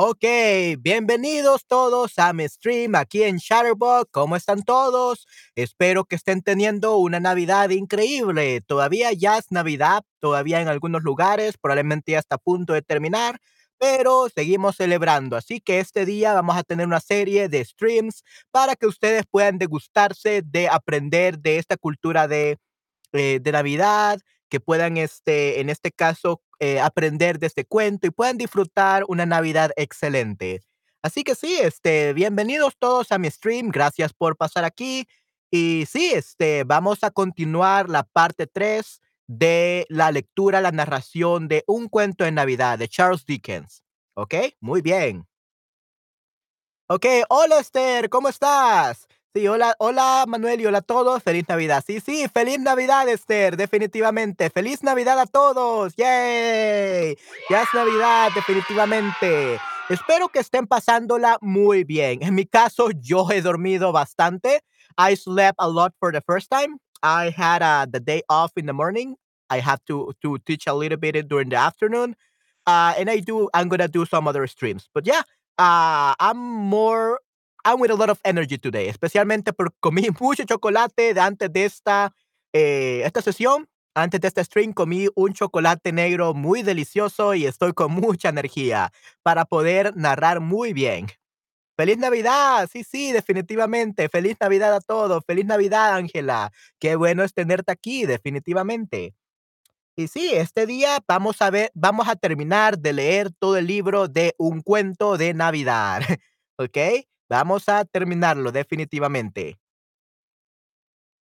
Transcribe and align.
Ok, 0.00 0.24
bienvenidos 0.78 1.66
todos 1.66 2.20
a 2.20 2.32
mi 2.32 2.46
stream 2.48 2.94
aquí 2.94 3.24
en 3.24 3.38
Shutterbug. 3.38 4.08
¿Cómo 4.12 4.36
están 4.36 4.62
todos? 4.62 5.26
Espero 5.56 6.04
que 6.04 6.14
estén 6.14 6.40
teniendo 6.40 6.98
una 6.98 7.18
Navidad 7.18 7.70
increíble. 7.70 8.60
Todavía 8.60 9.12
ya 9.12 9.38
es 9.38 9.50
Navidad, 9.50 10.04
todavía 10.20 10.60
en 10.60 10.68
algunos 10.68 11.02
lugares, 11.02 11.56
probablemente 11.60 12.12
ya 12.12 12.20
está 12.20 12.36
a 12.36 12.38
punto 12.38 12.74
de 12.74 12.82
terminar, 12.82 13.40
pero 13.76 14.28
seguimos 14.32 14.76
celebrando. 14.76 15.36
Así 15.36 15.60
que 15.60 15.80
este 15.80 16.06
día 16.06 16.32
vamos 16.32 16.56
a 16.56 16.62
tener 16.62 16.86
una 16.86 17.00
serie 17.00 17.48
de 17.48 17.64
streams 17.64 18.22
para 18.52 18.76
que 18.76 18.86
ustedes 18.86 19.24
puedan 19.28 19.58
degustarse 19.58 20.42
de 20.44 20.68
aprender 20.68 21.40
de 21.40 21.58
esta 21.58 21.76
cultura 21.76 22.28
de, 22.28 22.58
eh, 23.14 23.40
de 23.42 23.50
Navidad, 23.50 24.20
que 24.48 24.60
puedan, 24.60 24.96
este, 24.96 25.60
en 25.60 25.70
este 25.70 25.92
caso, 25.92 26.42
eh, 26.60 26.80
aprender 26.80 27.38
de 27.38 27.46
este 27.46 27.64
cuento 27.64 28.06
y 28.06 28.10
puedan 28.10 28.38
disfrutar 28.38 29.04
una 29.08 29.26
Navidad 29.26 29.70
excelente. 29.76 30.62
Así 31.02 31.22
que 31.22 31.34
sí, 31.34 31.56
este, 31.60 32.12
bienvenidos 32.12 32.76
todos 32.78 33.12
a 33.12 33.18
mi 33.18 33.30
stream, 33.30 33.68
gracias 33.68 34.12
por 34.12 34.36
pasar 34.36 34.64
aquí. 34.64 35.06
Y 35.50 35.84
sí, 35.88 36.10
este, 36.12 36.64
vamos 36.64 37.04
a 37.04 37.10
continuar 37.10 37.88
la 37.88 38.02
parte 38.02 38.46
3 38.46 39.00
de 39.28 39.86
la 39.88 40.10
lectura, 40.10 40.60
la 40.60 40.72
narración 40.72 41.48
de 41.48 41.64
Un 41.66 41.88
cuento 41.88 42.24
de 42.24 42.32
Navidad 42.32 42.78
de 42.78 42.88
Charles 42.88 43.24
Dickens. 43.24 43.84
¿Ok? 44.14 44.34
Muy 44.60 44.82
bien. 44.82 45.26
Ok, 46.88 47.04
hola 47.28 47.58
Esther, 47.58 48.08
¿cómo 48.08 48.30
estás? 48.30 49.06
Sí, 49.34 49.46
hola, 49.46 49.74
hola 49.78 50.24
Manuel 50.26 50.60
y 50.60 50.66
hola 50.66 50.78
a 50.78 50.82
todos, 50.82 51.22
feliz 51.22 51.44
Navidad. 51.48 51.84
Sí, 51.86 52.00
sí, 52.00 52.26
feliz 52.32 52.58
Navidad 52.60 53.08
Esther, 53.08 53.56
definitivamente. 53.56 54.48
Feliz 54.50 54.82
Navidad 54.82 55.18
a 55.20 55.26
todos, 55.26 55.94
yay. 55.96 57.16
Ya 57.50 57.62
es 57.62 57.68
Navidad, 57.74 58.30
definitivamente. 58.34 59.60
Espero 59.90 60.28
que 60.28 60.40
estén 60.40 60.66
pasándola 60.66 61.36
muy 61.42 61.84
bien. 61.84 62.22
En 62.22 62.34
mi 62.34 62.46
caso, 62.46 62.90
yo 62.90 63.26
he 63.30 63.42
dormido 63.42 63.92
bastante. 63.92 64.60
I 64.98 65.14
slept 65.14 65.56
a 65.58 65.68
lot 65.68 65.92
for 66.00 66.10
the 66.10 66.22
first 66.26 66.50
time. 66.50 66.78
I 67.02 67.30
had 67.36 67.62
uh, 67.62 67.86
the 67.90 68.00
day 68.00 68.22
off 68.30 68.52
in 68.56 68.66
the 68.66 68.72
morning. 68.72 69.14
I 69.50 69.60
have 69.60 69.80
to 69.86 70.12
to 70.22 70.38
teach 70.38 70.66
a 70.66 70.74
little 70.74 70.98
bit 70.98 71.28
during 71.28 71.50
the 71.50 71.56
afternoon. 71.56 72.16
Uh, 72.66 72.94
and 72.98 73.08
I 73.10 73.20
do, 73.20 73.48
I'm 73.54 73.68
gonna 73.68 73.88
do 73.88 74.04
some 74.06 74.26
other 74.26 74.46
streams. 74.46 74.88
But 74.92 75.06
yeah, 75.06 75.22
uh, 75.58 76.14
I'm 76.18 76.38
more, 76.38 77.20
I'm 77.68 77.80
with 77.80 77.90
a 77.90 77.96
lot 77.96 78.08
of 78.08 78.18
energy 78.24 78.56
today, 78.56 78.88
especialmente 78.88 79.52
porque 79.52 79.76
comí 79.78 80.08
mucho 80.20 80.44
chocolate 80.44 81.12
de 81.12 81.20
antes 81.20 81.52
de 81.52 81.66
esta, 81.66 82.14
eh, 82.54 83.02
esta 83.04 83.20
sesión. 83.20 83.68
Antes 83.94 84.22
de 84.22 84.28
este 84.28 84.42
stream 84.42 84.72
comí 84.72 85.08
un 85.14 85.34
chocolate 85.34 85.92
negro 85.92 86.32
muy 86.32 86.62
delicioso 86.62 87.34
y 87.34 87.44
estoy 87.44 87.74
con 87.74 87.92
mucha 87.92 88.30
energía 88.30 88.90
para 89.22 89.44
poder 89.44 89.94
narrar 89.96 90.40
muy 90.40 90.72
bien. 90.72 91.08
¡Feliz 91.76 91.98
Navidad! 91.98 92.70
Sí, 92.72 92.84
sí, 92.84 93.12
definitivamente. 93.12 94.08
¡Feliz 94.08 94.36
Navidad 94.40 94.74
a 94.74 94.80
todos! 94.80 95.22
¡Feliz 95.26 95.44
Navidad, 95.44 95.94
Ángela! 95.94 96.52
Qué 96.78 96.96
bueno 96.96 97.22
es 97.22 97.34
tenerte 97.34 97.70
aquí, 97.72 98.06
definitivamente. 98.06 99.14
Y 99.94 100.08
sí, 100.08 100.30
este 100.32 100.64
día 100.64 101.00
vamos 101.06 101.42
a 101.42 101.50
ver, 101.50 101.70
vamos 101.74 102.08
a 102.08 102.16
terminar 102.16 102.78
de 102.78 102.94
leer 102.94 103.30
todo 103.38 103.58
el 103.58 103.66
libro 103.66 104.08
de 104.08 104.34
Un 104.38 104.62
cuento 104.62 105.18
de 105.18 105.34
Navidad, 105.34 106.00
¿ok? 106.56 106.78
Vamos 107.28 107.68
a 107.68 107.84
terminarlo 107.84 108.52
definitivamente. 108.52 109.58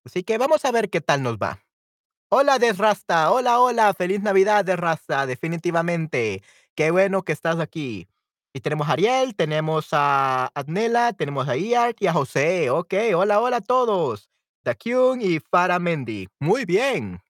Así 0.05 0.23
que 0.23 0.37
vamos 0.37 0.63
a 0.63 0.71
ver 0.71 0.89
qué 0.89 1.01
tal 1.01 1.21
nos 1.21 1.37
va. 1.37 1.59
Hola, 2.29 2.59
Desrasta. 2.59 3.31
Hola, 3.31 3.59
hola. 3.59 3.93
Feliz 3.93 4.21
Navidad, 4.21 4.63
Desrasta. 4.63 5.25
Definitivamente. 5.25 6.43
Qué 6.75 6.91
bueno 6.91 7.23
que 7.23 7.33
estás 7.33 7.59
aquí. 7.59 8.07
Y 8.53 8.61
tenemos 8.61 8.87
a 8.87 8.93
Ariel, 8.93 9.35
tenemos 9.35 9.89
a 9.91 10.49
Adnela, 10.55 11.13
tenemos 11.13 11.47
a 11.47 11.57
Iart 11.57 12.01
y 12.01 12.07
a 12.07 12.13
José. 12.13 12.69
Ok, 12.69 12.93
hola, 13.15 13.39
hola 13.39 13.57
a 13.57 13.61
todos. 13.61 14.29
Dakyun 14.63 15.21
y 15.21 15.39
Farah 15.39 15.79
Mendy. 15.79 16.27
Muy 16.39 16.65
bien. 16.65 17.21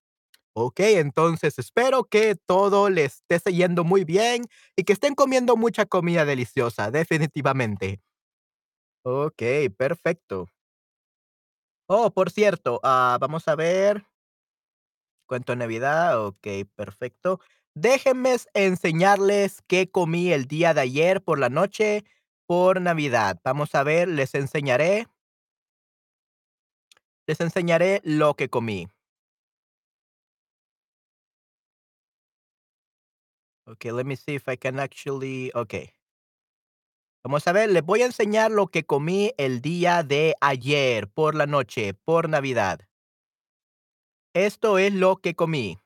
Ok, 0.53 0.79
entonces 0.79 1.59
espero 1.59 2.05
que 2.05 2.35
todo 2.35 2.89
les 2.89 3.23
esté 3.29 3.53
yendo 3.53 3.83
muy 3.83 4.05
bien 4.05 4.45
y 4.75 4.83
que 4.83 4.93
estén 4.93 5.15
comiendo 5.15 5.55
mucha 5.55 5.85
comida 5.85 6.25
deliciosa, 6.25 6.89
definitivamente. 6.89 8.01
Ok, 9.09 9.41
perfecto. 9.77 10.49
Oh, 11.87 12.11
por 12.11 12.29
cierto, 12.29 12.81
ah, 12.83 13.17
vamos 13.21 13.47
a 13.47 13.55
ver. 13.55 14.05
Cuento 15.25 15.55
Navidad, 15.55 16.25
ok, 16.25 16.47
perfecto. 16.75 17.39
Déjenme 17.73 18.35
enseñarles 18.53 19.61
qué 19.67 19.89
comí 19.89 20.33
el 20.33 20.45
día 20.45 20.73
de 20.73 20.81
ayer 20.81 21.23
por 21.23 21.39
la 21.39 21.47
noche 21.49 22.03
por 22.47 22.81
Navidad. 22.81 23.39
Vamos 23.45 23.75
a 23.75 23.83
ver, 23.83 24.09
les 24.09 24.35
enseñaré. 24.35 25.07
Les 27.27 27.39
enseñaré 27.39 28.01
lo 28.03 28.35
que 28.35 28.49
comí. 28.49 28.89
Okay, 33.67 33.91
let 33.93 34.05
me 34.05 34.17
see 34.17 34.35
if 34.35 34.49
I 34.49 34.57
can 34.57 34.79
actually. 34.79 35.51
Okay. 35.55 35.96
Vamos 37.27 37.45
a 37.45 37.51
ver, 37.51 37.69
les 37.69 37.83
voy 37.83 38.03
a 38.03 38.05
enseñar 38.05 38.51
lo 38.51 38.67
que 38.67 38.85
comí 38.85 39.33
el 39.37 39.59
día 39.59 40.01
de 40.01 40.35
ayer 40.39 41.09
por 41.09 41.35
la 41.35 41.45
noche, 41.45 41.93
por 41.93 42.29
Navidad. 42.29 42.87
Esto 44.33 44.77
es 44.77 44.93
lo 44.93 45.17
que 45.17 45.35
comí. 45.35 45.77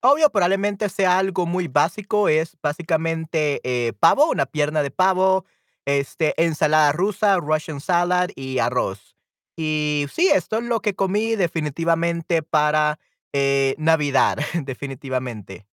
Obvio, 0.00 0.30
probablemente 0.30 0.88
sea 0.88 1.18
algo 1.18 1.44
muy 1.44 1.68
básico. 1.68 2.30
Es 2.30 2.56
básicamente 2.62 3.60
eh, 3.64 3.92
pavo, 4.00 4.30
una 4.30 4.46
pierna 4.46 4.82
de 4.82 4.90
pavo, 4.90 5.44
este, 5.84 6.32
ensalada 6.42 6.92
rusa, 6.92 7.36
Russian 7.36 7.82
salad 7.82 8.30
y 8.34 8.60
arroz. 8.60 9.14
Y 9.58 10.06
sí, 10.10 10.30
esto 10.34 10.56
es 10.56 10.64
lo 10.64 10.80
que 10.80 10.94
comí 10.94 11.36
definitivamente 11.36 12.42
para 12.42 12.98
eh, 13.34 13.74
Navidad, 13.76 14.38
definitivamente. 14.64 15.66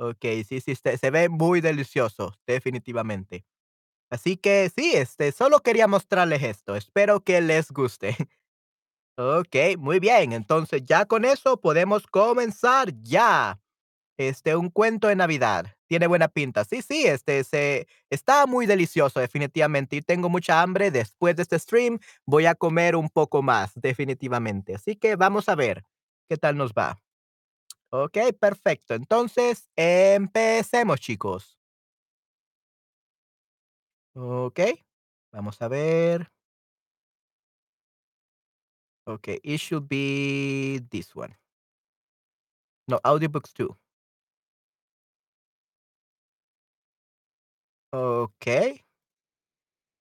Okey, 0.00 0.44
sí, 0.44 0.60
sí, 0.60 0.74
se 0.76 0.98
se 0.98 1.10
ve 1.10 1.28
muy 1.30 1.60
delicioso, 1.62 2.34
definitivamente. 2.46 3.46
Así 4.10 4.36
que 4.38 4.70
sí, 4.74 4.92
este, 4.94 5.32
solo 5.32 5.60
quería 5.60 5.88
mostrarles 5.88 6.42
esto, 6.42 6.76
espero 6.76 7.20
que 7.22 7.40
les 7.42 7.70
guste. 7.72 8.16
Okey, 9.18 9.76
muy 9.78 10.00
bien, 10.00 10.32
entonces 10.32 10.82
ya 10.84 11.06
con 11.06 11.24
eso 11.24 11.60
podemos 11.60 12.06
comenzar 12.06 12.92
ya. 13.02 13.60
Este, 14.18 14.56
un 14.56 14.70
cuento 14.70 15.08
de 15.08 15.16
Navidad, 15.16 15.66
tiene 15.88 16.06
buena 16.06 16.28
pinta. 16.28 16.64
Sí, 16.64 16.82
sí, 16.82 17.06
este, 17.06 17.44
se 17.44 17.88
está 18.10 18.46
muy 18.46 18.66
delicioso, 18.66 19.20
definitivamente, 19.20 19.96
y 19.96 20.02
tengo 20.02 20.28
mucha 20.30 20.62
hambre. 20.62 20.90
Después 20.92 21.36
de 21.36 21.42
este 21.42 21.58
stream, 21.58 21.98
voy 22.26 22.46
a 22.46 22.54
comer 22.56 22.96
un 22.96 23.10
poco 23.10 23.42
más, 23.42 23.72
definitivamente. 23.76 24.74
Así 24.76 24.96
que 24.96 25.16
vamos 25.16 25.48
a 25.50 25.56
ver 25.56 25.84
qué 26.28 26.36
tal 26.38 26.56
nos 26.58 26.72
va. 26.72 26.98
Ok, 27.90 28.18
perfecto. 28.40 28.94
Entonces, 28.94 29.68
empecemos, 29.76 31.00
chicos. 31.00 31.58
Ok, 34.14 34.60
vamos 35.32 35.60
a 35.62 35.68
ver. 35.68 36.30
Ok, 39.06 39.28
it 39.44 39.58
should 39.60 39.88
be 39.88 40.80
this 40.90 41.14
one. 41.14 41.36
No, 42.88 43.00
audiobooks 43.04 43.52
too. 43.52 43.76
Ok. 47.92 48.46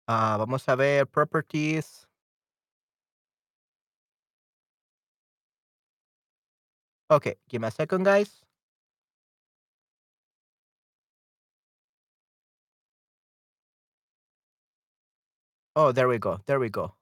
Ah, 0.07 0.37
vamos 0.37 0.67
a 0.69 0.75
ver 0.75 1.07
properties. 1.07 2.04
Okay, 7.09 7.35
give 7.49 7.61
me 7.61 7.67
a 7.67 7.71
second, 7.71 8.03
guys. 8.03 8.41
Oh, 15.75 15.91
there 15.93 16.07
we 16.09 16.17
go. 16.19 16.41
There 16.47 16.59
we 16.59 16.69
go. 16.69 16.95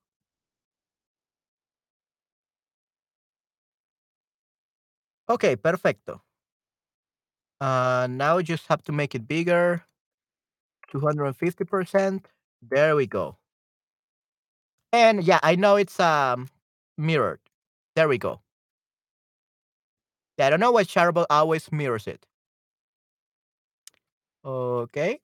Okay, 5.30 5.56
perfecto. 5.58 6.22
Uh, 7.62 8.08
now 8.10 8.42
just 8.42 8.68
have 8.68 8.84
to 8.84 8.92
make 8.92 9.16
it 9.16 9.28
bigger. 9.28 9.84
250%. 10.92 12.28
There 12.62 12.96
we 12.96 13.08
go. 13.08 13.38
And 14.94 15.24
yeah, 15.24 15.40
I 15.44 15.56
know 15.56 15.76
it's 15.76 16.00
um 16.00 16.50
mirrored. 16.98 17.42
There 17.96 18.08
we 18.08 18.18
go. 18.18 18.43
I 20.40 20.50
don't 20.50 20.60
know 20.60 20.72
why 20.72 20.84
Charbot 20.84 21.26
always 21.30 21.72
mirrors 21.72 22.08
it. 22.08 22.26
Okay. 24.46 25.20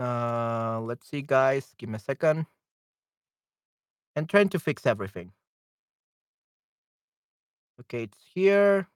Uh, 0.00 0.80
let's 0.82 1.08
see, 1.08 1.22
guys. 1.22 1.74
Give 1.78 1.88
me 1.88 1.96
a 1.96 1.98
second. 1.98 2.46
And 4.16 4.28
trying 4.28 4.48
to 4.48 4.58
fix 4.58 4.84
everything. 4.84 5.32
Okay, 7.80 8.04
it's 8.04 8.18
here. 8.34 8.88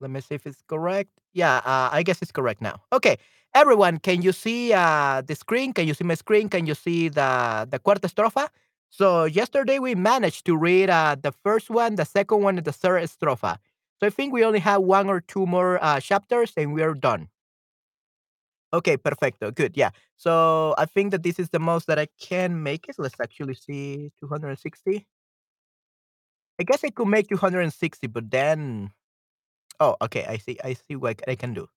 Let 0.00 0.10
me 0.10 0.20
see 0.20 0.34
if 0.34 0.46
it's 0.46 0.62
correct. 0.66 1.10
Yeah, 1.32 1.56
uh, 1.58 1.88
I 1.92 2.02
guess 2.02 2.22
it's 2.22 2.32
correct 2.32 2.60
now. 2.60 2.82
Okay, 2.92 3.18
everyone, 3.54 3.98
can 3.98 4.22
you 4.22 4.32
see 4.32 4.72
uh, 4.72 5.22
the 5.26 5.34
screen? 5.34 5.72
Can 5.72 5.86
you 5.86 5.94
see 5.94 6.04
my 6.04 6.14
screen? 6.14 6.48
Can 6.48 6.66
you 6.66 6.74
see 6.74 7.08
the 7.08 7.66
the 7.70 7.78
cuarta 7.78 8.08
estrofa? 8.08 8.48
So 8.90 9.24
yesterday 9.24 9.78
we 9.78 9.94
managed 9.94 10.46
to 10.46 10.56
read 10.56 10.90
uh, 10.90 11.16
the 11.20 11.32
first 11.32 11.70
one, 11.70 11.96
the 11.96 12.04
second 12.04 12.42
one, 12.42 12.56
and 12.58 12.64
the 12.66 12.72
third 12.72 13.02
estrofa. 13.02 13.58
So 14.00 14.06
I 14.06 14.10
think 14.10 14.32
we 14.32 14.44
only 14.44 14.60
have 14.60 14.82
one 14.82 15.08
or 15.08 15.20
two 15.20 15.46
more 15.46 15.82
uh, 15.82 16.00
chapters, 16.00 16.52
and 16.56 16.72
we 16.74 16.82
are 16.82 16.94
done. 16.94 17.28
Okay, 18.72 18.96
perfecto. 18.96 19.50
Good. 19.50 19.76
Yeah. 19.76 19.90
So 20.16 20.74
I 20.78 20.86
think 20.86 21.12
that 21.12 21.22
this 21.22 21.38
is 21.38 21.50
the 21.50 21.58
most 21.58 21.86
that 21.86 21.98
I 21.98 22.08
can 22.20 22.62
make 22.62 22.88
it. 22.88 22.96
Let's 22.98 23.18
actually 23.20 23.54
see 23.54 24.10
260. 24.20 25.06
I 26.58 26.64
guess 26.64 26.84
I 26.84 26.90
could 26.90 27.08
make 27.08 27.28
260, 27.28 28.06
but 28.08 28.30
then 28.30 28.90
oh, 29.80 29.96
okay. 30.02 30.26
I 30.26 30.38
see. 30.38 30.58
I 30.64 30.74
see 30.74 30.96
what 30.96 31.22
I 31.28 31.36
can 31.36 31.54
do. 31.54 31.68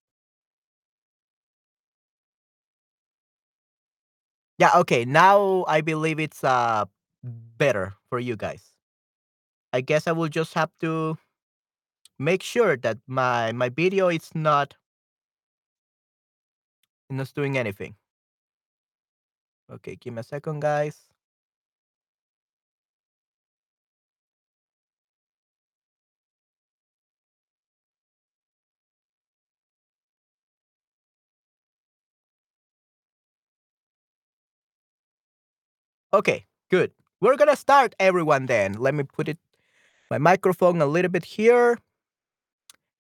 Yeah. 4.60 4.72
Okay. 4.84 5.06
Now 5.06 5.64
I 5.68 5.82
believe 5.82 6.20
it's 6.20 6.44
uh 6.44 6.86
better 7.24 7.96
for 8.10 8.20
you 8.20 8.36
guys. 8.36 8.74
I 9.74 9.82
guess 9.82 10.08
I 10.08 10.12
will 10.12 10.30
just 10.30 10.54
have 10.54 10.72
to 10.82 11.18
make 12.20 12.44
sure 12.44 12.78
that 12.78 13.00
my 13.08 13.52
my 13.52 13.70
video 13.70 14.10
is 14.10 14.30
not 14.36 14.76
not 17.10 17.34
doing 17.34 17.58
anything. 17.58 17.96
Okay, 19.70 19.96
give 19.96 20.14
me 20.14 20.20
a 20.22 20.24
second, 20.24 20.60
guys. 20.62 21.09
Okay, 36.14 36.46
good. 36.72 36.92
We're 37.22 37.36
gonna 37.36 37.56
start 37.56 37.94
everyone 38.00 38.48
then. 38.48 38.74
Let 38.74 38.96
me 38.96 39.04
put 39.04 39.28
it 39.28 39.38
my 40.10 40.18
microphone 40.18 40.82
a 40.82 40.88
little 40.88 41.12
bit 41.12 41.26
here. 41.26 41.78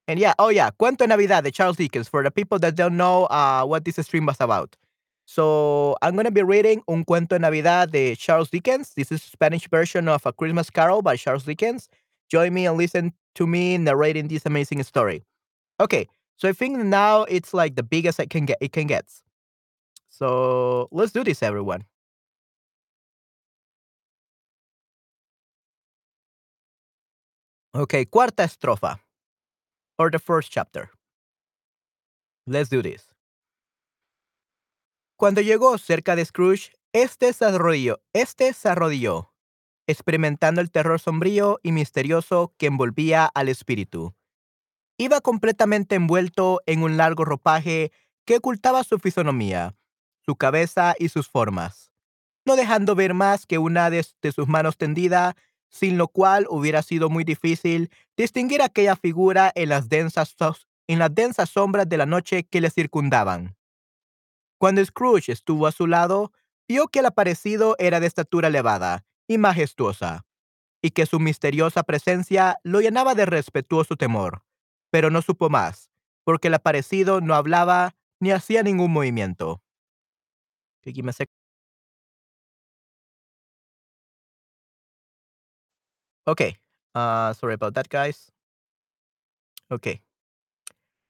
And 0.07 0.19
yeah, 0.19 0.33
oh 0.37 0.49
yeah, 0.49 0.69
Cuento 0.71 1.07
Navidad 1.07 1.43
de 1.43 1.51
Charles 1.51 1.77
Dickens 1.77 2.07
for 2.07 2.23
the 2.23 2.31
people 2.31 2.59
that 2.59 2.75
don't 2.75 2.97
know 2.97 3.25
uh, 3.25 3.63
what 3.65 3.85
this 3.85 3.95
stream 4.05 4.25
was 4.25 4.37
about. 4.39 4.75
So 5.25 5.95
I'm 6.01 6.15
gonna 6.15 6.31
be 6.31 6.43
reading 6.43 6.83
Un 6.87 7.03
Cuento 7.05 7.39
Navidad 7.39 7.91
de 7.91 8.15
Charles 8.15 8.49
Dickens. 8.49 8.93
This 8.95 9.11
is 9.11 9.23
Spanish 9.23 9.67
version 9.67 10.07
of 10.07 10.25
A 10.25 10.33
Christmas 10.33 10.69
Carol 10.69 11.01
by 11.01 11.15
Charles 11.15 11.43
Dickens. 11.45 11.89
Join 12.29 12.53
me 12.53 12.67
and 12.67 12.77
listen 12.77 13.13
to 13.35 13.47
me 13.47 13.77
narrating 13.77 14.27
this 14.27 14.45
amazing 14.45 14.83
story. 14.83 15.23
Okay, 15.79 16.07
so 16.35 16.47
I 16.47 16.53
think 16.53 16.77
now 16.77 17.23
it's 17.23 17.53
like 17.53 17.75
the 17.75 17.83
biggest 17.83 18.19
I 18.19 18.27
can 18.27 18.45
get 18.45 18.57
it 18.61 18.71
can 18.71 18.85
get. 18.85 19.05
So 20.09 20.89
let's 20.91 21.11
do 21.11 21.23
this, 21.23 21.41
everyone. 21.41 21.85
Okay, 27.71 28.07
cuarta 28.07 28.43
estrofa. 28.43 28.99
Or 29.99 30.09
the 30.09 30.17
first 30.17 30.51
chapter. 30.51 30.89
Let's 32.47 32.69
do 32.69 32.81
this. 32.81 33.07
Cuando 35.17 35.41
llegó 35.41 35.77
cerca 35.77 36.15
de 36.15 36.25
Scrooge, 36.25 36.71
este 36.93 37.31
se 37.31 37.45
arrodilló, 37.45 38.01
este 38.11 38.53
se 38.53 38.69
arrodilló, 38.69 39.35
experimentando 39.85 40.61
el 40.61 40.71
terror 40.71 40.99
sombrío 40.99 41.59
y 41.61 41.71
misterioso 41.71 42.55
que 42.57 42.65
envolvía 42.65 43.25
al 43.35 43.49
espíritu. 43.49 44.15
Iba 44.97 45.21
completamente 45.21 45.93
envuelto 45.93 46.61
en 46.65 46.81
un 46.81 46.97
largo 46.97 47.23
ropaje 47.23 47.91
que 48.25 48.37
ocultaba 48.37 48.83
su 48.83 48.97
fisonomía, 48.97 49.75
su 50.25 50.35
cabeza 50.35 50.95
y 50.97 51.09
sus 51.09 51.27
formas, 51.27 51.91
no 52.45 52.55
dejando 52.55 52.95
ver 52.95 53.13
más 53.13 53.45
que 53.45 53.59
una 53.59 53.91
de, 53.91 54.03
de 54.23 54.31
sus 54.31 54.47
manos 54.47 54.75
tendida 54.75 55.35
sin 55.69 55.97
lo 55.97 56.07
cual 56.07 56.47
hubiera 56.49 56.81
sido 56.81 57.09
muy 57.09 57.23
difícil 57.23 57.89
distinguir 58.17 58.61
aquella 58.61 58.95
figura 58.95 59.51
en 59.55 59.69
las 59.69 59.87
densas, 59.89 60.35
en 60.87 60.99
las 60.99 61.13
densas 61.13 61.49
sombras 61.49 61.87
de 61.87 61.97
la 61.97 62.05
noche 62.05 62.43
que 62.43 62.61
le 62.61 62.69
circundaban. 62.69 63.55
Cuando 64.57 64.83
Scrooge 64.83 65.31
estuvo 65.31 65.67
a 65.67 65.71
su 65.71 65.87
lado, 65.87 66.33
vio 66.67 66.87
que 66.87 66.99
el 66.99 67.05
aparecido 67.05 67.75
era 67.79 67.99
de 67.99 68.07
estatura 68.07 68.49
elevada 68.49 69.05
y 69.27 69.37
majestuosa, 69.37 70.25
y 70.81 70.91
que 70.91 71.05
su 71.05 71.19
misteriosa 71.19 71.83
presencia 71.83 72.57
lo 72.63 72.81
llenaba 72.81 73.15
de 73.15 73.25
respetuoso 73.25 73.95
temor, 73.95 74.43
pero 74.89 75.09
no 75.09 75.21
supo 75.21 75.49
más, 75.49 75.89
porque 76.23 76.47
el 76.47 76.55
aparecido 76.55 77.21
no 77.21 77.35
hablaba 77.35 77.95
ni 78.19 78.31
hacía 78.31 78.63
ningún 78.63 78.91
movimiento. 78.91 79.61
Okay. 86.27 86.57
Uh, 86.95 87.33
sorry 87.33 87.53
about 87.53 87.73
that, 87.75 87.89
guys. 87.89 88.31
Okay. 89.71 90.01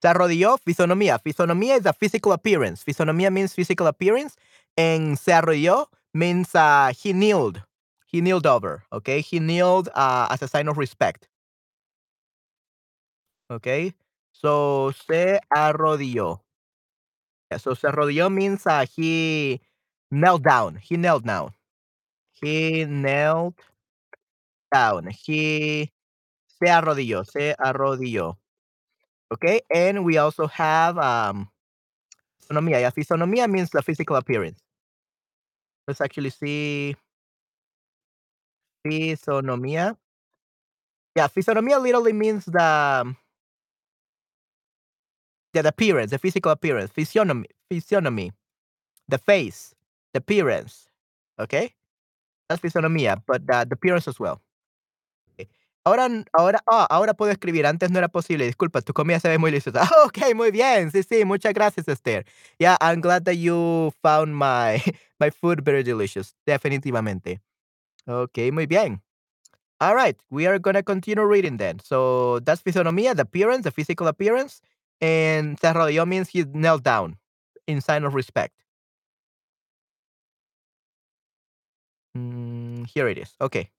Se 0.01 0.07
arrodilló, 0.07 0.57
fisonomía. 0.57 1.19
Fisonomía 1.19 1.77
is 1.77 1.85
a 1.85 1.93
physical 1.93 2.31
appearance. 2.31 2.83
Fisonomía 2.83 3.31
means 3.31 3.53
physical 3.53 3.87
appearance. 3.87 4.35
And 4.77 5.17
se 5.17 5.31
arrodilló 5.33 5.87
means 6.13 6.55
uh, 6.55 6.91
he 6.97 7.13
kneeled. 7.13 7.61
He 8.05 8.21
kneeled 8.21 8.45
over. 8.45 8.83
Okay. 8.91 9.21
He 9.21 9.39
kneeled 9.39 9.89
uh, 9.93 10.27
as 10.31 10.41
a 10.41 10.47
sign 10.47 10.67
of 10.67 10.77
respect. 10.77 11.27
Okay. 13.51 13.93
So 14.31 14.91
se 15.07 15.39
arrodilló. 15.53 16.41
Yeah, 17.51 17.57
so 17.57 17.73
se 17.73 17.87
arrodilló 17.87 18.31
means 18.31 18.65
uh, 18.67 18.85
he 18.95 19.59
knelt 20.11 20.43
down. 20.43 20.75
He 20.75 20.97
knelt 20.97 21.25
down. 21.25 21.53
He 22.31 22.85
knelt 22.85 23.55
down. 24.71 25.07
He 25.07 25.91
se 26.61 26.69
arrodilló. 26.69 27.25
Se 27.25 27.55
arrodilló. 27.59 28.37
Okay, 29.31 29.61
and 29.73 30.03
we 30.03 30.17
also 30.17 30.47
have 30.47 30.97
um, 30.97 31.47
fisonomía. 32.41 32.81
Yeah, 32.81 33.47
means 33.47 33.69
the 33.69 33.81
physical 33.81 34.15
appearance. 34.15 34.59
Let's 35.87 36.01
actually 36.01 36.31
see 36.31 36.95
fisonomía. 38.85 39.97
Yeah, 41.15 41.27
fisonomía 41.27 41.81
literally 41.81 42.13
means 42.13 42.45
the 42.45 43.01
um, 43.03 43.17
the 45.53 45.67
appearance, 45.67 46.11
the 46.11 46.17
physical 46.17 46.51
appearance. 46.51 46.91
Physiognomy, 46.91 47.47
physiognomy, 47.69 48.31
the 49.07 49.17
face, 49.19 49.75
the 50.13 50.19
appearance. 50.19 50.87
Okay, 51.39 51.73
that's 52.47 52.61
fisonomía, 52.61 53.21
but 53.27 53.45
the, 53.45 53.65
the 53.69 53.73
appearance 53.73 54.07
as 54.07 54.19
well. 54.19 54.41
Ahora, 55.89 56.07
ahora, 56.33 56.59
ah, 56.67 56.85
ahora 56.87 57.15
puedo 57.15 57.31
escribir. 57.31 57.65
Antes 57.65 57.89
no 57.89 57.97
era 57.97 58.07
posible. 58.09 58.45
Disculpa, 58.45 58.81
tu 58.81 58.93
comida 58.93 59.19
se 59.19 59.27
ve 59.27 59.39
muy 59.39 59.49
deliciosa. 59.49 59.81
ok, 60.05 60.35
muy 60.35 60.51
bien. 60.51 60.91
Sí, 60.91 61.01
sí. 61.01 61.25
Muchas 61.25 61.53
gracias, 61.53 61.87
Esther. 61.87 62.25
Yeah, 62.59 62.77
I'm 62.79 63.01
glad 63.01 63.23
that 63.23 63.37
you 63.37 63.91
found 64.03 64.35
my, 64.35 64.79
my 65.19 65.31
food 65.31 65.63
very 65.63 65.81
delicious. 65.83 66.35
Definitivamente. 66.45 67.41
Ok, 68.05 68.37
muy 68.53 68.67
bien. 68.67 69.01
All 69.81 69.95
right, 69.95 70.17
we 70.29 70.45
are 70.45 70.59
going 70.59 70.75
to 70.75 70.83
continue 70.83 71.25
reading 71.25 71.57
then. 71.57 71.79
So 71.79 72.39
that's 72.41 72.61
fisonomía, 72.61 73.15
the 73.15 73.23
appearance, 73.23 73.63
the 73.63 73.71
physical 73.71 74.07
appearance. 74.07 74.61
And 75.01 75.57
se 75.59 76.05
means 76.05 76.29
he 76.29 76.43
knelt 76.43 76.83
down 76.83 77.17
in 77.65 77.81
sign 77.81 78.03
of 78.03 78.13
respect. 78.13 78.53
Mm, 82.15 82.85
here 82.87 83.07
it 83.07 83.17
is. 83.17 83.33
Okay. 83.41 83.71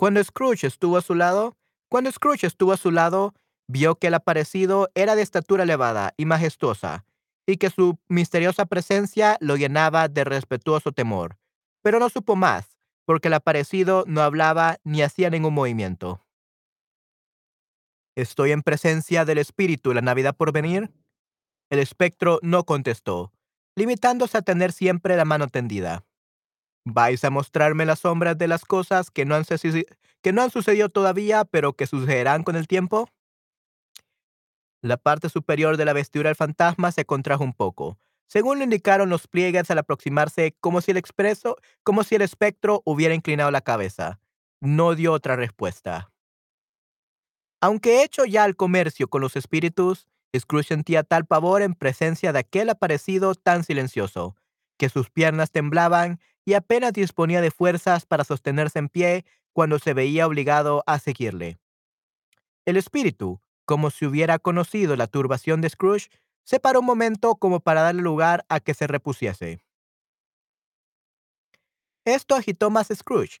Cuando 0.00 0.24
Scrooge 0.24 0.66
estuvo 0.66 0.96
a 0.96 1.02
su 1.02 1.14
lado, 1.14 1.58
cuando 1.90 2.10
Scrooge 2.10 2.46
estuvo 2.46 2.72
a 2.72 2.78
su 2.78 2.90
lado, 2.90 3.34
vio 3.68 3.96
que 3.96 4.06
el 4.06 4.14
aparecido 4.14 4.88
era 4.94 5.14
de 5.14 5.20
estatura 5.20 5.64
elevada 5.64 6.14
y 6.16 6.24
majestuosa, 6.24 7.04
y 7.46 7.58
que 7.58 7.68
su 7.68 7.98
misteriosa 8.08 8.64
presencia 8.64 9.36
lo 9.40 9.58
llenaba 9.58 10.08
de 10.08 10.24
respetuoso 10.24 10.92
temor. 10.92 11.36
Pero 11.82 11.98
no 11.98 12.08
supo 12.08 12.34
más, 12.34 12.78
porque 13.04 13.28
el 13.28 13.34
aparecido 13.34 14.04
no 14.06 14.22
hablaba 14.22 14.78
ni 14.84 15.02
hacía 15.02 15.28
ningún 15.28 15.52
movimiento. 15.52 16.24
¿Estoy 18.16 18.52
en 18.52 18.62
presencia 18.62 19.26
del 19.26 19.36
espíritu 19.36 19.92
la 19.92 20.00
Navidad 20.00 20.34
por 20.34 20.50
venir? 20.50 20.90
El 21.68 21.78
espectro 21.78 22.38
no 22.40 22.64
contestó, 22.64 23.34
limitándose 23.76 24.38
a 24.38 24.42
tener 24.42 24.72
siempre 24.72 25.14
la 25.18 25.26
mano 25.26 25.48
tendida. 25.48 26.06
¿Vais 26.84 27.24
a 27.24 27.30
mostrarme 27.30 27.84
las 27.84 28.00
sombras 28.00 28.38
de 28.38 28.48
las 28.48 28.64
cosas 28.64 29.10
que 29.10 29.24
no 29.24 29.34
han, 29.34 29.44
sucedido 30.50 30.88
todavía, 30.88 31.44
pero 31.44 31.74
que 31.74 31.86
sucederán 31.86 32.42
con 32.42 32.56
el 32.56 32.66
tiempo? 32.66 33.08
La 34.82 34.96
parte 34.96 35.28
superior 35.28 35.76
de 35.76 35.84
la 35.84 35.92
vestidura 35.92 36.30
del 36.30 36.36
fantasma 36.36 36.90
se 36.90 37.04
contrajo 37.04 37.44
un 37.44 37.52
poco, 37.52 37.98
según 38.26 38.58
lo 38.58 38.64
indicaron 38.64 39.10
los 39.10 39.26
pliegues 39.26 39.70
al 39.70 39.78
aproximarse, 39.78 40.56
como 40.60 40.80
si 40.80 40.92
el 40.92 40.96
expreso, 40.96 41.56
como 41.82 42.02
si 42.02 42.14
el 42.14 42.22
espectro 42.22 42.80
hubiera 42.84 43.14
inclinado 43.14 43.50
la 43.50 43.60
cabeza. 43.60 44.20
No 44.60 44.94
dio 44.94 45.12
otra 45.12 45.36
respuesta. 45.36 46.12
Aunque 47.60 48.02
hecho 48.02 48.24
ya 48.24 48.44
al 48.44 48.56
comercio 48.56 49.08
con 49.08 49.20
los 49.20 49.36
espíritus, 49.36 50.06
Scrooge 50.38 50.68
sentía 50.68 51.02
tal 51.02 51.26
pavor 51.26 51.60
en 51.60 51.74
presencia 51.74 52.32
de 52.32 52.38
aquel 52.38 52.70
aparecido 52.70 53.34
tan 53.34 53.64
silencioso, 53.64 54.36
que 54.78 54.88
sus 54.88 55.10
piernas 55.10 55.50
temblaban 55.50 56.20
y 56.44 56.54
apenas 56.54 56.92
disponía 56.92 57.40
de 57.40 57.50
fuerzas 57.50 58.06
para 58.06 58.24
sostenerse 58.24 58.78
en 58.78 58.88
pie 58.88 59.24
cuando 59.52 59.78
se 59.78 59.94
veía 59.94 60.26
obligado 60.26 60.82
a 60.86 60.98
seguirle. 60.98 61.58
El 62.64 62.76
espíritu, 62.76 63.40
como 63.64 63.90
si 63.90 64.06
hubiera 64.06 64.38
conocido 64.38 64.96
la 64.96 65.06
turbación 65.06 65.60
de 65.60 65.70
Scrooge, 65.70 66.08
se 66.44 66.60
paró 66.60 66.80
un 66.80 66.86
momento 66.86 67.36
como 67.36 67.60
para 67.60 67.82
darle 67.82 68.02
lugar 68.02 68.44
a 68.48 68.60
que 68.60 68.74
se 68.74 68.86
repusiese. 68.86 69.62
Esto 72.04 72.34
agitó 72.34 72.70
más 72.70 72.90
a 72.90 72.94
Scrooge. 72.94 73.40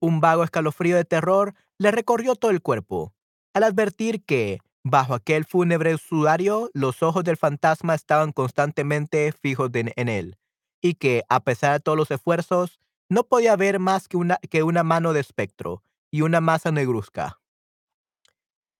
Un 0.00 0.20
vago 0.20 0.44
escalofrío 0.44 0.96
de 0.96 1.04
terror 1.04 1.54
le 1.78 1.90
recorrió 1.90 2.34
todo 2.34 2.50
el 2.50 2.62
cuerpo, 2.62 3.14
al 3.52 3.64
advertir 3.64 4.24
que, 4.24 4.60
bajo 4.82 5.14
aquel 5.14 5.44
fúnebre 5.44 5.96
sudario, 5.98 6.70
los 6.72 7.02
ojos 7.02 7.24
del 7.24 7.36
fantasma 7.36 7.94
estaban 7.94 8.32
constantemente 8.32 9.32
fijos 9.32 9.70
en 9.74 10.08
él, 10.08 10.36
y 10.80 10.94
que, 10.94 11.22
a 11.28 11.40
pesar 11.40 11.72
de 11.72 11.80
todos 11.80 11.98
los 11.98 12.10
esfuerzos, 12.10 12.80
no 13.08 13.24
podía 13.24 13.56
ver 13.56 13.78
más 13.78 14.08
que 14.08 14.16
una, 14.16 14.36
que 14.50 14.62
una 14.62 14.82
mano 14.82 15.12
de 15.12 15.20
espectro 15.20 15.82
y 16.10 16.22
una 16.22 16.40
masa 16.40 16.70
negruzca. 16.70 17.40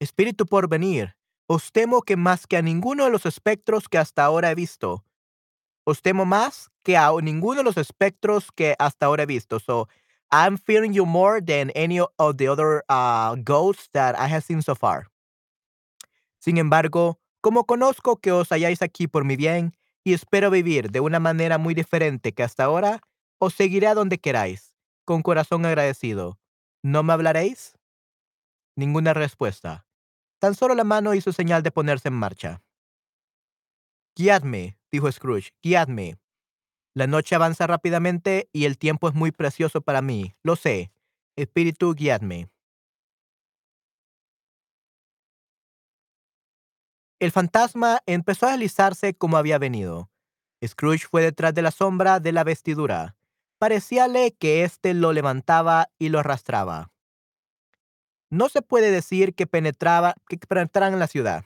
Espíritu 0.01 0.47
por 0.47 0.69
venir, 0.69 1.17
os 1.47 1.73
temo 1.73 2.03
que 2.03 2.17
más 2.17 2.47
que 2.47 2.57
a 2.57 2.63
ninguno 2.63 3.05
de 3.05 3.11
los 3.11 3.27
espectros 3.27 3.89
que 3.89 3.99
hasta 3.99 4.25
ahora 4.25 4.51
he 4.51 4.55
visto. 4.55 5.05
Os 5.85 6.03
temo 6.03 6.27
más 6.27 6.71
que 6.83 6.97
a 6.97 7.11
ninguno 7.23 7.59
de 7.59 7.65
los 7.65 7.79
espectros 7.79 8.53
que 8.53 8.75
hasta 8.79 9.07
ahora 9.07 9.23
he 9.23 9.27
visto. 9.27 9.59
So, 9.59 9.89
I'm 10.31 10.59
fearing 10.59 10.93
you 10.93 11.07
more 11.07 11.41
than 11.41 11.71
any 11.75 12.01
of 12.01 12.37
the 12.37 12.49
other 12.49 12.85
uh, 12.91 13.37
ghosts 13.43 13.89
that 13.93 14.15
I 14.15 14.29
have 14.29 14.43
seen 14.43 14.63
so 14.63 14.75
far. 14.75 15.09
Sin 16.39 16.59
embargo, 16.59 17.19
como 17.41 17.65
conozco 17.65 18.19
que 18.19 18.33
os 18.33 18.51
halláis 18.51 18.83
aquí 18.83 19.09
por 19.09 19.25
mi 19.25 19.37
bien 19.37 19.75
y 20.09 20.15
espero 20.15 20.51
vivir 20.51 20.91
de 20.91 21.01
una 21.01 21.21
manera 21.21 21.59
muy 21.59 21.75
diferente 21.75 22.33
que 22.33 22.43
hasta 22.43 22.65
ahora, 22.65 23.03
os 23.39 23.53
seguiré 23.53 23.89
a 23.89 23.95
donde 23.95 24.17
queráis, 24.17 24.75
con 25.05 25.21
corazón 25.21 25.67
agradecido. 25.67 26.39
¿No 26.83 27.03
me 27.03 27.13
hablaréis? 27.13 27.77
Ninguna 28.75 29.13
respuesta. 29.13 29.87
Tan 30.39 30.55
solo 30.55 30.75
la 30.75 30.85
mano 30.85 31.13
hizo 31.13 31.31
señal 31.31 31.63
de 31.63 31.73
ponerse 31.73 32.09
en 32.09 32.15
marcha. 32.15 32.63
Guiadme, 34.17 34.79
dijo 34.91 35.13
Scrooge, 35.13 35.51
guiadme. 35.63 36.17
La 36.95 37.07
noche 37.07 37.35
avanza 37.35 37.67
rápidamente 37.67 38.49
y 38.51 38.65
el 38.65 38.79
tiempo 38.79 39.11
es 39.11 39.15
muy 39.15 39.31
precioso 39.31 39.83
para 39.83 40.01
mí. 40.01 40.35
Lo 40.43 40.57
sé. 40.57 40.91
Espíritu, 41.37 41.95
guiadme. 41.95 42.49
El 47.21 47.33
fantasma 47.33 48.01
empezó 48.07 48.47
a 48.47 48.53
deslizarse 48.53 49.15
como 49.15 49.37
había 49.37 49.59
venido. 49.59 50.11
Scrooge 50.65 51.09
fue 51.09 51.23
detrás 51.23 51.53
de 51.53 51.63
la 51.63 51.73
sombra 51.73 52.21
de 52.21 52.33
la 52.33 52.45
vestidura. 52.45 53.17
Parecíale 53.59 54.37
que 54.37 54.63
éste 54.63 54.95
lo 54.95 55.13
levantaba 55.13 55.91
y 55.99 56.11
lo 56.11 56.21
arrastraba. 56.21 56.93
No 58.31 58.49
se 58.49 58.63
puede 58.63 58.93
decir 58.93 59.35
que 59.35 59.47
penetraba, 59.47 60.15
que 60.29 60.37
penetraran 60.39 60.93
en 60.93 61.01
la 61.01 61.09
ciudad. 61.09 61.45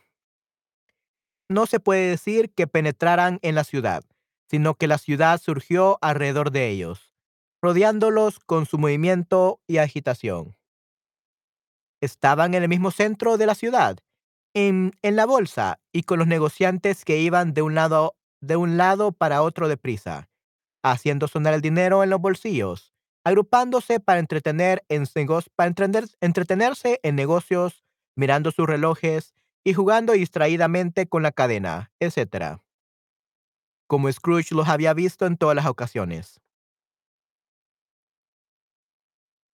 No 1.48 1.66
se 1.66 1.80
puede 1.80 2.10
decir 2.10 2.52
que 2.52 2.66
penetraran 2.66 3.38
en 3.42 3.54
la 3.54 3.64
ciudad, 3.64 4.04
sino 4.50 4.74
que 4.74 4.88
la 4.88 4.98
ciudad 4.98 5.40
surgió 5.40 5.98
alrededor 6.02 6.50
de 6.50 6.68
ellos, 6.68 7.14
rodeándolos 7.62 8.40
con 8.40 8.66
su 8.66 8.78
movimiento 8.78 9.60
y 9.66 9.78
agitación. 9.78 10.54
Estaban 12.00 12.54
en 12.54 12.62
el 12.62 12.68
mismo 12.68 12.90
centro 12.90 13.38
de 13.38 13.46
la 13.46 13.54
ciudad, 13.54 13.98
en, 14.54 14.92
la 15.02 15.26
bolsa 15.26 15.80
y 15.92 16.02
con 16.02 16.18
los 16.18 16.28
negociantes 16.28 17.04
que 17.04 17.18
iban 17.18 17.54
de 17.54 17.62
un 17.62 17.74
lado 17.74 18.16
de 18.40 18.56
un 18.56 18.76
lado 18.76 19.12
para 19.12 19.42
otro 19.42 19.68
deprisa, 19.68 20.28
haciendo 20.82 21.28
sonar 21.28 21.54
el 21.54 21.60
dinero 21.60 22.02
en 22.02 22.10
los 22.10 22.20
bolsillos, 22.20 22.92
agrupándose 23.24 24.00
para 24.00 24.18
entretener 24.18 24.84
en 24.88 25.04
para 25.54 25.72
entretenerse 26.20 26.98
en 27.04 27.14
negocios, 27.14 27.84
mirando 28.16 28.50
sus 28.50 28.66
relojes 28.66 29.34
y 29.64 29.74
jugando 29.74 30.12
distraídamente 30.12 31.06
con 31.06 31.22
la 31.22 31.30
cadena, 31.30 31.92
etc. 32.00 32.58
Como 33.86 34.10
Scrooge 34.10 34.54
los 34.56 34.68
había 34.68 34.92
visto 34.92 35.26
en 35.26 35.36
todas 35.36 35.54
las 35.54 35.66
ocasiones. 35.66 36.40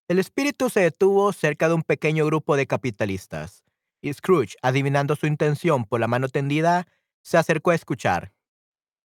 El 0.08 0.18
espíritu 0.18 0.70
se 0.70 0.80
detuvo 0.80 1.34
cerca 1.34 1.68
de 1.68 1.74
un 1.74 1.82
pequeño 1.82 2.24
grupo 2.24 2.56
de 2.56 2.66
capitalistas, 2.66 3.62
y 4.00 4.12
Scrooge, 4.12 4.56
adivinando 4.62 5.16
su 5.16 5.26
intención 5.26 5.84
por 5.84 6.00
la 6.00 6.08
mano 6.08 6.28
tendida, 6.28 6.86
se 7.22 7.36
acercó 7.38 7.70
a 7.70 7.74
escuchar. 7.74 8.32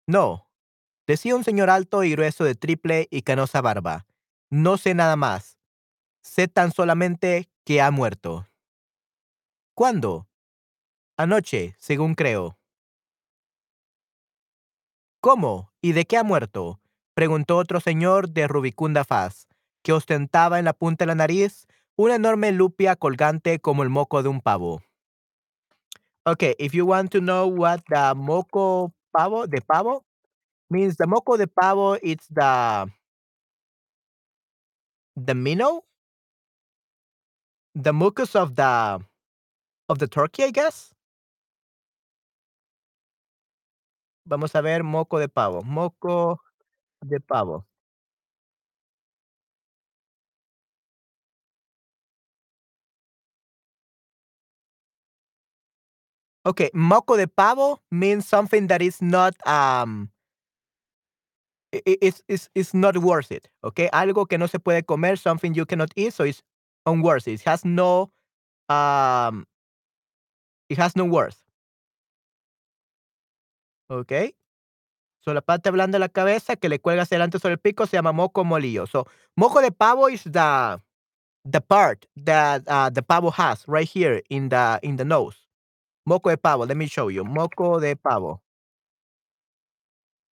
No, 0.07 0.49
decía 1.07 1.35
un 1.35 1.43
señor 1.43 1.69
alto 1.69 2.03
y 2.03 2.11
grueso 2.11 2.43
de 2.43 2.55
triple 2.55 3.07
y 3.11 3.21
canosa 3.21 3.61
barba. 3.61 4.05
No 4.49 4.77
sé 4.77 4.93
nada 4.93 5.15
más. 5.15 5.57
Sé 6.21 6.47
tan 6.47 6.71
solamente 6.71 7.49
que 7.63 7.81
ha 7.81 7.91
muerto. 7.91 8.47
¿Cuándo? 9.75 10.27
Anoche, 11.17 11.75
según 11.79 12.15
creo. 12.15 12.57
¿Cómo? 15.21 15.71
¿Y 15.81 15.91
de 15.91 16.05
qué 16.05 16.17
ha 16.17 16.23
muerto? 16.23 16.81
preguntó 17.13 17.57
otro 17.57 17.81
señor 17.81 18.29
de 18.29 18.47
rubicunda 18.47 19.03
faz, 19.03 19.47
que 19.83 19.91
ostentaba 19.91 20.59
en 20.59 20.65
la 20.65 20.73
punta 20.73 21.03
de 21.03 21.07
la 21.07 21.15
nariz 21.15 21.67
una 21.99 22.15
enorme 22.15 22.53
lupia 22.53 22.95
colgante 22.95 23.59
como 23.59 23.83
el 23.83 23.89
moco 23.89 24.23
de 24.23 24.29
un 24.29 24.39
pavo. 24.39 24.81
Okay, 26.25 26.55
if 26.57 26.73
you 26.73 26.85
want 26.85 27.11
to 27.11 27.19
know 27.19 27.45
what 27.45 27.81
the 27.89 28.13
moco 28.15 28.93
pavo, 29.11 29.47
de 29.47 29.59
pavo, 29.59 30.05
means 30.69 30.95
the 30.95 31.05
moco 31.05 31.35
de 31.35 31.45
pavo, 31.47 31.97
it's 32.01 32.25
the 32.29 32.89
the 35.17 35.35
minnow, 35.35 35.83
the 37.75 37.91
mucus 37.91 38.33
of 38.33 38.55
the 38.55 38.99
of 39.89 39.99
the 39.99 40.07
turkey, 40.07 40.43
I 40.45 40.51
guess. 40.51 40.93
Vamos 44.25 44.55
a 44.55 44.61
ver 44.61 44.83
moco 44.83 45.19
de 45.19 45.27
pavo, 45.27 45.63
moco 45.63 46.39
de 47.01 47.19
pavo. 47.19 47.65
Okay, 56.49 56.71
moco 56.73 57.15
de 57.15 57.27
pavo 57.27 57.79
means 57.91 58.25
something 58.25 58.65
that 58.69 58.81
is 58.81 59.03
not 59.03 59.35
um 59.45 60.09
it's, 61.71 62.23
it's, 62.27 62.49
it's 62.55 62.73
not 62.73 62.97
worth 62.97 63.31
it. 63.31 63.47
Okay, 63.63 63.87
algo 63.93 64.27
que 64.27 64.39
no 64.39 64.47
se 64.47 64.57
puede 64.57 64.83
comer, 64.83 65.15
something 65.15 65.53
you 65.53 65.67
cannot 65.67 65.91
eat, 65.95 66.11
so 66.11 66.23
it's 66.23 66.41
unworthy. 66.87 67.33
It 67.33 67.41
has 67.41 67.63
no 67.63 68.09
um 68.67 69.45
it 70.69 70.79
has 70.79 70.95
no 70.95 71.05
worth. 71.05 71.37
Okay. 73.91 74.33
So 75.21 75.33
la 75.33 75.41
parte 75.41 75.69
blanda 75.69 75.97
de 75.97 75.99
la 75.99 76.09
cabeza 76.09 76.55
que 76.55 76.67
le 76.67 76.79
cuelga 76.79 77.03
hacia 77.03 77.17
adelante 77.17 77.37
sobre 77.37 77.53
el 77.53 77.59
pico 77.59 77.85
se 77.85 77.97
llama 77.97 78.11
moco 78.11 78.43
molillo. 78.43 78.87
So 78.87 79.05
moco 79.37 79.61
de 79.61 79.69
pavo 79.71 80.07
is 80.09 80.23
the 80.23 80.81
the 81.45 81.61
part 81.61 82.07
that 82.17 82.63
uh, 82.67 82.89
the 82.89 83.03
pavo 83.03 83.29
has 83.29 83.67
right 83.67 83.87
here 83.87 84.23
in 84.31 84.49
the 84.49 84.79
in 84.81 84.95
the 84.95 85.05
nose. 85.05 85.48
Moco 86.09 86.31
de 86.31 86.37
pavo. 86.37 86.65
Let 86.65 86.75
me 86.75 86.87
show 86.87 87.11
you. 87.11 87.23
Moco 87.23 87.79
de 87.79 87.95
pavo. 87.95 88.41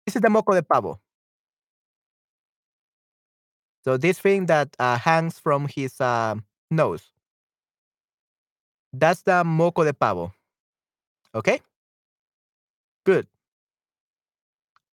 This 0.06 0.14
is 0.14 0.22
the 0.22 0.30
moco 0.30 0.54
de 0.54 0.62
pavo. 0.62 1.00
So 3.82 3.98
this 3.98 4.20
thing 4.20 4.46
that 4.46 4.68
uh, 4.78 4.96
hangs 4.96 5.40
from 5.40 5.66
his 5.66 6.00
uh, 6.00 6.36
nose. 6.70 7.12
That's 8.92 9.24
the 9.24 9.42
moco 9.42 9.82
de 9.82 9.92
pavo. 9.92 10.32
Okay. 11.34 11.60
Good. 13.04 13.26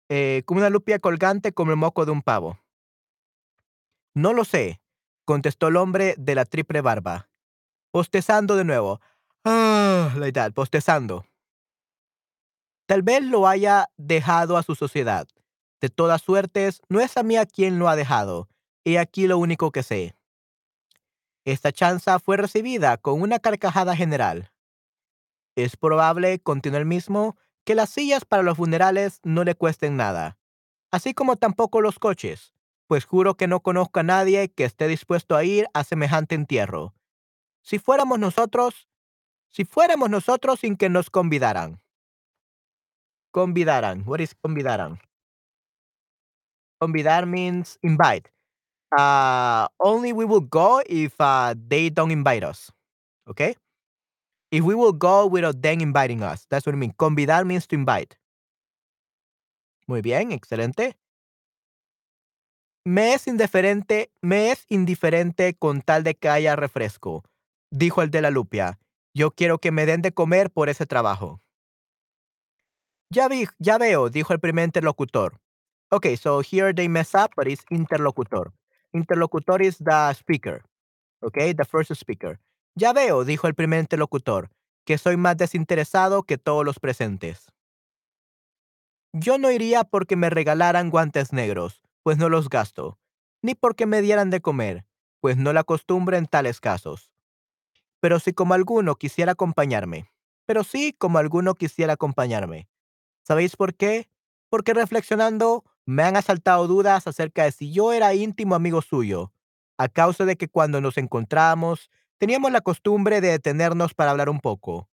Eh, 0.09 0.43
como 0.47 0.61
una 0.61 0.71
lupia 0.71 0.99
colgante 0.99 1.53
como 1.53 1.73
el 1.73 1.77
moco 1.77 2.07
de 2.07 2.13
un 2.13 2.23
pavo. 2.23 2.59
No 4.15 4.33
lo 4.33 4.45
sé, 4.45 4.81
contestó 5.27 5.69
el 5.69 5.77
hombre 5.77 6.15
de 6.17 6.35
la 6.35 6.47
triple 6.47 6.81
barba, 6.81 7.29
postezando 7.93 8.57
de 8.57 8.65
nuevo. 8.65 9.01
Ah, 9.45 10.13
like 10.17 10.33
that, 10.33 10.53
postezando. 10.53 11.25
Tal 12.87 13.03
vez 13.03 13.23
lo 13.23 13.47
haya 13.47 13.89
dejado 13.97 14.57
a 14.57 14.63
su 14.63 14.75
sociedad. 14.75 15.27
De 15.81 15.89
todas 15.89 16.23
suertes, 16.23 16.83
no 16.89 17.01
es 17.01 17.17
a 17.17 17.23
mí 17.23 17.37
quien 17.53 17.79
lo 17.79 17.89
ha 17.89 17.97
dejado. 17.97 18.49
Y 18.85 18.97
aquí 18.97 19.27
lo 19.27 19.39
único 19.39 19.71
que 19.71 19.83
sé. 19.83 20.15
Esta 21.45 21.73
chanza 21.73 22.19
fue 22.19 22.37
recibida 22.37 22.97
con 22.99 23.23
una 23.23 23.39
carcajada 23.39 23.97
general. 23.97 24.51
Es 25.57 25.77
probable, 25.77 26.39
continuó 26.41 26.79
el 26.79 26.87
mismo, 26.87 27.37
que 27.65 27.75
las 27.75 27.91
sillas 27.91 28.25
para 28.25 28.43
los 28.43 28.57
funerales 28.57 29.21
no 29.23 29.45
le 29.45 29.55
cuesten 29.55 29.97
nada, 29.97 30.39
así 30.91 31.15
como 31.15 31.37
tampoco 31.37 31.81
los 31.81 31.99
coches, 31.99 32.53
pues 32.87 33.05
juro 33.05 33.37
que 33.37 33.47
no 33.47 33.61
conozco 33.61 34.01
a 34.01 34.03
nadie 34.03 34.51
que 34.51 34.65
esté 34.65 34.89
dispuesto 34.89 35.37
a 35.37 35.45
ir 35.45 35.67
a 35.75 35.85
semejante 35.85 36.35
entierro. 36.35 36.95
Si 37.63 37.79
fuéramos 37.79 38.19
nosotros, 38.19 38.89
Si 39.53 39.65
fuéramos 39.65 40.11
nosotros 40.11 40.61
sin 40.61 40.77
que 40.77 40.89
nos 40.89 41.11
convidaran. 41.11 41.81
Convidaran. 43.33 44.03
What 44.07 44.21
is 44.21 44.35
convidaran? 44.35 45.01
Convidar 46.81 47.27
means 47.27 47.79
invite. 47.83 48.31
Uh, 48.97 49.69
only 49.79 50.13
we 50.13 50.25
will 50.25 50.41
go 50.41 50.83
if 50.87 51.15
uh, 51.21 51.55
they 51.69 51.91
don't 51.91 52.11
invite 52.11 52.45
us. 52.45 52.73
Okay? 53.29 53.55
If 54.51 54.65
we 54.65 54.75
will 54.75 54.93
go 54.93 55.27
without 55.27 55.61
them 55.63 55.81
inviting 55.81 56.23
us. 56.23 56.47
That's 56.49 56.67
what 56.67 56.75
I 56.75 56.79
mean. 56.79 56.93
Convidar 56.97 57.45
means 57.45 57.67
to 57.69 57.77
invite. 57.77 58.17
Muy 59.87 60.03
bien, 60.03 60.33
excelente. 60.33 60.97
Me 62.85 63.13
es 63.13 63.27
indiferente, 63.27 64.11
me 64.23 64.51
es 64.53 64.65
indiferente 64.69 65.55
con 65.55 65.83
tal 65.83 66.03
de 66.03 66.15
que 66.15 66.29
haya 66.29 66.57
refresco, 66.57 67.25
dijo 67.71 68.01
el 68.01 68.11
de 68.11 68.23
la 68.23 68.31
lupia. 68.31 68.79
Yo 69.15 69.33
quiero 69.33 69.59
que 69.59 69.73
me 69.73 69.87
den 69.87 70.03
de 70.03 70.13
comer 70.13 70.51
por 70.51 70.69
ese 70.69 70.87
trabajo. 70.87 71.41
Ya 73.13 73.29
vi, 73.29 73.47
ya 73.59 73.77
veo, 73.77 74.09
dijo 74.09 74.33
el 74.33 74.41
primer 74.41 74.67
interlocutor. 74.67 75.41
Okay, 75.91 76.17
so 76.17 76.41
here 76.41 76.73
they 76.73 76.89
mess 76.89 77.15
up, 77.15 77.33
but 77.37 77.49
it's 77.49 77.65
interlocutor. 77.71 78.53
Interlocutor 78.93 79.61
is 79.61 79.79
the 79.79 80.15
speaker. 80.15 80.63
Okay, 81.21 81.53
the 81.53 81.65
first 81.65 81.93
speaker. 81.95 82.39
Ya 82.77 82.93
veo, 82.93 83.25
dijo 83.25 83.49
el 83.49 83.55
primer 83.55 83.81
interlocutor, 83.81 84.51
que 84.85 84.97
soy 84.97 85.17
más 85.17 85.37
desinteresado 85.37 86.23
que 86.23 86.39
todos 86.39 86.65
los 86.65 86.79
presentes. 86.79 87.51
Yo 89.13 89.39
no 89.39 89.51
iría 89.51 89.83
porque 89.83 90.15
me 90.15 90.31
regalaran 90.31 90.91
guantes 90.91 91.33
negros, 91.33 91.83
pues 92.05 92.17
no 92.17 92.29
los 92.29 92.49
gasto, 92.49 92.97
ni 93.43 93.57
porque 93.57 93.87
me 93.87 94.03
dieran 94.03 94.31
de 94.31 94.41
comer, 94.41 94.87
pues 95.21 95.37
no 95.37 95.53
la 95.53 95.65
costumbre 95.65 96.17
en 96.17 96.27
tales 96.27 96.61
casos. 96.61 97.10
Pero 98.01 98.19
si 98.19 98.33
como 98.33 98.55
alguno 98.55 98.97
quisiera 98.97 99.33
acompañarme, 99.33 100.11
pero 100.47 100.65
sí 100.65 100.93
como 100.93 101.19
alguno 101.19 101.55
quisiera 101.55 101.93
acompañarme. 101.93 102.69
¿Sabéis 103.23 103.57
por 103.57 103.75
qué? 103.75 104.11
Porque 104.49 104.75
reflexionando 104.75 105.65
me 105.87 106.03
han 106.03 106.17
asaltado 106.17 106.67
dudas 106.67 107.07
acerca 107.07 107.45
de 107.45 107.53
si 107.53 107.73
yo 107.73 107.93
era 107.93 108.15
íntimo 108.15 108.55
amigo 108.55 108.83
suyo, 108.83 109.33
a 109.79 109.89
causa 109.89 110.25
de 110.25 110.37
que 110.37 110.49
cuando 110.49 110.81
nos 110.81 110.99
encontrábamos 110.99 111.91
teníamos 112.19 112.53
la 112.53 112.61
costumbre 112.61 113.21
de 113.21 113.29
detenernos 113.29 113.95
para 113.95 114.11
hablar 114.11 114.29
un 114.29 114.41
poco. 114.41 114.89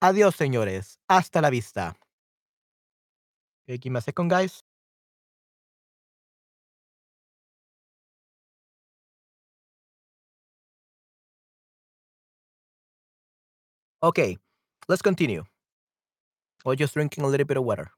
Adiós, 0.00 0.34
señores. 0.36 0.98
Hasta 1.08 1.40
la 1.40 1.50
vista. 1.50 1.96
Okay, 14.00 14.38
let's 14.86 15.02
continue. 15.02 15.42
Or 16.64 16.76
just 16.76 16.94
drinking 16.94 17.24
a 17.24 17.28
little 17.28 17.44
bit 17.44 17.56
of 17.56 17.64
water. 17.64 17.90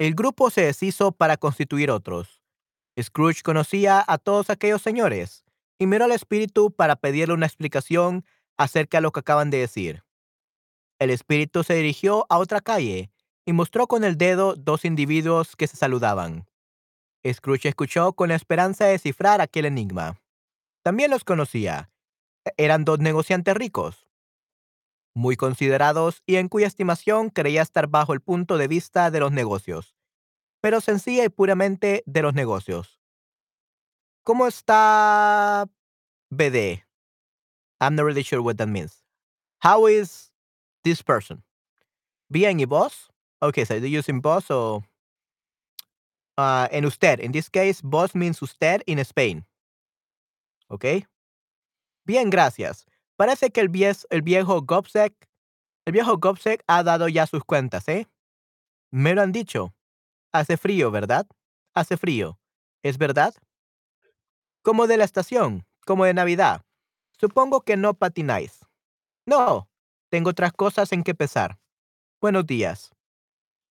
El 0.00 0.14
grupo 0.14 0.50
se 0.50 0.62
deshizo 0.62 1.12
para 1.12 1.36
constituir 1.36 1.90
otros. 1.90 2.40
Scrooge 3.00 3.42
conocía 3.42 4.04
a 4.06 4.18
todos 4.18 4.50
aquellos 4.50 4.82
señores 4.82 5.44
y 5.78 5.86
miró 5.86 6.06
al 6.06 6.12
espíritu 6.12 6.72
para 6.72 6.96
pedirle 6.96 7.34
una 7.34 7.46
explicación 7.46 8.24
acerca 8.56 8.98
de 8.98 9.02
lo 9.02 9.12
que 9.12 9.20
acaban 9.20 9.50
de 9.50 9.58
decir. 9.58 10.02
El 10.98 11.10
espíritu 11.10 11.62
se 11.62 11.74
dirigió 11.74 12.26
a 12.28 12.38
otra 12.38 12.60
calle 12.60 13.12
y 13.44 13.52
mostró 13.52 13.86
con 13.86 14.02
el 14.02 14.16
dedo 14.16 14.56
dos 14.56 14.84
individuos 14.84 15.54
que 15.54 15.68
se 15.68 15.76
saludaban. 15.76 16.48
Scrooge 17.24 17.68
escuchó 17.68 18.14
con 18.14 18.30
la 18.30 18.34
esperanza 18.34 18.84
de 18.86 18.92
descifrar 18.92 19.40
aquel 19.40 19.66
enigma. 19.66 20.20
También 20.82 21.10
los 21.10 21.24
conocía. 21.24 21.93
Eran 22.56 22.84
dos 22.84 22.98
negociantes 22.98 23.54
ricos, 23.54 24.06
muy 25.14 25.36
considerados 25.36 26.22
y 26.26 26.36
en 26.36 26.48
cuya 26.48 26.66
estimación 26.66 27.30
creía 27.30 27.62
estar 27.62 27.86
bajo 27.86 28.12
el 28.12 28.20
punto 28.20 28.58
de 28.58 28.68
vista 28.68 29.10
de 29.10 29.20
los 29.20 29.32
negocios, 29.32 29.96
pero 30.60 30.80
sencilla 30.80 31.24
y 31.24 31.28
puramente 31.28 32.02
de 32.06 32.22
los 32.22 32.34
negocios. 32.34 33.00
¿Cómo 34.24 34.46
está 34.46 35.68
BD? 36.30 36.84
I'm 37.80 37.94
not 37.94 38.04
really 38.04 38.22
sure 38.22 38.40
what 38.40 38.56
that 38.56 38.68
means. 38.68 39.04
How 39.62 39.86
is 39.86 40.32
this 40.82 41.02
person? 41.02 41.44
Bien 42.30 42.58
y 42.58 42.64
vos? 42.64 43.10
Okay, 43.40 43.64
so 43.64 43.74
you're 43.74 43.88
using 43.88 44.20
vos 44.22 44.50
or 44.50 44.82
uh, 46.38 46.68
en 46.70 46.84
usted. 46.84 47.20
In 47.20 47.32
this 47.32 47.48
case, 47.48 47.80
vos 47.82 48.14
means 48.14 48.40
usted 48.42 48.82
in 48.86 48.98
Spain. 49.00 49.44
Okay? 50.70 51.06
Bien, 52.04 52.30
gracias. 52.30 52.86
Parece 53.16 53.50
que 53.50 53.60
el, 53.60 53.70
el 54.10 54.22
viejo 54.22 54.62
Gobsek, 54.62 55.14
el 55.86 55.92
viejo 55.92 56.20
ha 56.66 56.82
dado 56.82 57.08
ya 57.08 57.26
sus 57.26 57.44
cuentas, 57.44 57.88
¿eh? 57.88 58.08
Me 58.90 59.14
lo 59.14 59.22
han 59.22 59.32
dicho. 59.32 59.74
Hace 60.32 60.56
frío, 60.56 60.90
¿verdad? 60.90 61.26
Hace 61.74 61.96
frío. 61.96 62.38
¿Es 62.82 62.98
verdad? 62.98 63.34
Como 64.62 64.86
de 64.86 64.96
la 64.96 65.04
estación, 65.04 65.66
como 65.84 66.04
de 66.04 66.14
Navidad. 66.14 66.62
Supongo 67.20 67.62
que 67.62 67.76
no 67.76 67.94
patináis. 67.94 68.64
No, 69.26 69.68
tengo 70.10 70.30
otras 70.30 70.52
cosas 70.52 70.92
en 70.92 71.02
que 71.02 71.14
pesar. 71.14 71.58
Buenos 72.20 72.46
días. 72.46 72.94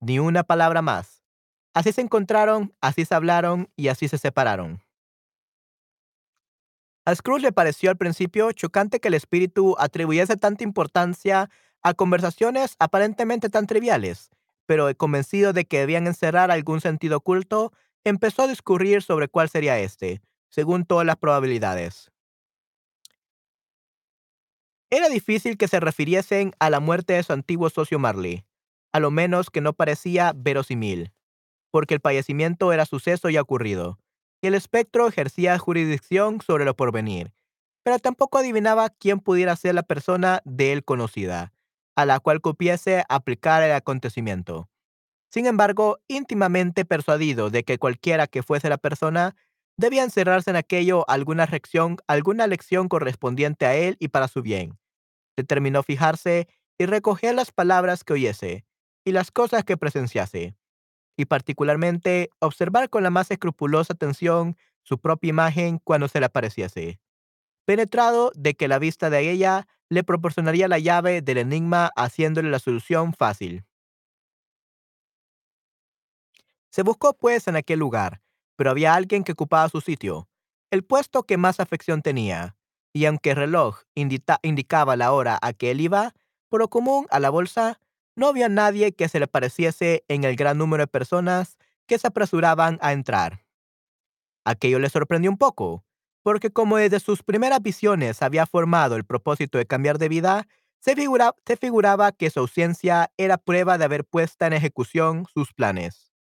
Ni 0.02 0.20
una 0.20 0.44
palabra 0.44 0.82
más. 0.82 1.24
Así 1.74 1.92
se 1.92 2.02
encontraron, 2.02 2.76
así 2.82 3.06
se 3.06 3.16
hablaron 3.16 3.70
y 3.76 3.88
así 3.88 4.08
se 4.08 4.18
separaron. 4.20 4.83
A 7.06 7.14
Scrooge 7.16 7.44
le 7.44 7.52
pareció 7.52 7.90
al 7.90 7.98
principio 7.98 8.52
chocante 8.54 9.02
que 9.02 9.10
el 9.10 9.14
espíritu 9.14 9.76
atribuyese 9.78 10.38
tanta 10.38 10.64
importancia 10.64 11.50
a 11.82 11.94
conversaciones 11.94 12.76
aparentemente 12.80 13.50
tan 13.50 13.68
triviales, 13.68 14.30
pero 14.66 14.90
convencido 14.96 15.52
de 15.52 15.66
que 15.66 15.80
debían 15.80 16.08
encerrar 16.08 16.50
algún 16.50 16.80
sentido 16.80 17.18
oculto, 17.18 17.74
empezó 18.06 18.44
a 18.44 18.48
discurrir 18.48 19.02
sobre 19.02 19.28
cuál 19.28 19.50
sería 19.50 19.80
este, 19.80 20.22
según 20.50 20.86
todas 20.86 21.06
las 21.06 21.18
probabilidades. 21.18 22.10
Era 24.90 25.10
difícil 25.10 25.58
que 25.58 25.68
se 25.68 25.80
refiriesen 25.80 26.54
a 26.60 26.70
la 26.70 26.80
muerte 26.80 27.14
de 27.14 27.24
su 27.24 27.34
antiguo 27.34 27.70
socio 27.70 28.00
Marley, 28.00 28.46
a 28.94 29.00
lo 29.00 29.12
menos 29.12 29.50
que 29.50 29.60
no 29.60 29.74
parecía 29.74 30.32
verosímil, 30.36 31.12
porque 31.72 31.96
el 31.96 32.00
fallecimiento 32.00 32.72
era 32.72 32.86
suceso 32.86 33.30
ya 33.30 33.42
ocurrido, 33.42 34.00
el 34.48 34.56
espectro 34.56 35.08
ejercía 35.08 35.58
jurisdicción 35.58 36.42
sobre 36.42 36.66
lo 36.66 36.76
porvenir, 36.76 37.32
pero 37.84 38.00
tampoco 38.00 38.38
adivinaba 38.38 38.90
quién 38.90 39.20
pudiera 39.20 39.56
ser 39.56 39.76
la 39.76 39.84
persona 39.84 40.42
de 40.44 40.74
él 40.74 40.84
conocida, 40.84 41.54
a 41.96 42.06
la 42.06 42.20
cual 42.20 42.42
cupiese 42.42 43.06
aplicar 43.08 43.64
el 43.64 43.72
acontecimiento. 43.72 44.70
Sin 45.32 45.46
embargo, 45.46 46.00
íntimamente 46.08 46.86
persuadido 46.86 47.50
de 47.50 47.64
que 47.64 47.78
cualquiera 47.78 48.28
que 48.28 48.44
fuese 48.44 48.70
la 48.70 48.78
persona, 48.78 49.36
debía 49.78 50.04
encerrarse 50.04 50.50
en 50.50 50.58
aquello 50.58 51.10
alguna 51.10 51.46
lección, 51.46 51.98
alguna 52.08 52.46
lección 52.48 52.88
correspondiente 52.88 53.66
a 53.66 53.76
él 53.76 53.96
y 54.00 54.10
para 54.10 54.28
su 54.28 54.42
bien. 54.42 54.78
Determinó 55.36 55.84
fijarse 55.84 56.48
y 56.78 56.86
recoger 56.86 57.34
las 57.34 57.52
palabras 57.52 58.04
que 58.04 58.14
oyese 58.14 58.66
y 59.06 59.12
las 59.12 59.32
cosas 59.32 59.64
que 59.64 59.78
presenciase 59.78 60.56
y 61.18 61.26
particularmente 61.26 62.30
observar 62.40 62.90
con 62.90 63.04
la 63.04 63.10
más 63.10 63.32
escrupulosa 63.32 63.94
atención 63.94 64.58
su 64.84 65.00
propia 65.00 65.30
imagen 65.30 65.80
cuando 65.84 66.08
se 66.08 66.20
le 66.20 66.26
apareciese. 66.26 67.00
Penetrado 67.66 68.32
de 68.36 68.56
que 68.56 68.68
la 68.68 68.80
vista 68.80 69.10
de 69.10 69.30
ella 69.32 69.68
le 69.90 70.04
proporcionaría 70.04 70.68
la 70.68 70.80
llave 70.80 71.22
del 71.22 71.38
enigma 71.38 71.92
haciéndole 71.96 72.50
la 72.50 72.60
solución 72.60 73.14
fácil. 73.14 73.64
Se 76.70 76.82
buscó 76.82 77.14
pues 77.14 77.48
en 77.48 77.56
aquel 77.56 77.80
lugar, 77.80 78.22
pero 78.56 78.72
había 78.72 78.96
alguien 78.96 79.24
que 79.24 79.34
ocupaba 79.34 79.70
su 79.70 79.80
sitio, 79.80 80.28
el 80.72 80.84
puesto 80.84 81.24
que 81.24 81.38
más 81.38 81.60
afección 81.60 82.02
tenía, 82.02 82.56
y 82.94 83.06
aunque 83.06 83.32
el 83.32 83.36
reloj 83.38 83.82
indicaba 83.96 84.96
la 84.96 85.12
hora 85.12 85.38
a 85.42 85.54
que 85.54 85.72
él 85.72 85.82
iba, 85.82 86.14
por 86.50 86.62
lo 86.62 86.70
común 86.70 87.08
a 87.12 87.20
la 87.20 87.30
bolsa, 87.30 87.80
no 88.16 88.28
había 88.28 88.50
nadie 88.50 88.94
que 88.94 89.10
se 89.10 89.20
le 89.20 89.28
pareciese 89.28 90.04
en 90.08 90.24
el 90.24 90.36
gran 90.36 90.58
número 90.58 90.84
de 90.84 90.88
personas 90.88 91.58
que 91.88 91.98
se 91.98 92.08
apresuraban 92.08 92.78
a 92.82 92.94
entrar. 92.94 93.44
Aquello 94.46 94.80
le 94.80 94.90
sorprendió 94.90 95.32
un 95.32 95.38
poco, 95.38 95.84
porque 96.22 96.52
como 96.52 96.78
desde 96.78 97.00
sus 97.00 97.24
primeras 97.24 97.62
visiones 97.62 98.22
había 98.22 98.46
formado 98.46 98.96
el 98.96 99.06
propósito 99.06 99.58
de 99.58 99.66
cambiar 99.66 99.98
de 99.98 100.10
vida, 100.10 100.48
se, 100.80 100.96
figuraba 101.58 102.12
que 102.12 102.30
su 102.30 102.42
ausencia 102.42 103.12
era 103.18 103.38
prueba 103.38 103.78
de 103.78 103.86
haber 103.86 104.04
puesto 104.04 104.46
en 104.46 104.54
ejecución 104.54 105.26
sus 105.34 105.54
planes. 105.54 106.12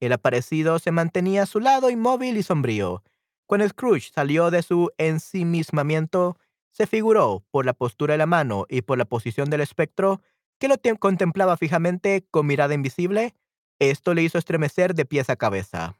El 0.00 0.12
aparecido 0.12 0.78
se 0.78 0.92
mantenía 0.92 1.42
a 1.42 1.46
su 1.46 1.60
lado 1.60 1.90
inmóvil 1.90 2.36
y 2.36 2.42
sombrío. 2.42 3.02
Cuando 3.46 3.68
Scrooge 3.68 4.12
salió 4.12 4.50
de 4.50 4.62
su 4.62 4.90
ensimismamiento, 4.98 6.36
se 6.74 6.88
figuró, 6.88 7.44
por 7.52 7.64
la 7.64 7.72
postura 7.72 8.14
de 8.14 8.18
la 8.18 8.26
mano 8.26 8.66
y 8.68 8.82
por 8.82 8.98
la 8.98 9.04
posición 9.04 9.48
del 9.48 9.60
espectro, 9.60 10.20
que 10.58 10.66
lo 10.66 10.76
contemplaba 10.98 11.56
fijamente 11.56 12.26
con 12.30 12.46
mirada 12.46 12.74
invisible. 12.74 13.34
Esto 13.78 14.12
le 14.12 14.22
hizo 14.22 14.38
estremecer 14.38 14.94
de 14.94 15.04
pies 15.04 15.30
a 15.30 15.36
cabeza. 15.36 15.96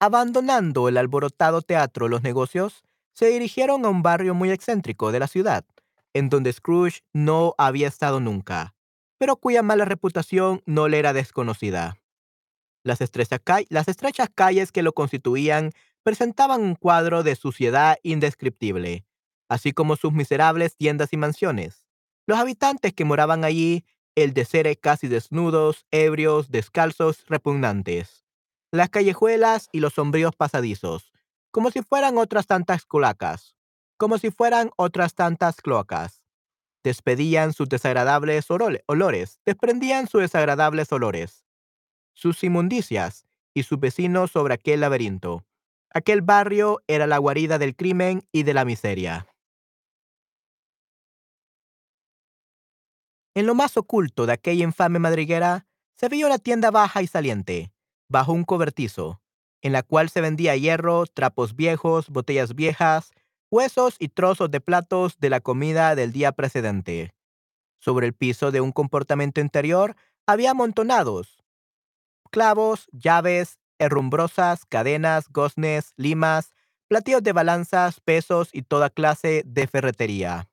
Abandonando 0.00 0.88
el 0.88 0.96
alborotado 0.96 1.60
teatro 1.60 2.08
Los 2.08 2.22
Negocios, 2.22 2.82
se 3.12 3.26
dirigieron 3.26 3.84
a 3.84 3.88
un 3.88 4.02
barrio 4.02 4.34
muy 4.34 4.50
excéntrico 4.50 5.12
de 5.12 5.20
la 5.20 5.26
ciudad, 5.26 5.64
en 6.14 6.30
donde 6.30 6.52
Scrooge 6.52 7.02
no 7.12 7.54
había 7.58 7.88
estado 7.88 8.20
nunca, 8.20 8.74
pero 9.18 9.36
cuya 9.36 9.62
mala 9.62 9.84
reputación 9.84 10.62
no 10.64 10.88
le 10.88 10.98
era 10.98 11.12
desconocida. 11.12 11.98
Las, 12.84 13.00
las 13.00 13.88
estrechas 13.88 14.30
calles 14.34 14.72
que 14.72 14.82
lo 14.82 14.92
constituían 14.92 15.72
presentaban 16.06 16.62
un 16.62 16.76
cuadro 16.76 17.24
de 17.24 17.34
suciedad 17.34 17.98
indescriptible, 18.04 19.04
así 19.48 19.72
como 19.72 19.96
sus 19.96 20.12
miserables 20.12 20.76
tiendas 20.76 21.12
y 21.12 21.16
mansiones. 21.16 21.84
Los 22.28 22.38
habitantes 22.38 22.92
que 22.92 23.04
moraban 23.04 23.44
allí, 23.44 23.84
el 24.14 24.32
de 24.32 24.44
seres 24.44 24.76
casi 24.80 25.08
desnudos, 25.08 25.84
ebrios, 25.90 26.52
descalzos, 26.52 27.26
repugnantes. 27.26 28.24
Las 28.70 28.88
callejuelas 28.88 29.68
y 29.72 29.80
los 29.80 29.94
sombríos 29.94 30.36
pasadizos, 30.36 31.10
como 31.50 31.72
si 31.72 31.82
fueran 31.82 32.18
otras 32.18 32.46
tantas 32.46 32.86
cloacas, 32.86 33.56
como 33.96 34.18
si 34.18 34.30
fueran 34.30 34.70
otras 34.76 35.16
tantas 35.16 35.56
cloacas. 35.56 36.22
Despedían 36.84 37.52
sus 37.52 37.68
desagradables 37.68 38.46
olores, 38.50 39.40
desprendían 39.44 40.06
sus 40.06 40.20
desagradables 40.20 40.92
olores 40.92 41.46
sus 42.14 42.42
inmundicias 42.44 43.26
y 43.54 43.64
sus 43.64 43.78
vecinos 43.80 44.30
sobre 44.30 44.54
aquel 44.54 44.80
laberinto. 44.80 45.44
Aquel 45.96 46.20
barrio 46.20 46.82
era 46.88 47.06
la 47.06 47.16
guarida 47.16 47.56
del 47.56 47.74
crimen 47.74 48.22
y 48.30 48.42
de 48.42 48.52
la 48.52 48.66
miseria. 48.66 49.26
En 53.34 53.46
lo 53.46 53.54
más 53.54 53.78
oculto 53.78 54.26
de 54.26 54.34
aquella 54.34 54.64
infame 54.64 54.98
madriguera 54.98 55.66
se 55.98 56.10
veía 56.10 56.26
una 56.26 56.38
tienda 56.38 56.70
baja 56.70 57.00
y 57.00 57.06
saliente, 57.06 57.72
bajo 58.10 58.34
un 58.34 58.44
cobertizo, 58.44 59.22
en 59.62 59.72
la 59.72 59.82
cual 59.82 60.10
se 60.10 60.20
vendía 60.20 60.54
hierro, 60.54 61.06
trapos 61.06 61.56
viejos, 61.56 62.10
botellas 62.10 62.54
viejas, 62.54 63.12
huesos 63.50 63.96
y 63.98 64.08
trozos 64.08 64.50
de 64.50 64.60
platos 64.60 65.18
de 65.18 65.30
la 65.30 65.40
comida 65.40 65.94
del 65.94 66.12
día 66.12 66.32
precedente. 66.32 67.14
Sobre 67.80 68.06
el 68.06 68.12
piso 68.12 68.50
de 68.50 68.60
un 68.60 68.72
comportamiento 68.72 69.40
interior 69.40 69.96
había 70.26 70.50
amontonados 70.50 71.42
clavos, 72.30 72.86
llaves, 72.92 73.58
herrumbrosas, 73.78 74.64
cadenas, 74.66 75.28
goznes, 75.28 75.92
limas, 75.96 76.52
platillos 76.88 77.22
de 77.22 77.32
balanzas, 77.32 78.00
pesos 78.00 78.50
y 78.52 78.62
toda 78.62 78.90
clase 78.90 79.42
de 79.46 79.66
ferretería. 79.66 80.48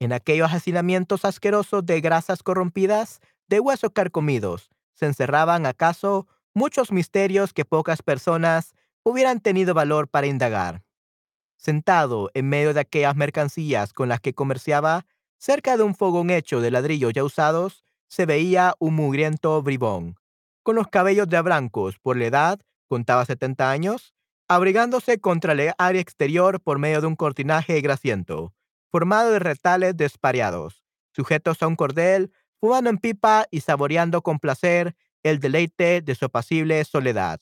En 0.00 0.12
aquellos 0.12 0.52
hacinamientos 0.52 1.24
asquerosos 1.24 1.86
de 1.86 2.00
grasas 2.00 2.42
corrompidas, 2.42 3.20
de 3.48 3.60
huesos 3.60 3.92
carcomidos, 3.92 4.70
se 4.92 5.06
encerraban 5.06 5.66
acaso 5.66 6.26
muchos 6.52 6.92
misterios 6.92 7.52
que 7.52 7.64
pocas 7.64 8.02
personas 8.02 8.74
hubieran 9.02 9.40
tenido 9.40 9.74
valor 9.74 10.08
para 10.08 10.26
indagar. 10.26 10.82
Sentado 11.56 12.30
en 12.34 12.48
medio 12.48 12.74
de 12.74 12.80
aquellas 12.80 13.16
mercancías 13.16 13.92
con 13.92 14.08
las 14.08 14.20
que 14.20 14.34
comerciaba, 14.34 15.06
cerca 15.38 15.76
de 15.76 15.82
un 15.82 15.94
fogón 15.94 16.30
hecho 16.30 16.60
de 16.60 16.70
ladrillos 16.70 17.12
ya 17.12 17.24
usados, 17.24 17.84
se 18.08 18.26
veía 18.26 18.74
un 18.78 18.94
mugriento 18.94 19.62
bribón, 19.62 20.16
con 20.64 20.74
los 20.74 20.88
cabellos 20.88 21.28
de 21.28 21.36
abrancos 21.36 21.98
por 22.00 22.16
la 22.16 22.24
edad, 22.24 22.60
contaba 22.88 23.24
70 23.24 23.70
años, 23.70 24.14
abrigándose 24.48 25.20
contra 25.20 25.52
el 25.52 25.72
área 25.78 26.00
exterior 26.00 26.60
por 26.60 26.78
medio 26.78 27.00
de 27.00 27.06
un 27.06 27.14
cortinaje 27.14 27.80
grasiento, 27.80 28.52
formado 28.90 29.30
de 29.30 29.38
retales 29.38 29.96
despareados, 29.96 30.82
sujetos 31.12 31.62
a 31.62 31.68
un 31.68 31.76
cordel, 31.76 32.32
fumando 32.60 32.90
en 32.90 32.98
pipa 32.98 33.46
y 33.50 33.60
saboreando 33.60 34.22
con 34.22 34.40
placer 34.40 34.96
el 35.22 35.38
deleite 35.38 36.00
de 36.00 36.14
su 36.14 36.24
apacible 36.24 36.84
soledad. 36.84 37.40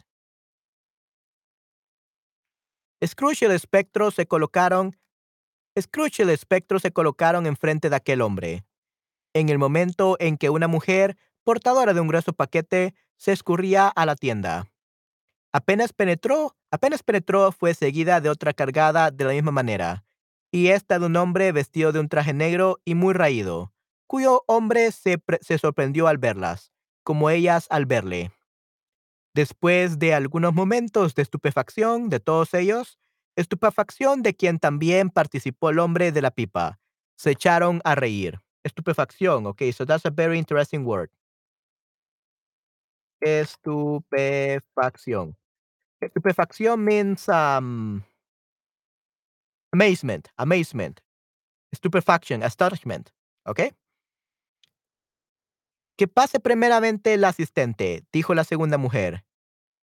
Scrooge 3.05 3.43
y 3.43 3.45
el 3.47 3.53
espectro 3.53 4.11
se 4.11 4.27
colocaron 4.27 4.97
Scrooge 5.81 6.25
y 6.25 6.31
espectro 6.31 6.79
se 6.79 6.93
colocaron 6.93 7.47
enfrente 7.47 7.89
de 7.89 7.97
aquel 7.97 8.21
hombre. 8.21 8.65
En 9.33 9.49
el 9.49 9.59
momento 9.59 10.17
en 10.21 10.37
que 10.37 10.51
una 10.51 10.69
mujer, 10.69 11.17
portadora 11.45 11.95
de 11.95 12.01
un 12.01 12.09
grueso 12.09 12.33
paquete, 12.33 12.95
se 13.23 13.31
escurría 13.31 13.87
a 13.87 14.05
la 14.05 14.17
tienda. 14.17 14.67
Apenas 15.53 15.93
penetró, 15.93 16.57
apenas 16.73 17.05
penetró, 17.05 17.53
fue 17.53 17.73
seguida 17.73 18.21
de 18.21 18.29
otra 18.29 18.53
cargada 18.53 19.13
de 19.13 19.25
la 19.25 19.31
misma 19.31 19.53
manera, 19.53 20.05
y 20.51 20.69
esta 20.69 20.99
de 20.99 21.07
un 21.07 21.15
hombre 21.15 21.53
vestido 21.53 21.93
de 21.93 22.01
un 22.01 22.09
traje 22.09 22.33
negro 22.33 22.81
y 22.85 22.97
muy 22.97 23.15
raído, 23.15 23.73
cuyo 24.09 24.43
hombre 24.49 24.91
se, 24.91 25.23
se 25.41 25.57
sorprendió 25.59 26.09
al 26.09 26.19
verlas, 26.19 26.73
como 27.05 27.31
ellas 27.31 27.69
al 27.71 27.87
verle. 27.87 28.33
Después 29.35 30.01
de 30.01 30.15
algunos 30.15 30.53
momentos 30.53 31.15
de 31.15 31.23
estupefacción 31.23 32.09
de 32.09 32.19
todos 32.19 32.53
ellos, 32.55 32.99
estupefacción 33.37 34.23
de 34.23 34.35
quien 34.35 34.59
también 34.59 35.11
participó 35.11 35.71
el 35.71 35.79
hombre 35.79 36.11
de 36.11 36.23
la 36.23 36.33
pipa, 36.33 36.81
se 37.15 37.31
echaron 37.31 37.83
a 37.85 37.95
reír. 37.95 38.41
Estupefacción, 38.65 39.47
okay, 39.47 39.73
so 39.73 39.87
that's 39.87 40.07
a 40.07 40.11
very 40.11 40.41
interesting 40.41 40.85
word. 40.85 41.11
Estupefacción. 43.23 45.37
Estupefacción 46.01 46.85
means 46.85 47.29
um, 47.29 48.03
amazement, 49.73 50.29
amazement. 50.37 51.01
Stupefaction, 51.75 52.43
astonishment, 52.43 53.09
okay? 53.47 53.73
Que 55.97 56.07
pase 56.07 56.39
primeramente 56.41 57.15
el 57.15 57.25
asistente, 57.25 58.05
dijo 58.13 58.35
la 58.35 58.45
segunda 58.45 58.77
mujer. 58.77 59.25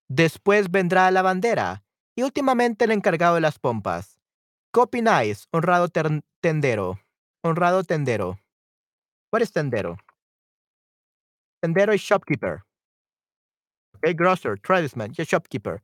Después 0.08 0.70
vendrá 0.70 1.10
la 1.10 1.22
bandera 1.22 1.82
y 2.14 2.22
últimamente 2.22 2.84
el 2.84 2.92
encargado 2.92 3.34
de 3.36 3.40
las 3.40 3.58
pompas. 3.58 4.20
¿Qué 4.72 4.80
opináis, 4.80 5.48
honrado 5.50 5.88
tendero? 6.40 7.00
Honrado 7.42 7.82
tendero. 7.82 8.38
What 9.32 9.42
is 9.42 9.52
tendero? 9.52 9.96
Tendero 11.60 11.92
is 11.92 12.02
shopkeeper. 12.02 12.62
Okay, 14.02 14.14
grocer, 14.14 14.56
tradesman, 14.56 15.12
shopkeeper. 15.12 15.82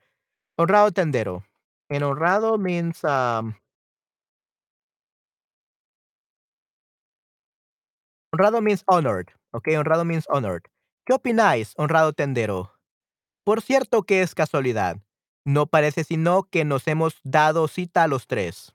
Honrado 0.59 0.91
tendero. 0.91 1.45
And 1.91 2.03
honrado 2.03 2.59
means 2.59 3.05
um, 3.05 3.55
honrado 8.33 8.63
means 8.63 8.83
honored. 8.89 9.29
Okay, 9.53 9.75
honrado 9.75 10.07
means 10.07 10.27
honored. 10.31 10.63
¿Qué 11.05 11.13
opináis, 11.13 11.75
honrado 11.77 12.15
tendero? 12.15 12.73
Por 13.45 13.61
cierto 13.61 14.05
que 14.05 14.23
es 14.23 14.35
casualidad. 14.35 14.97
No 15.45 15.67
parece 15.67 16.03
sino 16.03 16.45
que 16.45 16.65
nos 16.65 16.89
hemos 16.89 17.21
dado 17.23 17.69
cita 17.69 18.05
a 18.05 18.09
los 18.09 18.27
tres. 18.27 18.75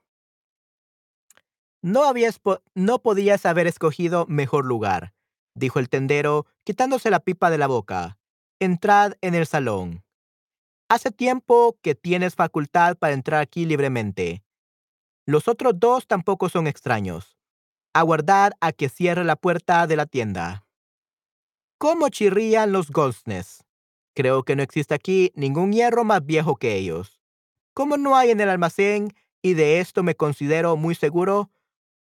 No 1.82 2.04
habías 2.04 2.40
no 2.74 3.02
podías 3.02 3.44
haber 3.44 3.66
escogido 3.66 4.24
mejor 4.26 4.64
lugar, 4.64 5.14
dijo 5.54 5.80
el 5.80 5.88
tendero, 5.88 6.46
quitándose 6.64 7.10
la 7.10 7.18
pipa 7.20 7.50
de 7.50 7.58
la 7.58 7.66
boca. 7.66 8.18
Entrad 8.62 9.14
en 9.22 9.34
el 9.34 9.44
salón. 9.48 10.04
Hace 10.88 11.10
tiempo 11.10 11.76
que 11.82 11.96
tienes 11.96 12.36
facultad 12.36 12.96
para 12.96 13.12
entrar 13.12 13.40
aquí 13.40 13.66
libremente. 13.66 14.44
Los 15.26 15.48
otros 15.48 15.72
dos 15.80 16.06
tampoco 16.06 16.48
son 16.48 16.68
extraños. 16.68 17.36
Aguardad 17.92 18.52
a 18.60 18.70
que 18.70 18.88
cierre 18.88 19.24
la 19.24 19.34
puerta 19.34 19.88
de 19.88 19.96
la 19.96 20.06
tienda. 20.06 20.64
¿Cómo 21.76 22.08
chirrían 22.08 22.70
los 22.70 22.92
goznes? 22.92 23.64
Creo 24.14 24.44
que 24.44 24.54
no 24.54 24.62
existe 24.62 24.94
aquí 24.94 25.32
ningún 25.34 25.72
hierro 25.72 26.04
más 26.04 26.24
viejo 26.24 26.54
que 26.54 26.76
ellos. 26.76 27.20
Como 27.74 27.96
no 27.96 28.14
hay 28.14 28.30
en 28.30 28.40
el 28.40 28.48
almacén, 28.48 29.12
y 29.42 29.54
de 29.54 29.80
esto 29.80 30.04
me 30.04 30.14
considero 30.14 30.76
muy 30.76 30.94
seguro, 30.94 31.50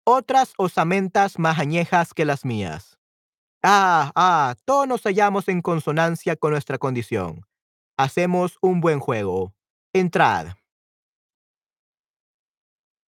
otras 0.03 0.51
osamentas 0.57 1.39
más 1.39 1.57
añejas 1.57 2.13
que 2.13 2.25
las 2.25 2.43
mías. 2.43 2.88
Ah, 3.61 4.11
ah, 4.15 4.55
todos 4.63 4.87
nos 4.87 5.03
hallamos 5.03 5.49
en 5.49 5.61
consonancia 5.61 6.37
con 6.37 6.51
nuestra 6.51 6.77
condición. 6.77 7.45
Hacemos 7.97 8.57
un 8.61 8.79
buen 8.79 8.99
juego. 8.99 9.53
Entrad. 9.93 10.53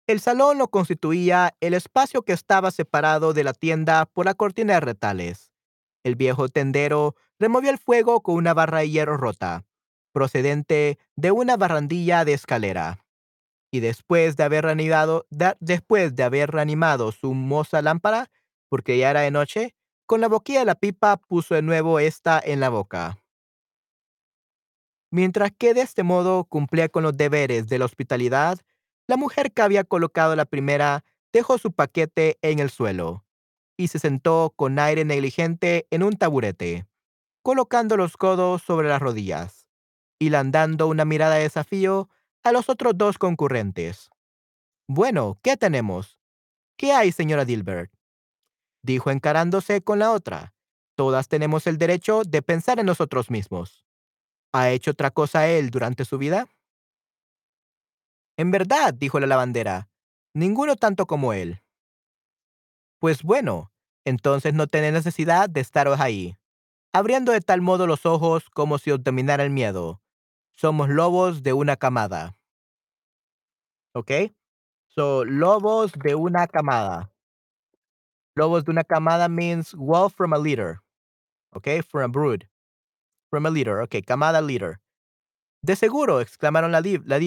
El 0.07 0.19
salón 0.19 0.57
lo 0.57 0.69
constituía 0.69 1.55
el 1.59 1.75
espacio 1.75 2.23
que 2.23 2.33
estaba 2.33 2.71
separado 2.71 3.33
de 3.33 3.43
la 3.43 3.53
tienda 3.53 4.07
por 4.07 4.25
la 4.25 4.33
cortina 4.33 4.73
de 4.73 4.79
retales. 4.79 5.51
El 6.03 6.15
viejo 6.15 6.49
tendero 6.49 7.15
removió 7.37 7.69
el 7.69 7.77
fuego 7.77 8.23
con 8.23 8.33
una 8.33 8.55
barra 8.55 8.79
de 8.79 8.89
hierro 8.89 9.17
rota, 9.17 9.65
procedente 10.11 10.97
de 11.15 11.29
una 11.29 11.57
barrandilla 11.57 12.25
de 12.25 12.33
escalera. 12.33 13.05
Y 13.71 13.81
después 13.81 14.35
de 14.35 14.45
haber 14.45 14.65
reanimado, 14.65 15.27
después 15.59 16.15
de 16.15 16.23
haber 16.23 16.49
reanimado 16.49 17.11
su 17.11 17.35
moza 17.35 17.83
lámpara, 17.83 18.31
porque 18.67 18.97
ya 18.97 19.11
era 19.11 19.21
de 19.21 19.29
noche, 19.29 19.75
con 20.09 20.21
la 20.21 20.27
boquilla 20.27 20.61
de 20.61 20.65
la 20.65 20.73
pipa 20.73 21.17
puso 21.17 21.53
de 21.53 21.61
nuevo 21.61 21.99
esta 21.99 22.41
en 22.43 22.59
la 22.59 22.69
boca. 22.69 23.19
Mientras 25.11 25.51
que 25.55 25.75
de 25.75 25.81
este 25.81 26.01
modo 26.01 26.45
cumplía 26.45 26.89
con 26.89 27.03
los 27.03 27.15
deberes 27.15 27.67
de 27.67 27.77
la 27.77 27.85
hospitalidad, 27.85 28.57
la 29.05 29.17
mujer 29.17 29.51
que 29.53 29.61
había 29.61 29.83
colocado 29.83 30.35
la 30.35 30.45
primera 30.45 31.05
dejó 31.31 31.59
su 31.59 31.73
paquete 31.73 32.39
en 32.41 32.57
el 32.57 32.71
suelo 32.71 33.23
y 33.77 33.89
se 33.89 33.99
sentó 33.99 34.51
con 34.55 34.79
aire 34.79 35.05
negligente 35.05 35.85
en 35.91 36.01
un 36.01 36.13
taburete, 36.13 36.87
colocando 37.43 37.95
los 37.95 38.17
codos 38.17 38.63
sobre 38.63 38.89
las 38.89 38.99
rodillas. 38.99 39.67
y 40.17 40.31
landando 40.31 40.87
una 40.87 41.05
mirada 41.05 41.35
de 41.35 41.43
desafío 41.43 42.09
a 42.43 42.51
los 42.51 42.67
otros 42.67 42.97
dos 42.97 43.19
concurrentes. 43.19 44.09
Bueno, 44.87 45.39
¿qué 45.43 45.55
tenemos? 45.55 46.19
¿Qué 46.77 46.93
hay, 46.93 47.11
señora 47.11 47.45
Dilbert? 47.45 47.98
Dijo 48.81 49.11
encarándose 49.11 49.81
con 49.81 49.99
la 49.99 50.11
otra. 50.11 50.53
Todas 50.95 51.27
tenemos 51.27 51.67
el 51.67 51.77
derecho 51.77 52.23
de 52.23 52.41
pensar 52.41 52.79
en 52.79 52.85
nosotros 52.85 53.29
mismos. 53.29 53.85
¿Ha 54.51 54.71
hecho 54.71 54.91
otra 54.91 55.11
cosa 55.11 55.47
él 55.47 55.69
durante 55.69 56.05
su 56.05 56.17
vida? 56.17 56.47
En 58.37 58.51
verdad, 58.51 58.93
dijo 58.93 59.19
la 59.19 59.27
lavandera, 59.27 59.89
ninguno 60.33 60.75
tanto 60.75 61.05
como 61.05 61.33
él. 61.33 61.61
Pues 62.99 63.23
bueno, 63.23 63.71
entonces 64.05 64.53
no 64.53 64.67
tiene 64.67 64.91
necesidad 64.91 65.49
de 65.49 65.61
estaros 65.61 65.99
ahí, 65.99 66.37
abriendo 66.93 67.31
de 67.31 67.41
tal 67.41 67.61
modo 67.61 67.87
los 67.87 68.05
ojos 68.05 68.49
como 68.49 68.77
si 68.77 68.91
os 68.91 69.03
dominara 69.03 69.43
el 69.43 69.49
miedo. 69.51 70.01
Somos 70.55 70.89
lobos 70.89 71.43
de 71.43 71.53
una 71.53 71.77
camada. 71.77 72.37
¿Ok? 73.93 74.11
So, 74.87 75.23
lobos 75.25 75.91
de 75.93 76.15
una 76.15 76.47
camada. 76.47 77.11
Lobos 78.39 78.63
de 78.63 78.71
una 78.71 78.85
camada 78.85 79.27
means 79.27 79.73
wolf 79.73 80.13
from 80.15 80.31
a 80.31 80.37
leader. 80.37 80.79
¿Ok? 81.53 81.83
From 81.85 82.03
a 82.03 82.07
brood. 82.07 82.47
From 83.29 83.45
a 83.45 83.49
leader. 83.49 83.81
Ok, 83.81 83.95
camada 84.07 84.41
leader. 84.41 84.79
De 85.61 85.75
seguro, 85.75 86.21
exclamaron 86.21 86.71
la, 86.71 86.79
la 86.79 87.19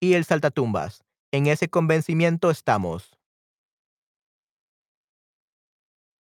y 0.00 0.14
el 0.14 0.24
saltatumbas. 0.24 1.04
En 1.30 1.46
ese 1.46 1.68
convencimiento 1.68 2.50
estamos. 2.50 3.18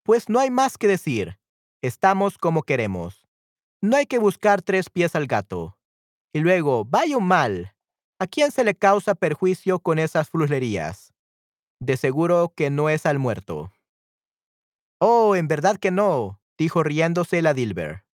Pues 0.04 0.28
no 0.28 0.42
hay 0.42 0.52
más 0.52 0.78
que 0.78 0.90
decir. 0.90 1.40
Estamos 1.82 2.38
como 2.38 2.64
queremos. 2.64 3.26
No 3.82 3.96
hay 3.96 4.06
que 4.06 4.20
buscar 4.20 4.62
tres 4.62 4.90
pies 4.90 5.16
al 5.16 5.28
gato. 5.28 5.78
Y 6.34 6.42
luego, 6.42 6.84
vaya 6.84 7.16
un 7.16 7.28
mal. 7.28 7.74
¿A 8.20 8.28
quién 8.28 8.52
se 8.52 8.66
le 8.66 8.76
causa 8.76 9.16
perjuicio 9.16 9.80
con 9.80 9.98
esas 9.98 10.30
flulerías? 10.30 11.14
De 11.80 11.96
seguro 11.96 12.52
que 12.54 12.70
no 12.70 12.90
es 12.90 13.06
al 13.06 13.18
muerto. 13.18 13.73
Oh, 15.06 15.36
en 15.36 15.50
verdad 15.50 15.76
que 15.76 15.92
no, 15.92 16.40
dijo 16.58 16.82
riéndose 16.82 17.42
la 17.42 17.54
Dilber. 17.54 18.06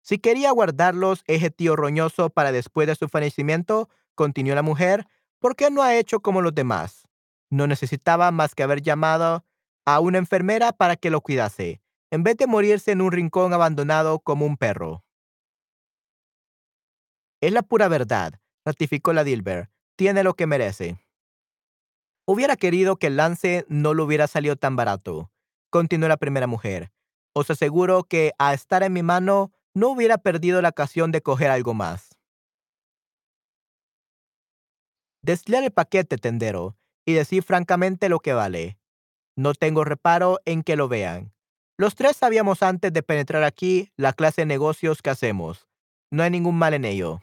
Si 0.00 0.20
quería 0.20 0.52
guardarlos 0.52 1.24
ese 1.26 1.50
tío 1.50 1.74
roñoso 1.74 2.30
para 2.30 2.52
después 2.52 2.86
de 2.86 2.94
su 2.94 3.08
fallecimiento, 3.08 3.88
continuó 4.14 4.54
la 4.54 4.62
mujer, 4.62 5.08
¿por 5.40 5.56
qué 5.56 5.72
no 5.72 5.82
ha 5.82 5.96
hecho 5.96 6.20
como 6.20 6.40
los 6.40 6.54
demás? 6.54 7.08
No 7.50 7.66
necesitaba 7.66 8.30
más 8.30 8.54
que 8.54 8.62
haber 8.62 8.80
llamado 8.80 9.44
a 9.84 9.98
una 9.98 10.18
enfermera 10.18 10.70
para 10.70 10.94
que 10.94 11.10
lo 11.10 11.20
cuidase, 11.20 11.82
en 12.12 12.22
vez 12.22 12.36
de 12.36 12.46
morirse 12.46 12.92
en 12.92 13.00
un 13.00 13.10
rincón 13.10 13.52
abandonado 13.52 14.20
como 14.20 14.46
un 14.46 14.56
perro. 14.56 15.02
Es 17.40 17.50
la 17.50 17.62
pura 17.62 17.88
verdad, 17.88 18.34
ratificó 18.64 19.12
la 19.12 19.24
Dilber. 19.24 19.68
Tiene 19.96 20.22
lo 20.22 20.34
que 20.34 20.46
merece. 20.46 21.04
Hubiera 22.24 22.54
querido 22.54 22.98
que 22.98 23.08
el 23.08 23.16
lance 23.16 23.66
no 23.68 23.94
lo 23.94 24.04
hubiera 24.04 24.28
salido 24.28 24.54
tan 24.54 24.76
barato, 24.76 25.32
continuó 25.70 26.08
la 26.08 26.16
primera 26.16 26.46
mujer. 26.46 26.92
Os 27.34 27.50
aseguro 27.50 28.04
que 28.04 28.32
a 28.38 28.54
estar 28.54 28.82
en 28.82 28.92
mi 28.92 29.02
mano 29.02 29.52
no 29.74 29.90
hubiera 29.90 30.18
perdido 30.18 30.60
la 30.62 30.70
ocasión 30.70 31.12
de 31.12 31.22
coger 31.22 31.50
algo 31.50 31.74
más. 31.74 32.10
Deslear 35.22 35.64
el 35.64 35.70
paquete, 35.70 36.16
tendero, 36.16 36.76
y 37.04 37.12
decir 37.12 37.42
francamente 37.42 38.08
lo 38.08 38.20
que 38.20 38.32
vale. 38.32 38.78
No 39.36 39.54
tengo 39.54 39.84
reparo 39.84 40.40
en 40.46 40.62
que 40.62 40.76
lo 40.76 40.88
vean. 40.88 41.32
Los 41.76 41.94
tres 41.94 42.16
sabíamos 42.16 42.62
antes 42.62 42.92
de 42.92 43.02
penetrar 43.02 43.44
aquí 43.44 43.92
la 43.96 44.12
clase 44.12 44.42
de 44.42 44.46
negocios 44.46 45.00
que 45.00 45.10
hacemos. 45.10 45.68
No 46.10 46.22
hay 46.22 46.30
ningún 46.30 46.56
mal 46.56 46.74
en 46.74 46.84
ello. 46.84 47.20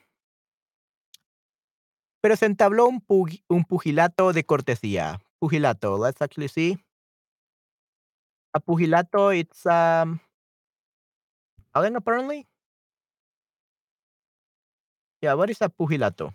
Pero 2.22 2.38
se 2.38 2.46
entabló 2.46 2.88
un, 2.88 3.04
un 3.50 3.66
pugilato 3.66 4.32
de 4.32 4.46
cortesía. 4.46 5.20
Pugilato, 5.40 5.98
let's 6.04 6.22
actually 6.22 6.48
see. 6.48 6.85
A 8.56 8.60
pugilato, 8.62 9.38
it's 9.38 9.66
um, 9.66 10.22
Allen 11.76 11.98
apparently. 11.98 12.48
Yeah, 15.22 15.34
what 15.34 15.50
is 15.50 15.62
a 15.62 15.68
pugilato? 15.68 16.34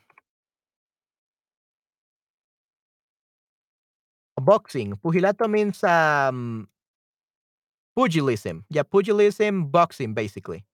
Boxing. 4.39 4.97
Pugilato 5.03 5.49
means 5.49 5.83
um, 5.83 6.69
pugilism. 7.97 8.65
Yeah, 8.69 8.83
pugilism, 8.83 9.71
boxing, 9.71 10.13
basically. 10.13 10.67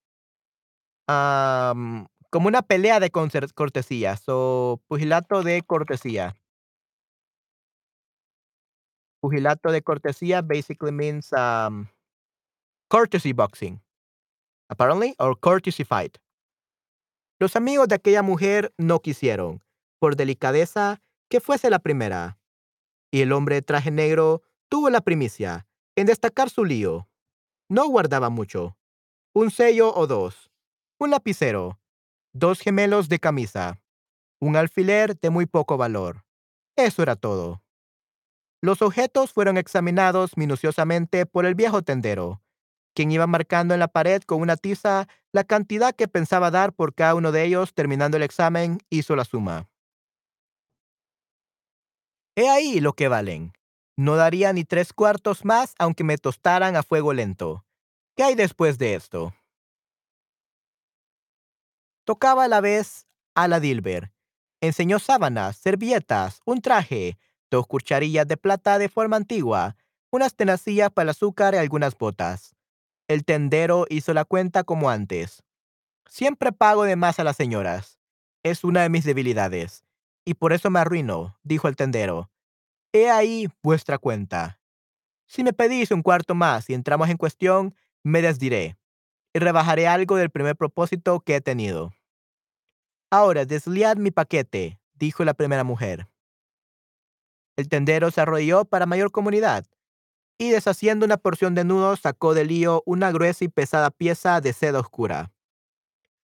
Um, 1.09 2.09
como 2.31 2.49
una 2.49 2.63
pelea 2.63 2.99
de 2.99 3.11
cortesía. 3.11 4.17
So, 4.17 4.83
pugilato 4.89 5.45
de 5.45 5.63
cortesía. 5.63 6.35
Pugilato 9.21 9.71
de 9.73 9.83
cortesía 9.83 10.43
basically 10.43 10.93
means 10.93 11.33
um, 11.33 11.87
courtesy 12.89 13.33
boxing. 13.33 13.81
Apparently, 14.69 15.15
or 15.19 15.39
courtesy 15.39 15.85
fight. 15.85 16.19
Los 17.39 17.57
amigos 17.57 17.89
de 17.89 17.97
aquella 17.97 18.23
mujer 18.23 18.73
no 18.79 19.01
quisieron, 19.01 19.63
por 19.99 20.17
delicadeza, 20.17 21.03
que 21.29 21.41
fuese 21.41 21.71
la 21.71 21.79
primera 21.79 22.39
y 23.11 23.23
el 23.23 23.33
hombre 23.33 23.57
de 23.57 23.63
traje 23.63 23.91
negro 23.91 24.43
tuvo 24.69 24.91
la 24.91 25.01
primicia 25.01 25.67
en 25.97 26.07
destacar 26.07 26.51
su 26.51 26.65
lío. 26.65 27.09
No 27.69 27.89
guardaba 27.89 28.31
mucho. 28.31 28.77
Un 29.35 29.51
sello 29.51 29.95
o 29.95 30.07
dos, 30.07 30.51
un 30.99 31.11
lapicero, 31.11 31.81
dos 32.33 32.61
gemelos 32.61 33.09
de 33.09 33.19
camisa, 33.19 33.81
un 34.41 34.57
alfiler 34.57 35.19
de 35.19 35.31
muy 35.31 35.47
poco 35.47 35.77
valor. 35.77 36.25
Eso 36.77 37.03
era 37.03 37.17
todo. 37.17 37.63
Los 38.67 38.83
objetos 38.83 39.33
fueron 39.33 39.59
examinados 39.59 40.37
minuciosamente 40.37 41.25
por 41.25 41.47
el 41.47 41.55
viejo 41.55 41.83
tendero, 41.83 42.43
quien 42.97 43.13
iba 43.13 43.29
marcando 43.29 43.75
en 43.75 43.79
la 43.79 43.87
pared 43.87 44.21
con 44.25 44.41
una 44.41 44.57
tiza 44.57 45.07
la 45.31 45.45
cantidad 45.45 45.95
que 45.95 46.09
pensaba 46.09 46.51
dar 46.51 46.73
por 46.73 46.93
cada 46.93 47.15
uno 47.15 47.31
de 47.31 47.45
ellos 47.45 47.75
terminando 47.75 48.17
el 48.17 48.25
examen, 48.25 48.81
hizo 48.91 49.15
la 49.15 49.25
suma. 49.25 49.69
He 52.35 52.49
ahí 52.49 52.81
lo 52.81 52.95
que 52.95 53.07
valen. 53.07 53.53
No 53.97 54.17
daría 54.17 54.53
ni 54.53 54.65
tres 54.65 54.93
cuartos 54.93 55.45
más 55.45 55.77
aunque 55.79 56.03
me 56.03 56.19
tostaran 56.19 56.75
a 56.75 56.83
fuego 56.83 57.13
lento. 57.13 57.65
¿Qué 58.17 58.25
hay 58.25 58.35
después 58.35 58.79
de 58.79 58.97
esto? 58.97 59.33
Tocaba 62.05 62.47
a 62.47 62.49
la 62.49 62.61
vez 62.61 63.07
a 63.37 63.47
la 63.47 63.61
Dilber. 63.61 64.11
Enseñó 64.61 64.99
sábanas, 64.99 65.57
servietas, 65.57 66.41
un 66.45 66.61
traje, 66.61 67.17
dos 67.51 67.67
cucharillas 67.67 68.27
de 68.27 68.37
plata 68.37 68.79
de 68.79 68.89
forma 68.89 69.17
antigua, 69.17 69.77
unas 70.11 70.35
tenacillas 70.35 70.91
para 70.91 71.05
el 71.05 71.11
azúcar 71.11 71.55
y 71.55 71.59
algunas 71.59 71.97
botas. 71.97 72.55
El 73.09 73.25
tendero 73.25 73.87
hizo 73.89 74.15
la 74.15 74.25
cuenta 74.25 74.65
como 74.65 74.91
antes. 74.91 75.43
Siempre 76.09 76.53
pago 76.53 76.85
de 76.85 76.97
más 76.97 77.19
a 77.19 77.25
las 77.25 77.37
señoras. 77.37 77.99
Es 78.43 78.65
una 78.65 78.83
de 78.83 78.89
mis 78.89 79.05
debilidades 79.05 79.85
y 80.27 80.35
por 80.35 80.53
eso 80.53 80.71
me 80.71 80.81
arruino, 80.81 81.39
dijo 81.43 81.69
el 81.69 81.77
tendero. 81.77 82.31
He 82.93 83.09
ahí 83.09 83.49
vuestra 83.63 83.97
cuenta. 83.97 84.61
Si 85.27 85.45
me 85.45 85.53
pedís 85.53 85.91
un 85.91 86.03
cuarto 86.03 86.35
más 86.35 86.69
y 86.69 86.75
entramos 86.75 87.09
en 87.09 87.17
cuestión, 87.17 87.75
me 88.03 88.23
desdiré 88.23 88.77
y 89.33 89.39
rebajaré 89.39 89.87
algo 89.87 90.17
del 90.17 90.31
primer 90.31 90.57
propósito 90.57 91.21
que 91.21 91.37
he 91.37 91.41
tenido. 91.41 91.93
Ahora, 93.11 93.45
desliad 93.45 93.97
mi 93.97 94.11
paquete, 94.11 94.81
dijo 94.95 95.25
la 95.25 95.35
primera 95.35 95.63
mujer. 95.63 96.09
El 97.57 97.69
tendero 97.69 98.11
se 98.11 98.21
arrodilló 98.21 98.65
para 98.65 98.87
mayor 98.87 99.11
comunidad 99.11 99.67
y 100.39 100.51
deshaciendo 100.51 101.07
una 101.07 101.17
porción 101.17 101.55
de 101.55 101.65
nudos 101.65 102.01
sacó 102.01 102.35
del 102.35 102.49
lío 102.49 102.83
una 102.85 103.11
gruesa 103.11 103.45
y 103.45 103.49
pesada 103.49 103.91
pieza 103.91 104.41
de 104.41 104.53
seda 104.53 104.81
oscura. 104.81 105.33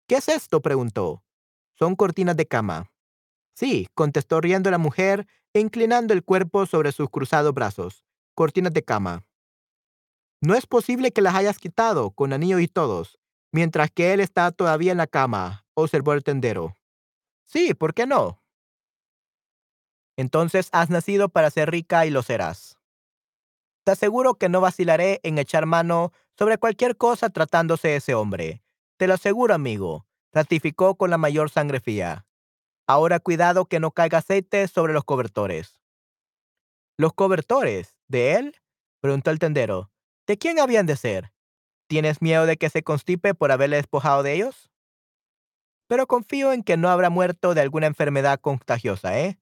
¿Qué 0.06 0.16
es 0.16 0.28
esto? 0.28 0.62
preguntó. 0.62 1.22
Son 1.74 1.94
cortinas 1.94 2.36
de 2.36 2.46
cama. 2.46 2.90
Sí, 3.54 3.88
contestó 3.94 4.40
riendo 4.40 4.70
la 4.70 4.78
mujer 4.78 5.26
e 5.52 5.60
inclinando 5.60 6.14
el 6.14 6.24
cuerpo 6.24 6.64
sobre 6.64 6.92
sus 6.92 7.10
cruzados 7.10 7.52
brazos. 7.52 8.04
Cortinas 8.34 8.72
de 8.72 8.82
cama. 8.82 9.24
No 10.40 10.54
es 10.54 10.66
posible 10.66 11.12
que 11.12 11.20
las 11.20 11.34
hayas 11.34 11.58
quitado, 11.58 12.12
con 12.12 12.32
anillo 12.32 12.60
y 12.60 12.68
todos, 12.68 13.18
mientras 13.52 13.90
que 13.90 14.12
él 14.12 14.20
está 14.20 14.50
todavía 14.52 14.92
en 14.92 14.98
la 14.98 15.06
cama, 15.06 15.66
observó 15.74 16.12
el 16.14 16.22
tendero. 16.22 16.76
Sí, 17.44 17.74
¿por 17.74 17.92
qué 17.92 18.06
no? 18.06 18.40
Entonces 20.18 20.68
has 20.72 20.90
nacido 20.90 21.30
para 21.30 21.48
ser 21.48 21.70
rica 21.70 22.04
y 22.04 22.10
lo 22.10 22.22
serás. 22.22 22.76
Te 23.84 23.92
aseguro 23.92 24.34
que 24.34 24.50
no 24.50 24.60
vacilaré 24.60 25.20
en 25.22 25.38
echar 25.38 25.64
mano 25.64 26.12
sobre 26.36 26.58
cualquier 26.58 26.98
cosa 26.98 27.30
tratándose 27.30 27.88
de 27.88 27.96
ese 27.96 28.14
hombre. 28.14 28.62
Te 28.98 29.06
lo 29.06 29.14
aseguro, 29.14 29.54
amigo, 29.54 30.06
ratificó 30.32 30.96
con 30.96 31.08
la 31.08 31.16
mayor 31.16 31.48
sangre 31.48 31.80
fría. 31.80 32.26
Ahora 32.86 33.20
cuidado 33.20 33.64
que 33.64 33.80
no 33.80 33.92
caiga 33.92 34.18
aceite 34.18 34.68
sobre 34.68 34.92
los 34.92 35.04
cobertores. 35.04 35.80
¿Los 36.98 37.14
cobertores? 37.14 37.96
¿De 38.08 38.34
él? 38.34 38.56
preguntó 39.00 39.30
el 39.30 39.38
tendero. 39.38 39.90
¿De 40.26 40.36
quién 40.36 40.58
habían 40.58 40.84
de 40.86 40.96
ser? 40.96 41.32
¿Tienes 41.86 42.20
miedo 42.20 42.44
de 42.44 42.56
que 42.56 42.68
se 42.68 42.82
constipe 42.82 43.34
por 43.34 43.52
haberle 43.52 43.76
despojado 43.76 44.22
de 44.22 44.34
ellos? 44.34 44.68
pero 45.88 46.06
confío 46.06 46.52
en 46.52 46.62
que 46.62 46.76
no 46.76 46.90
habrá 46.90 47.10
muerto 47.10 47.54
de 47.54 47.62
alguna 47.62 47.86
enfermedad 47.86 48.38
contagiosa, 48.40 49.18
¿eh? 49.18 49.38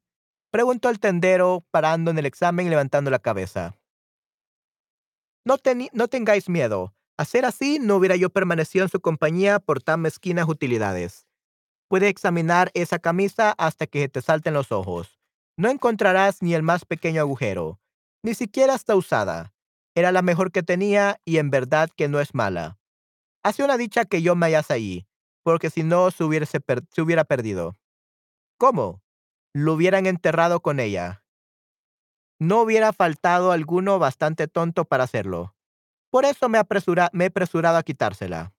Preguntó 0.57 0.88
el 0.88 1.01
tendero, 1.01 1.66
parando 1.71 2.11
en 2.11 2.16
el 2.16 2.25
examen 2.25 2.66
y 2.66 2.71
levantando 2.71 3.11
la 3.11 3.19
cabeza. 3.19 3.77
No, 5.45 5.57
no 5.92 6.09
tengáis 6.09 6.49
miedo. 6.49 6.95
A 7.19 7.27
ser 7.27 7.45
así, 7.45 7.79
no 7.79 7.97
hubiera 7.97 8.16
yo 8.16 8.31
permanecido 8.31 8.87
en 8.87 8.88
su 8.88 9.03
compañía 9.03 9.59
por 9.59 9.83
tan 9.83 10.01
mezquinas 10.01 10.49
utilidades. 10.49 11.27
Puede 11.88 12.09
examinar 12.09 12.71
esa 12.73 12.99
camisa 12.99 13.55
hasta 13.59 13.87
que 13.87 14.09
te 14.09 14.23
salten 14.23 14.55
los 14.55 14.73
ojos. 14.73 15.21
No 15.59 15.69
encontrarás 15.69 16.40
ni 16.40 16.55
el 16.55 16.62
más 16.62 16.87
pequeño 16.87 17.21
agujero. 17.21 17.79
Ni 18.23 18.33
siquiera 18.33 18.77
está 18.77 18.97
usada. 18.97 19.53
Era 19.95 20.11
la 20.11 20.23
mejor 20.23 20.53
que 20.53 20.62
tenía 20.62 21.21
y 21.27 21.37
en 21.37 21.51
verdad 21.51 21.90
que 21.95 22.09
no 22.09 22.19
es 22.19 22.35
mala. 22.35 22.79
Hace 23.42 23.62
una 23.62 23.77
dicha 23.77 24.07
que 24.07 24.23
yo 24.23 24.35
me 24.37 24.47
hallase 24.47 24.73
ahí, 24.73 25.07
porque 25.42 25.69
si 25.69 25.83
no 25.83 26.11
se, 26.11 26.25
se 26.25 27.03
hubiera 27.03 27.25
perdido. 27.25 27.77
¿Cómo? 28.57 29.03
Lo 29.59 29.73
hubieran 29.73 30.05
enterrado 30.05 30.61
con 30.61 30.81
ella. 30.81 31.25
No 32.38 32.61
hubiera 32.61 32.92
faltado 32.92 33.53
alguno 33.53 33.99
bastante 33.99 34.49
tonto 34.49 34.85
para 34.85 35.05
hacerlo. 35.05 35.57
Por 36.11 36.27
eso 36.27 36.51
me, 36.51 36.61
me 37.12 37.25
he 37.25 37.29
apresurado 37.29 37.79
a 37.79 37.83
quitársela. 37.83 38.53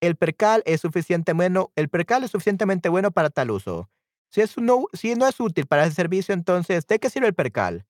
El 0.00 0.14
percal 0.14 0.62
es 0.66 0.82
suficiente 0.82 1.32
bueno, 1.32 1.72
el 1.74 1.88
percal 1.88 2.22
es 2.22 2.30
suficientemente 2.30 2.88
bueno 2.88 3.10
para 3.10 3.28
tal 3.28 3.50
uso. 3.50 3.90
Si, 4.30 4.40
es 4.40 4.54
si 4.92 5.14
no 5.16 5.26
es 5.26 5.40
útil 5.40 5.66
para 5.66 5.84
ese 5.84 5.96
servicio, 5.96 6.32
entonces, 6.32 6.86
¿de 6.86 7.00
qué 7.00 7.10
sirve 7.10 7.26
el 7.26 7.34
percal? 7.34 7.88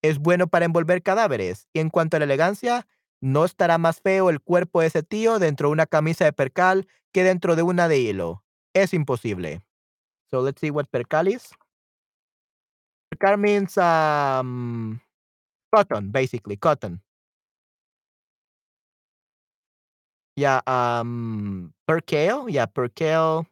Es 0.00 0.20
bueno 0.20 0.46
para 0.46 0.64
envolver 0.64 1.02
cadáveres, 1.02 1.68
y 1.74 1.80
en 1.80 1.90
cuanto 1.90 2.16
a 2.16 2.20
la 2.20 2.24
elegancia, 2.24 2.86
no 3.20 3.44
estará 3.44 3.76
más 3.76 4.00
feo 4.00 4.30
el 4.30 4.40
cuerpo 4.40 4.80
de 4.80 4.86
ese 4.86 5.02
tío 5.02 5.38
dentro 5.38 5.68
de 5.68 5.72
una 5.72 5.84
camisa 5.84 6.24
de 6.24 6.32
percal 6.32 6.88
que 7.12 7.24
dentro 7.24 7.56
de 7.56 7.62
una 7.62 7.88
de 7.88 7.98
hilo. 7.98 8.42
Es 8.72 8.94
imposible. 8.94 9.60
So 10.30 10.40
let's 10.40 10.60
see 10.60 10.70
what 10.70 10.90
percal 10.92 11.26
is. 11.32 11.50
Percal 13.12 13.38
means 13.38 13.76
um, 13.76 15.00
cotton, 15.74 16.10
basically, 16.10 16.56
cotton. 16.56 17.00
Yeah, 20.36 20.60
um, 20.66 21.74
percale, 21.86 22.48
yeah, 22.48 22.66
percale. 22.66 23.46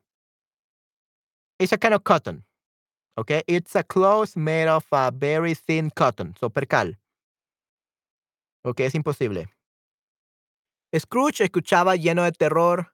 It's 1.59 1.73
a 1.73 1.79
kind 1.79 1.95
of 1.95 2.05
cotton. 2.05 2.45
Okay, 3.19 3.43
it's 3.49 3.75
a 3.75 3.83
cloth 3.83 4.37
made 4.37 4.69
of 4.69 4.87
a 4.93 5.11
very 5.11 5.55
thin 5.55 5.91
cotton, 5.91 6.37
so 6.39 6.49
percal. 6.49 6.97
Ok, 8.65 8.81
es 8.81 8.95
imposible. 8.95 9.49
Scrooge 10.95 11.45
escuchaba 11.45 11.97
lleno 11.97 12.23
de 12.23 12.33
terror 12.33 12.93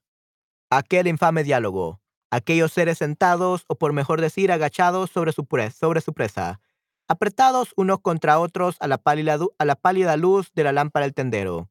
aquel 0.70 1.06
infame 1.06 1.44
diálogo, 1.44 2.00
aquellos 2.30 2.72
seres 2.72 2.98
sentados, 2.98 3.64
o 3.68 3.76
por 3.76 3.92
mejor 3.92 4.20
decir, 4.20 4.50
agachados 4.50 5.10
sobre 5.10 5.32
su, 5.32 5.44
presa, 5.46 6.60
apretados 7.08 7.72
unos 7.76 8.00
contra 8.00 8.38
otros 8.38 8.76
a 8.80 8.88
la, 8.88 8.98
pálida, 8.98 9.38
a 9.58 9.64
la 9.64 9.76
pálida 9.76 10.16
luz 10.16 10.50
de 10.54 10.64
la 10.64 10.72
lámpara 10.72 11.06
del 11.06 11.14
tendero. 11.14 11.70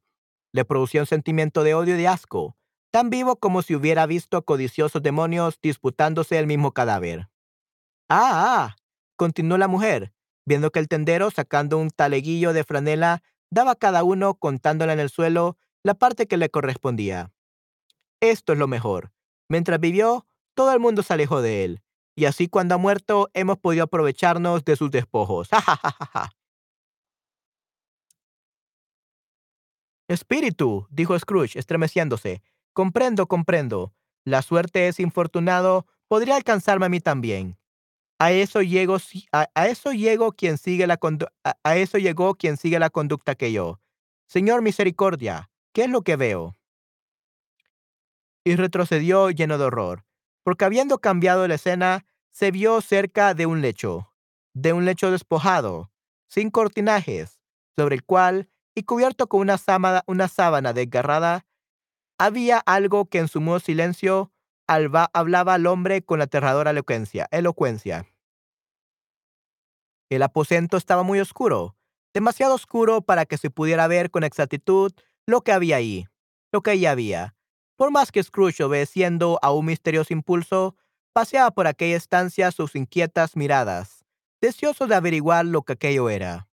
Le 0.52 0.66
producía 0.66 1.02
un 1.02 1.08
sentimiento 1.08 1.64
de 1.64 1.74
odio 1.74 1.96
y 1.96 1.98
de 1.98 2.08
asco, 2.08 2.56
tan 2.92 3.10
vivo 3.10 3.38
como 3.38 3.62
si 3.62 3.76
hubiera 3.76 4.06
visto 4.06 4.46
codiciosos 4.46 5.02
demonios 5.02 5.60
disputándose 5.62 6.38
el 6.38 6.48
mismo 6.48 6.72
cadáver. 6.74 7.28
Ah, 8.08 8.32
ah, 8.34 8.76
continuó 9.16 9.58
la 9.58 9.68
mujer, 9.68 10.14
viendo 10.46 10.72
que 10.72 10.80
el 10.80 10.88
tendero, 10.88 11.32
sacando 11.32 11.78
un 11.78 11.90
taleguillo 11.90 12.54
de 12.54 12.64
franela, 12.64 13.24
daba 13.50 13.72
a 13.72 13.76
cada 13.76 14.04
uno, 14.04 14.36
contándola 14.36 14.94
en 14.94 15.00
el 15.00 15.10
suelo, 15.10 15.58
la 15.84 15.96
parte 15.96 16.28
que 16.28 16.38
le 16.38 16.50
correspondía. 16.50 17.32
Esto 18.22 18.54
es 18.54 18.60
lo 18.60 18.68
mejor. 18.68 19.12
Mientras 19.50 19.80
vivió, 19.80 20.26
todo 20.54 20.74
el 20.74 20.80
mundo 20.80 21.04
se 21.04 21.14
alejó 21.14 21.42
de 21.42 21.66
él, 21.66 21.82
y 22.16 22.26
así 22.26 22.48
cuando 22.48 22.76
ha 22.76 22.78
muerto 22.78 23.30
hemos 23.34 23.58
podido 23.58 23.84
aprovecharnos 23.86 24.64
de 24.66 24.76
sus 24.76 24.92
despojos. 24.92 25.50
Espíritu, 30.08 30.86
dijo 30.90 31.18
Scrooge, 31.18 31.58
estremeciéndose. 31.58 32.44
Comprendo, 32.74 33.28
comprendo. 33.28 33.94
La 34.26 34.42
suerte 34.42 34.88
es 34.88 35.00
infortunado, 35.00 35.86
podría 36.08 36.36
alcanzarme 36.36 36.86
a 36.86 36.90
mí 36.90 37.00
también. 37.00 37.58
A 38.20 38.32
eso 38.32 38.62
llego, 38.62 38.98
a, 39.32 39.66
eso 39.68 39.92
llego 39.92 40.32
quien 40.32 40.58
sigue 40.58 40.88
la 40.88 41.00
a 41.64 41.78
eso 41.78 41.98
llegó 41.98 42.36
quien 42.36 42.58
sigue 42.58 42.80
la 42.80 42.90
conducta 42.90 43.36
que 43.36 43.52
yo. 43.52 43.80
Señor 44.28 44.62
misericordia, 44.62 45.50
¿qué 45.74 45.84
es 45.84 45.90
lo 45.90 46.04
que 46.04 46.16
veo? 46.16 46.56
Y 48.46 48.56
retrocedió 48.56 49.30
lleno 49.30 49.58
de 49.58 49.66
horror, 49.66 50.06
porque 50.44 50.66
habiendo 50.66 51.00
cambiado 51.00 51.48
la 51.48 51.56
escena, 51.56 52.06
se 52.32 52.52
vio 52.52 52.82
cerca 52.82 53.34
de 53.34 53.46
un 53.46 53.62
lecho, 53.62 54.14
de 54.54 54.74
un 54.74 54.86
lecho 54.86 55.12
despojado, 55.12 55.92
sin 56.28 56.50
cortinajes, 56.50 57.40
sobre 57.76 57.96
el 57.96 58.04
cual, 58.04 58.50
y 58.76 58.84
cubierto 58.84 59.28
con 59.28 59.42
una 59.42 59.58
sábana, 59.58 60.74
desgarrada, 60.74 61.46
había 62.18 62.58
algo 62.60 63.06
que 63.06 63.20
en 63.20 63.28
su 63.28 63.42
mudo 63.42 63.60
silencio 63.60 64.32
hablaba 64.68 65.54
al 65.54 65.68
hombre 65.68 66.02
con 66.04 66.22
aterradora 66.22 66.72
elocuencia. 66.72 67.28
elocuencia. 67.32 68.08
El 70.10 70.24
aposento 70.24 70.78
estaba 70.78 71.04
muy 71.04 71.20
oscuro, 71.20 71.76
demasiado 72.14 72.56
oscuro 72.56 73.02
para 73.02 73.26
que 73.26 73.38
se 73.38 73.50
pudiera 73.50 73.88
ver 73.88 74.12
con 74.12 74.24
exactitud 74.24 74.94
lo 75.26 75.42
que 75.42 75.52
había 75.52 75.78
ahí, 75.78 76.08
lo 76.52 76.62
que 76.62 76.72
ahí 76.72 76.86
había. 76.86 77.36
Por 77.76 77.92
más 77.92 78.12
que 78.12 78.24
Scrooge, 78.24 78.64
obedeciendo 78.64 79.40
a 79.42 79.52
un 79.52 79.66
misterioso 79.66 80.14
impulso, 80.14 80.76
paseaba 81.14 81.52
por 81.52 81.68
aquella 81.68 81.98
estancia 81.98 82.52
sus 82.52 82.76
inquietas 82.76 83.36
miradas, 83.36 84.06
deseoso 84.42 84.88
de 84.88 84.96
averiguar 84.96 85.46
lo 85.46 85.64
que 85.64 85.74
aquello 85.74 86.10
era. 86.10 86.48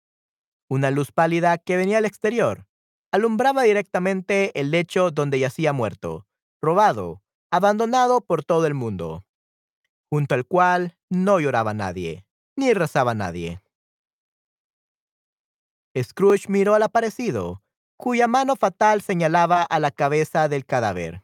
Una 0.69 0.91
luz 0.91 1.13
pálida 1.13 1.59
que 1.59 1.77
venía 1.77 1.99
al 1.99 2.05
exterior 2.05 2.67
alumbraba 3.13 3.63
directamente 3.63 4.59
el 4.59 4.71
lecho 4.71 5.11
donde 5.11 5.41
yacía 5.41 5.73
muerto, 5.73 6.27
robado, 6.63 7.23
abandonado 7.51 8.21
por 8.21 8.45
todo 8.45 8.67
el 8.67 8.75
mundo, 8.75 9.27
junto 10.09 10.35
al 10.35 10.47
cual 10.47 10.97
no 11.09 11.41
lloraba 11.41 11.75
nadie 11.75 12.25
ni 12.61 12.75
rezaba 12.75 13.15
nadie. 13.15 13.61
Scrooge 16.01 16.49
miró 16.49 16.75
al 16.75 16.83
aparecido, 16.83 17.63
cuya 18.01 18.27
mano 18.27 18.57
fatal 18.57 19.03
señalaba 19.03 19.63
a 19.63 19.79
la 19.79 19.91
cabeza 19.91 20.49
del 20.49 20.65
cadáver. 20.65 21.23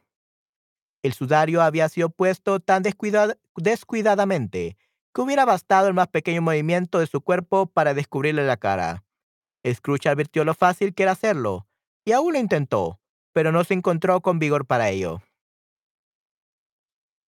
El 1.01 1.13
sudario 1.13 1.63
había 1.63 1.89
sido 1.89 2.11
puesto 2.11 2.59
tan 2.59 2.83
descuidadamente 2.83 4.77
que 5.11 5.21
hubiera 5.21 5.43
bastado 5.43 5.87
el 5.87 5.95
más 5.95 6.07
pequeño 6.09 6.43
movimiento 6.43 6.99
de 6.99 7.07
su 7.07 7.21
cuerpo 7.21 7.65
para 7.65 7.95
descubrirle 7.95 8.45
la 8.45 8.57
cara. 8.57 9.03
Scrooge 9.67 10.07
advirtió 10.07 10.45
lo 10.45 10.53
fácil 10.53 10.93
que 10.93 11.01
era 11.01 11.13
hacerlo, 11.13 11.65
y 12.05 12.11
aún 12.11 12.33
lo 12.33 12.39
intentó, 12.39 12.99
pero 13.33 13.51
no 13.51 13.63
se 13.63 13.73
encontró 13.73 14.21
con 14.21 14.37
vigor 14.37 14.67
para 14.67 14.89
ello. 14.89 15.23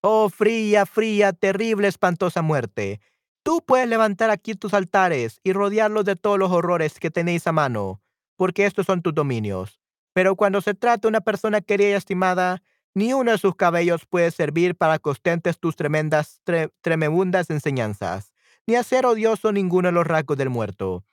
Oh, 0.00 0.28
fría, 0.28 0.86
fría, 0.86 1.32
terrible, 1.32 1.88
espantosa 1.88 2.40
muerte. 2.40 3.00
Tú 3.42 3.64
puedes 3.66 3.88
levantar 3.88 4.30
aquí 4.30 4.54
tus 4.54 4.74
altares 4.74 5.40
y 5.42 5.52
rodearlos 5.52 6.04
de 6.04 6.14
todos 6.14 6.38
los 6.38 6.52
horrores 6.52 7.00
que 7.00 7.10
tenéis 7.10 7.48
a 7.48 7.52
mano, 7.52 8.00
porque 8.40 8.64
estos 8.64 8.86
son 8.86 9.02
tus 9.02 9.14
dominios. 9.14 9.82
Pero 10.14 10.34
cuando 10.34 10.62
se 10.62 10.72
trata 10.72 11.02
de 11.02 11.08
una 11.08 11.20
persona 11.20 11.60
querida 11.60 11.90
y 11.90 11.92
estimada, 11.92 12.62
ni 12.94 13.12
uno 13.12 13.32
de 13.32 13.36
sus 13.36 13.54
cabellos 13.54 14.06
puede 14.06 14.30
servir 14.30 14.74
para 14.74 14.98
que 14.98 15.10
ostentes 15.10 15.58
tus 15.58 15.76
tremendas, 15.76 16.40
tremebundas 16.80 17.50
enseñanzas, 17.50 18.32
ni 18.66 18.76
hacer 18.76 19.04
odioso 19.04 19.52
ninguno 19.52 19.88
de 19.88 19.92
los 19.92 20.06
rasgos 20.06 20.38
del 20.38 20.48
muerto. 20.48 21.04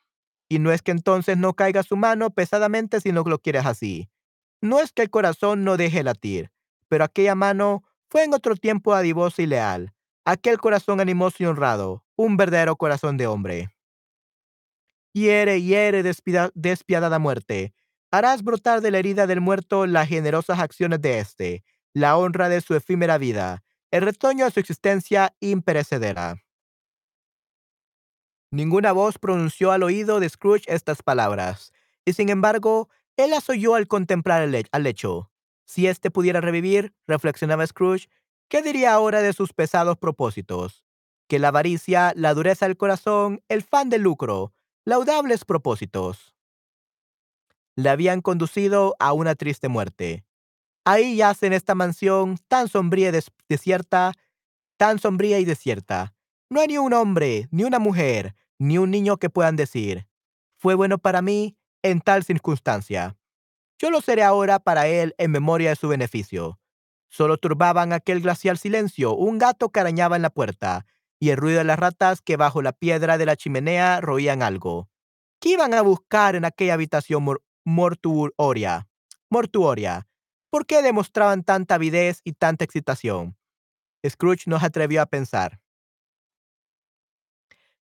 Y 0.48 0.60
no 0.60 0.72
es 0.72 0.82
que 0.82 0.92
entonces 0.92 1.36
no 1.36 1.54
caiga 1.54 1.84
su 1.84 1.98
mano 1.98 2.30
pesadamente 2.30 3.02
si 3.02 3.12
no 3.12 3.24
lo 3.24 3.40
quieres 3.40 3.66
así. 3.66 4.08
No 4.62 4.80
es 4.80 4.94
que 4.94 5.02
el 5.02 5.10
corazón 5.10 5.66
no 5.66 5.76
deje 5.76 6.04
latir, 6.04 6.50
pero 6.88 7.04
aquella 7.04 7.36
mano 7.36 7.84
fue 8.10 8.24
en 8.24 8.34
otro 8.34 8.56
tiempo 8.56 8.94
adivosa 8.94 9.42
y 9.42 9.48
leal, 9.48 9.94
aquel 10.24 10.60
corazón 10.60 11.02
animoso 11.02 11.44
y 11.44 11.46
honrado, 11.46 12.06
un 12.16 12.38
verdadero 12.38 12.78
corazón 12.78 13.18
de 13.18 13.28
hombre. 13.28 13.77
Hiere, 15.18 15.62
hiere, 15.62 16.04
despiadada 16.04 17.18
muerte. 17.18 17.74
Harás 18.12 18.44
brotar 18.44 18.82
de 18.82 18.92
la 18.92 19.00
herida 19.00 19.26
del 19.26 19.42
muerto 19.42 19.88
las 19.88 20.08
generosas 20.08 20.60
acciones 20.60 21.02
de 21.02 21.18
éste, 21.18 21.64
la 21.94 22.18
honra 22.18 22.50
de 22.50 22.62
su 22.62 22.76
efímera 22.76 23.18
vida, 23.18 23.64
el 23.90 24.04
retoño 24.04 24.46
de 24.46 24.52
su 24.52 24.60
existencia 24.60 25.36
imperecedera. 25.40 26.36
Ninguna 28.52 28.92
voz 28.92 29.18
pronunció 29.18 29.72
al 29.72 29.82
oído 29.82 30.20
de 30.20 30.30
Scrooge 30.30 30.72
estas 30.72 31.02
palabras, 31.02 31.74
y 32.06 32.14
sin 32.14 32.30
embargo, 32.30 32.90
él 33.16 33.32
las 33.32 33.50
oyó 33.50 33.74
al 33.74 33.88
contemplar 33.88 34.48
al 34.72 34.84
lecho. 34.84 35.32
Si 35.66 35.88
éste 35.88 36.12
pudiera 36.12 36.42
revivir, 36.42 36.94
reflexionaba 37.08 37.66
Scrooge, 37.66 38.08
¿Qué 38.50 38.62
diría 38.62 38.94
ahora 38.94 39.24
de 39.24 39.34
sus 39.34 39.52
pesados 39.52 39.98
propósitos? 39.98 40.86
Que 41.28 41.38
la 41.40 41.50
avaricia, 41.50 42.14
la 42.16 42.36
dureza 42.36 42.68
del 42.68 42.78
corazón, 42.78 43.42
el 43.50 43.62
fan 43.62 43.90
del 43.90 44.04
lucro, 44.04 44.54
laudables 44.88 45.44
propósitos, 45.44 46.34
le 47.76 47.90
habían 47.90 48.22
conducido 48.22 48.96
a 49.00 49.12
una 49.12 49.36
triste 49.36 49.68
muerte. 49.68 50.24
Ahí 50.86 51.18
yace 51.18 51.48
en 51.48 51.52
esta 51.52 51.76
mansión 51.76 52.38
tan 52.48 52.70
sombría 52.70 53.10
y 53.10 53.22
desierta, 53.50 54.14
tan 54.78 54.98
sombría 54.98 55.40
y 55.40 55.46
desierta. 55.46 56.14
No 56.50 56.62
hay 56.62 56.68
ni 56.68 56.78
un 56.78 56.94
hombre, 56.94 57.50
ni 57.52 57.66
una 57.66 57.80
mujer, 57.80 58.34
ni 58.60 58.78
un 58.78 58.90
niño 58.90 59.18
que 59.18 59.30
puedan 59.30 59.58
decir, 59.58 60.08
fue 60.56 60.74
bueno 60.74 61.00
para 61.00 61.22
mí 61.22 61.58
en 61.82 62.00
tal 62.00 62.24
circunstancia. 62.24 63.18
Yo 63.80 63.92
lo 63.92 64.00
seré 64.00 64.24
ahora 64.24 64.58
para 64.58 64.88
él 64.88 65.16
en 65.18 65.32
memoria 65.32 65.72
de 65.72 65.76
su 65.76 65.90
beneficio. 65.90 66.62
Solo 67.10 67.36
turbaban 67.38 67.92
aquel 67.92 68.22
glacial 68.22 68.58
silencio 68.58 69.14
un 69.14 69.38
gato 69.38 69.68
que 69.68 69.82
arañaba 69.82 70.16
en 70.16 70.22
la 70.22 70.30
puerta 70.30 70.86
y 71.20 71.30
el 71.30 71.38
ruido 71.38 71.60
de 71.60 71.64
las 71.64 71.80
ratas 71.80 72.22
que 72.22 72.38
bajo 72.38 72.62
la 72.62 72.74
piedra 72.74 73.18
de 73.18 73.26
la 73.26 73.36
chimenea 73.36 74.02
roían 74.02 74.42
algo. 74.42 74.90
¿Qué 75.40 75.50
iban 75.50 75.74
a 75.74 75.82
buscar 75.82 76.36
en 76.36 76.46
aquella 76.46 76.74
habitación 76.74 77.26
mortuoria? 77.64 78.88
Mortuoria. 79.30 80.08
¿Por 80.50 80.66
qué 80.66 80.82
demostraban 80.82 81.44
tanta 81.44 81.76
avidez 81.76 82.22
y 82.24 82.34
tanta 82.34 82.64
excitación? 82.64 83.38
Scrooge 84.08 84.44
no 84.48 84.60
se 84.60 84.66
atrevió 84.66 85.02
a 85.02 85.06
pensar. 85.06 85.60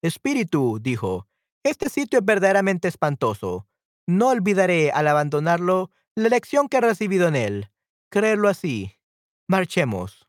Espíritu, 0.03 0.78
dijo, 0.80 1.28
este 1.62 1.89
sitio 1.89 2.18
es 2.18 2.24
verdaderamente 2.24 2.89
espantoso. 2.89 3.66
No 4.07 4.28
olvidaré, 4.28 4.91
al 4.93 5.09
abandonarlo, 5.09 5.91
la 6.14 6.28
lección 6.28 6.68
que 6.68 6.76
he 6.76 6.80
recibido 6.80 7.28
en 7.28 7.37
él. 7.37 7.70
Creerlo 8.09 8.49
así. 8.49 8.93
Marchemos. 9.49 10.26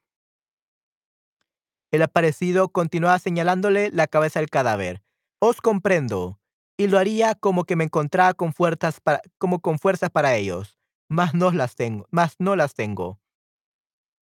El 1.91 2.01
aparecido 2.01 2.69
continuaba 2.69 3.17
señalándole 3.19 3.91
la 3.91 4.07
cabeza 4.07 4.39
del 4.39 4.49
cadáver. 4.49 5.01
Os 5.39 5.61
comprendo, 5.61 6.39
y 6.77 6.87
lo 6.87 6.99
haría 6.99 7.35
como 7.35 7.63
que 7.63 7.75
me 7.75 7.85
encontraba 7.85 8.33
con 8.33 8.53
fuerzas 8.53 8.99
para, 8.99 9.21
como 9.37 9.59
con 9.59 9.79
fuerzas 9.79 10.09
para 10.09 10.35
ellos, 10.35 10.77
mas 11.09 11.33
no 11.33 11.51
las 11.51 11.75
tengo, 11.75 12.07
mas 12.11 12.35
no 12.39 12.55
las 12.55 12.73
tengo. 12.73 13.19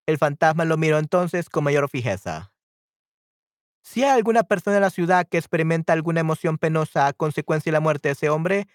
El 0.07 0.17
fantasma 0.17 0.65
lo 0.65 0.77
miró 0.77 0.99
entonces 0.99 1.49
con 1.49 1.63
mayor 1.63 1.89
fijeza. 1.89 2.53
Si 3.83 4.03
hay 4.03 4.11
alguna 4.11 4.43
persona 4.43 4.77
en 4.77 4.81
la 4.81 4.89
ciudad 4.89 5.27
que 5.27 5.37
experimenta 5.37 5.93
alguna 5.93 6.19
emoción 6.19 6.57
penosa 6.57 7.07
a 7.07 7.13
consecuencia 7.13 7.71
de 7.71 7.73
la 7.73 7.79
muerte 7.81 8.09
de 8.09 8.13
ese 8.13 8.29
hombre, 8.29 8.67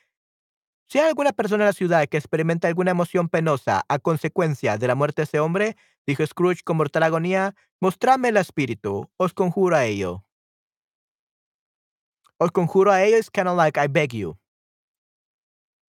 si 0.90 0.98
hay 0.98 1.06
alguna 1.06 1.32
persona 1.32 1.62
en 1.62 1.68
la 1.68 1.72
ciudad 1.72 2.08
que 2.08 2.16
experimenta 2.16 2.66
alguna 2.66 2.90
emoción 2.90 3.28
penosa 3.28 3.84
a 3.88 4.00
consecuencia 4.00 4.76
de 4.76 4.88
la 4.88 4.96
muerte 4.96 5.22
de 5.22 5.24
ese 5.24 5.38
hombre, 5.38 5.76
dijo 6.04 6.26
Scrooge 6.26 6.64
con 6.64 6.78
mortal 6.78 7.04
agonía, 7.04 7.54
mostradme 7.80 8.30
el 8.30 8.36
espíritu, 8.36 9.08
os 9.16 9.32
conjuro 9.32 9.76
a 9.76 9.84
ello. 9.84 10.24
Os 12.38 12.50
conjuro 12.50 12.90
a 12.90 13.04
ello, 13.04 13.18
es 13.18 13.30
kind 13.30 13.46
of 13.46 13.56
like 13.56 13.78
I 13.78 13.86
beg 13.86 14.14
you. 14.14 14.36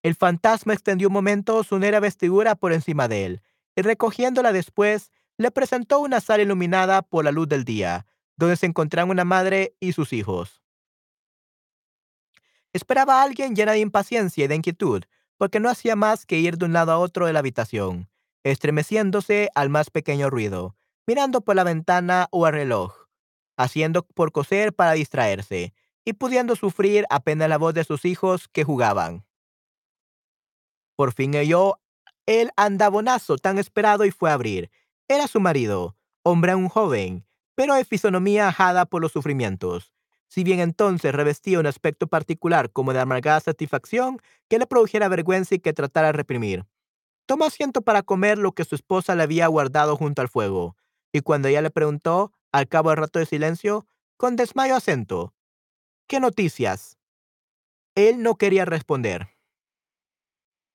El 0.03 0.13
fantasma 0.13 0.73
extendió 0.73 1.07
un 1.07 1.13
momento 1.13 1.63
su 1.63 1.79
negra 1.79 1.99
vestidura 1.99 2.53
por 2.53 2.71
encima 2.71 3.07
de 3.07 3.25
él, 3.25 3.41
y 3.75 3.81
recogiéndola 3.81 4.51
después, 4.51 5.11
le 5.39 5.49
presentó 5.49 5.99
una 5.99 6.21
sala 6.21 6.43
iluminada 6.43 7.01
por 7.01 7.25
la 7.25 7.31
luz 7.31 7.47
del 7.47 7.63
día, 7.63 8.05
donde 8.37 8.55
se 8.55 8.67
encontraban 8.67 9.09
una 9.09 9.25
madre 9.25 9.75
y 9.79 9.93
sus 9.93 10.13
hijos. 10.13 10.60
Esperaba 12.73 13.19
a 13.19 13.23
alguien 13.23 13.55
llena 13.55 13.73
de 13.73 13.79
impaciencia 13.79 14.45
y 14.45 14.47
de 14.47 14.55
inquietud, 14.55 15.03
porque 15.37 15.59
no 15.59 15.69
hacía 15.69 15.95
más 15.95 16.25
que 16.25 16.39
ir 16.39 16.57
de 16.57 16.65
un 16.65 16.73
lado 16.73 16.91
a 16.91 16.99
otro 16.99 17.25
de 17.25 17.33
la 17.33 17.39
habitación, 17.39 18.09
estremeciéndose 18.43 19.49
al 19.55 19.69
más 19.69 19.89
pequeño 19.89 20.29
ruido, 20.29 20.75
mirando 21.07 21.41
por 21.41 21.55
la 21.55 21.63
ventana 21.63 22.27
o 22.31 22.47
el 22.47 22.53
reloj, 22.53 23.07
haciendo 23.57 24.03
por 24.03 24.31
coser 24.31 24.73
para 24.73 24.93
distraerse, 24.93 25.73
y 26.05 26.13
pudiendo 26.13 26.55
sufrir 26.55 27.05
apenas 27.09 27.49
la 27.49 27.57
voz 27.57 27.73
de 27.73 27.83
sus 27.83 28.05
hijos 28.05 28.47
que 28.47 28.63
jugaban. 28.63 29.25
Por 30.95 31.13
fin 31.13 31.35
oyó 31.35 31.79
el 32.25 32.51
andabonazo 32.55 33.37
tan 33.37 33.57
esperado 33.57 34.05
y 34.05 34.11
fue 34.11 34.29
a 34.29 34.33
abrir. 34.33 34.71
Era 35.07 35.27
su 35.27 35.39
marido, 35.39 35.95
hombre 36.23 36.51
aún 36.51 36.69
joven, 36.69 37.25
pero 37.55 37.73
de 37.73 37.85
fisonomía 37.85 38.47
ajada 38.47 38.85
por 38.85 39.01
los 39.01 39.11
sufrimientos. 39.11 39.93
Si 40.31 40.45
bien 40.45 40.61
entonces 40.61 41.13
revestía 41.13 41.59
un 41.59 41.65
aspecto 41.65 42.07
particular 42.07 42.71
como 42.71 42.93
de 42.93 43.01
amargada 43.01 43.41
satisfacción 43.41 44.21
que 44.47 44.59
le 44.59 44.65
produjera 44.65 45.09
vergüenza 45.09 45.55
y 45.55 45.59
que 45.59 45.73
tratara 45.73 46.07
de 46.07 46.13
reprimir. 46.13 46.65
Tomó 47.25 47.43
asiento 47.43 47.81
para 47.81 48.01
comer 48.01 48.37
lo 48.37 48.53
que 48.53 48.63
su 48.63 48.75
esposa 48.75 49.13
le 49.13 49.23
había 49.23 49.47
guardado 49.47 49.97
junto 49.97 50.21
al 50.21 50.29
fuego, 50.29 50.77
y 51.11 51.19
cuando 51.19 51.49
ella 51.49 51.61
le 51.61 51.69
preguntó, 51.69 52.31
al 52.53 52.69
cabo 52.69 52.91
del 52.91 52.99
rato 52.99 53.19
de 53.19 53.25
silencio, 53.25 53.85
con 54.15 54.37
desmayo 54.37 54.77
acento, 54.77 55.33
¿qué 56.07 56.21
noticias? 56.21 56.97
Él 57.95 58.23
no 58.23 58.35
quería 58.35 58.63
responder. 58.63 59.31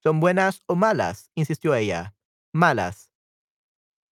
¿Son 0.03 0.21
buenas 0.21 0.63
o 0.67 0.75
malas? 0.75 1.31
insistió 1.35 1.75
ella. 1.75 2.15
Malas. 2.53 3.11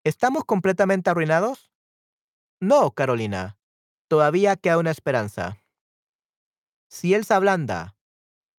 ¿Estamos 0.05 0.47
completamente 0.47 1.11
arruinados? 1.11 1.71
No, 2.61 2.93
Carolina. 2.93 3.59
Todavía 4.15 4.55
queda 4.55 4.79
una 4.79 4.93
esperanza. 4.93 5.59
Si 6.89 7.15
él 7.15 7.25
se 7.25 7.35
ablanda, 7.35 7.97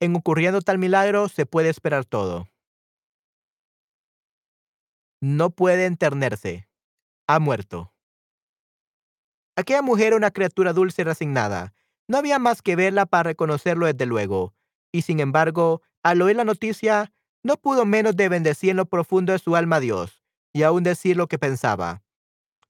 en 0.01 0.13
ocurriendo 0.13 0.59
tal 0.59 0.77
milagro 0.79 1.29
se 1.29 1.45
puede 1.45 1.69
esperar 1.69 2.03
todo. 2.03 2.49
No 5.21 5.51
puede 5.51 5.85
enternerse. 5.85 6.67
Ha 7.27 7.39
muerto. 7.39 7.93
Aquella 9.55 9.81
mujer 9.81 10.07
era 10.07 10.17
una 10.17 10.31
criatura 10.31 10.73
dulce 10.73 11.03
y 11.03 11.05
resignada. 11.05 11.73
No 12.09 12.17
había 12.17 12.37
más 12.37 12.61
que 12.61 12.75
verla 12.75 13.05
para 13.05 13.23
reconocerlo 13.23 13.85
desde 13.85 14.05
luego. 14.05 14.53
Y 14.91 15.03
sin 15.03 15.21
embargo, 15.21 15.83
al 16.03 16.21
oír 16.21 16.35
la 16.35 16.43
noticia, 16.43 17.13
no 17.43 17.55
pudo 17.55 17.85
menos 17.85 18.17
de 18.17 18.27
bendecir 18.27 18.71
en 18.71 18.75
lo 18.75 18.87
profundo 18.87 19.31
de 19.31 19.39
su 19.39 19.55
alma 19.55 19.77
a 19.77 19.79
Dios, 19.79 20.21
y 20.51 20.63
aún 20.63 20.83
decir 20.83 21.15
lo 21.15 21.27
que 21.27 21.39
pensaba. 21.39 22.04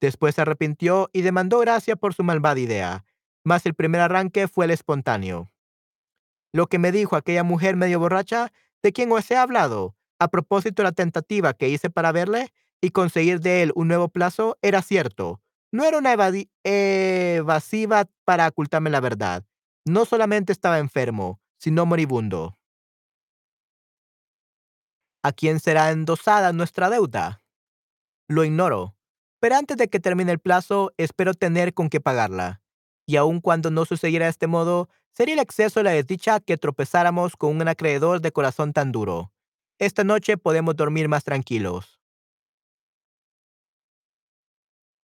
Después 0.06 0.36
se 0.36 0.42
arrepintió 0.42 1.10
y 1.14 1.24
demandó 1.24 1.58
gracia 1.58 1.96
por 1.96 2.14
su 2.14 2.24
malvada 2.24 2.60
idea, 2.60 3.06
mas 3.44 3.66
el 3.66 3.74
primer 3.74 4.02
arranque 4.02 4.48
fue 4.48 4.66
el 4.66 4.72
espontáneo. 4.72 5.52
Lo 6.54 6.68
que 6.68 6.78
me 6.78 6.92
dijo 6.92 7.16
aquella 7.16 7.44
mujer 7.44 7.76
medio 7.76 8.00
borracha, 8.00 8.52
de 8.84 8.94
quien 8.94 9.12
os 9.12 9.32
he 9.32 9.36
hablado, 9.36 9.96
a 10.20 10.28
propósito 10.28 10.84
de 10.84 10.90
la 10.90 10.92
tentativa 10.92 11.56
que 11.56 11.70
hice 11.70 11.90
para 11.90 12.12
verle 12.12 12.54
y 12.82 12.92
conseguir 12.92 13.40
de 13.40 13.64
él 13.64 13.72
un 13.74 13.88
nuevo 13.88 14.10
plazo, 14.10 14.60
era 14.62 14.84
cierto. 14.84 15.42
No 15.72 15.84
era 15.84 15.98
una 15.98 16.14
evasiva 16.64 18.06
para 18.26 18.48
ocultarme 18.48 18.92
la 18.92 19.00
verdad. 19.00 19.44
No 19.86 20.06
solamente 20.06 20.54
estaba 20.54 20.78
enfermo, 20.78 21.42
sino 21.58 21.88
moribundo. 21.88 22.60
¿A 25.24 25.32
quién 25.32 25.60
será 25.60 25.90
endosada 25.90 26.54
nuestra 26.54 26.92
deuda? 26.92 27.42
Lo 28.28 28.44
ignoro, 28.44 28.95
pero 29.46 29.58
antes 29.58 29.78
de 29.78 29.90
que 29.90 30.00
termine 30.00 30.32
el 30.32 30.40
plazo, 30.40 30.92
espero 30.98 31.36
tener 31.36 31.76
con 31.76 31.92
qué 31.92 32.02
pagarla. 32.02 32.64
Y 33.06 33.16
aun 33.16 33.42
cuando 33.42 33.70
no 33.70 33.86
sucediera 33.86 34.26
de 34.26 34.32
este 34.32 34.48
modo, 34.48 34.90
sería 35.12 35.36
el 35.36 35.40
exceso 35.40 35.80
de 35.80 35.84
la 35.84 35.92
desdicha 35.92 36.40
que 36.40 36.58
tropezáramos 36.58 37.38
con 37.38 37.56
un 37.56 37.68
acreedor 37.68 38.22
de 38.22 38.32
corazón 38.32 38.74
tan 38.74 38.92
duro. 38.92 39.32
Esta 39.78 40.04
noche 40.04 40.38
podemos 40.38 40.76
dormir 40.76 41.10
más 41.10 41.24
tranquilos. 41.24 42.02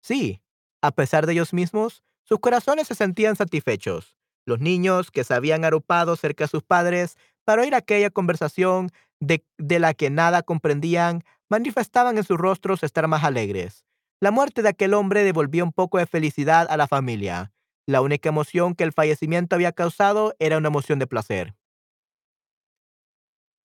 Sí, 0.03 0.43
a 0.83 0.91
pesar 0.91 1.25
de 1.25 1.33
ellos 1.33 1.51
mismos, 1.51 2.03
sus 2.21 2.38
corazones 2.39 2.85
se 2.85 2.93
sentían 2.93 3.35
satisfechos. 3.35 4.19
Los 4.45 4.59
niños, 4.59 5.09
que 5.09 5.23
se 5.23 5.33
habían 5.33 5.65
arropado 5.65 6.15
cerca 6.15 6.43
de 6.43 6.49
sus 6.49 6.61
padres 6.61 7.17
para 7.43 7.63
oír 7.63 7.73
aquella 7.73 8.11
conversación 8.11 8.91
de, 9.19 9.43
de 9.57 9.79
la 9.79 9.95
que 9.95 10.11
nada 10.11 10.43
comprendían, 10.43 11.23
manifestaban 11.49 12.19
en 12.19 12.23
sus 12.23 12.38
rostros 12.38 12.83
estar 12.83 13.07
más 13.07 13.23
alegres. 13.23 13.86
La 14.20 14.32
muerte 14.32 14.63
de 14.63 14.70
aquel 14.70 14.95
hombre 14.95 15.24
devolvió 15.24 15.63
un 15.63 15.72
poco 15.72 15.99
de 15.99 16.07
felicidad 16.07 16.65
a 16.70 16.78
la 16.78 16.88
familia. 16.88 17.51
La 17.86 18.01
única 18.01 18.30
emoción 18.30 18.74
que 18.74 18.84
el 18.84 18.91
fallecimiento 18.91 19.55
había 19.55 19.72
causado 19.72 20.36
era 20.39 20.57
una 20.57 20.70
emoción 20.70 20.97
de 20.97 21.05
placer. 21.05 21.55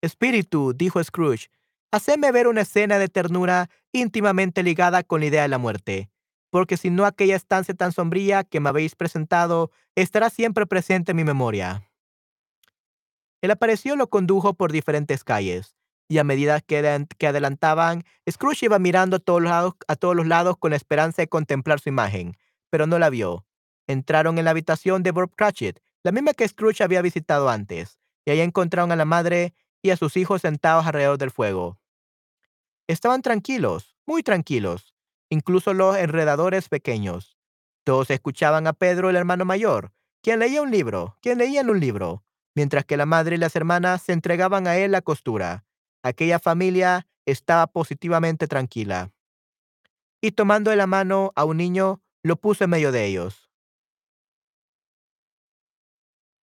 Espíritu, 0.02 0.74
dijo 0.74 1.02
Scrooge, 1.02 1.48
hacedme 1.90 2.32
ver 2.32 2.48
una 2.48 2.62
escena 2.62 2.98
de 2.98 3.08
ternura 3.08 3.70
íntimamente 3.92 4.62
ligada 4.62 5.02
con 5.02 5.20
la 5.20 5.26
idea 5.26 5.42
de 5.42 5.48
la 5.48 5.58
muerte, 5.58 6.10
porque 6.50 6.76
si 6.76 6.90
no 6.90 7.06
aquella 7.06 7.36
estancia 7.36 7.72
tan 7.72 7.92
sombría 7.92 8.44
que 8.44 8.60
me 8.60 8.68
habéis 8.68 8.94
presentado 8.94 9.70
estará 9.94 10.28
siempre 10.28 10.66
presente 10.66 11.12
en 11.12 11.16
mi 11.16 11.24
memoria. 11.24 11.88
El 13.40 13.50
apareció 13.50 13.96
lo 13.96 14.10
condujo 14.10 14.52
por 14.54 14.70
diferentes 14.70 15.24
calles, 15.24 15.76
y 16.12 16.18
a 16.18 16.24
medida 16.24 16.60
que, 16.60 16.76
adelantaban, 17.26 18.04
Scrooge 18.30 18.66
iba 18.66 18.78
mirando 18.78 19.16
a 19.16 19.18
todos, 19.18 19.40
lados, 19.40 19.72
a 19.88 19.96
todos 19.96 20.14
los 20.14 20.26
lados 20.26 20.58
con 20.58 20.72
la 20.72 20.76
esperanza 20.76 21.22
de 21.22 21.28
contemplar 21.28 21.80
su 21.80 21.88
imagen, 21.88 22.36
pero 22.68 22.86
no 22.86 22.98
la 22.98 23.08
vio. 23.08 23.46
Entraron 23.86 24.36
en 24.36 24.44
la 24.44 24.50
habitación 24.50 25.02
de 25.02 25.10
Bob 25.10 25.34
Cratchit, 25.34 25.78
la 26.02 26.12
misma 26.12 26.34
que 26.34 26.46
Scrooge 26.46 26.84
había 26.84 27.00
visitado 27.00 27.48
antes, 27.48 27.98
y 28.26 28.30
ahí 28.30 28.40
encontraron 28.42 28.92
a 28.92 28.96
la 28.96 29.06
madre 29.06 29.54
y 29.80 29.88
a 29.88 29.96
sus 29.96 30.18
hijos 30.18 30.42
sentados 30.42 30.84
alrededor 30.84 31.16
del 31.16 31.30
fuego. 31.30 31.78
Estaban 32.88 33.22
tranquilos, 33.22 33.96
muy 34.04 34.22
tranquilos, 34.22 34.94
incluso 35.30 35.72
los 35.72 35.96
enredadores 35.96 36.68
pequeños. 36.68 37.38
Todos 37.84 38.10
escuchaban 38.10 38.66
a 38.66 38.74
Pedro, 38.74 39.08
el 39.08 39.16
hermano 39.16 39.46
mayor, 39.46 39.94
quien 40.20 40.40
leía 40.40 40.60
un 40.60 40.70
libro, 40.70 41.16
quien 41.22 41.38
leía 41.38 41.62
en 41.62 41.70
un 41.70 41.80
libro, 41.80 42.22
mientras 42.54 42.84
que 42.84 42.98
la 42.98 43.06
madre 43.06 43.36
y 43.36 43.38
las 43.38 43.56
hermanas 43.56 44.02
se 44.02 44.12
entregaban 44.12 44.66
a 44.66 44.76
él 44.76 44.90
la 44.90 45.00
costura. 45.00 45.64
Aquella 46.02 46.38
familia 46.38 47.06
estaba 47.26 47.66
positivamente 47.68 48.48
tranquila. 48.48 49.12
Y 50.20 50.32
tomando 50.32 50.70
de 50.70 50.76
la 50.76 50.86
mano 50.86 51.32
a 51.36 51.44
un 51.44 51.56
niño, 51.56 52.02
lo 52.22 52.36
puso 52.36 52.64
en 52.64 52.70
medio 52.70 52.92
de 52.92 53.06
ellos. 53.06 53.50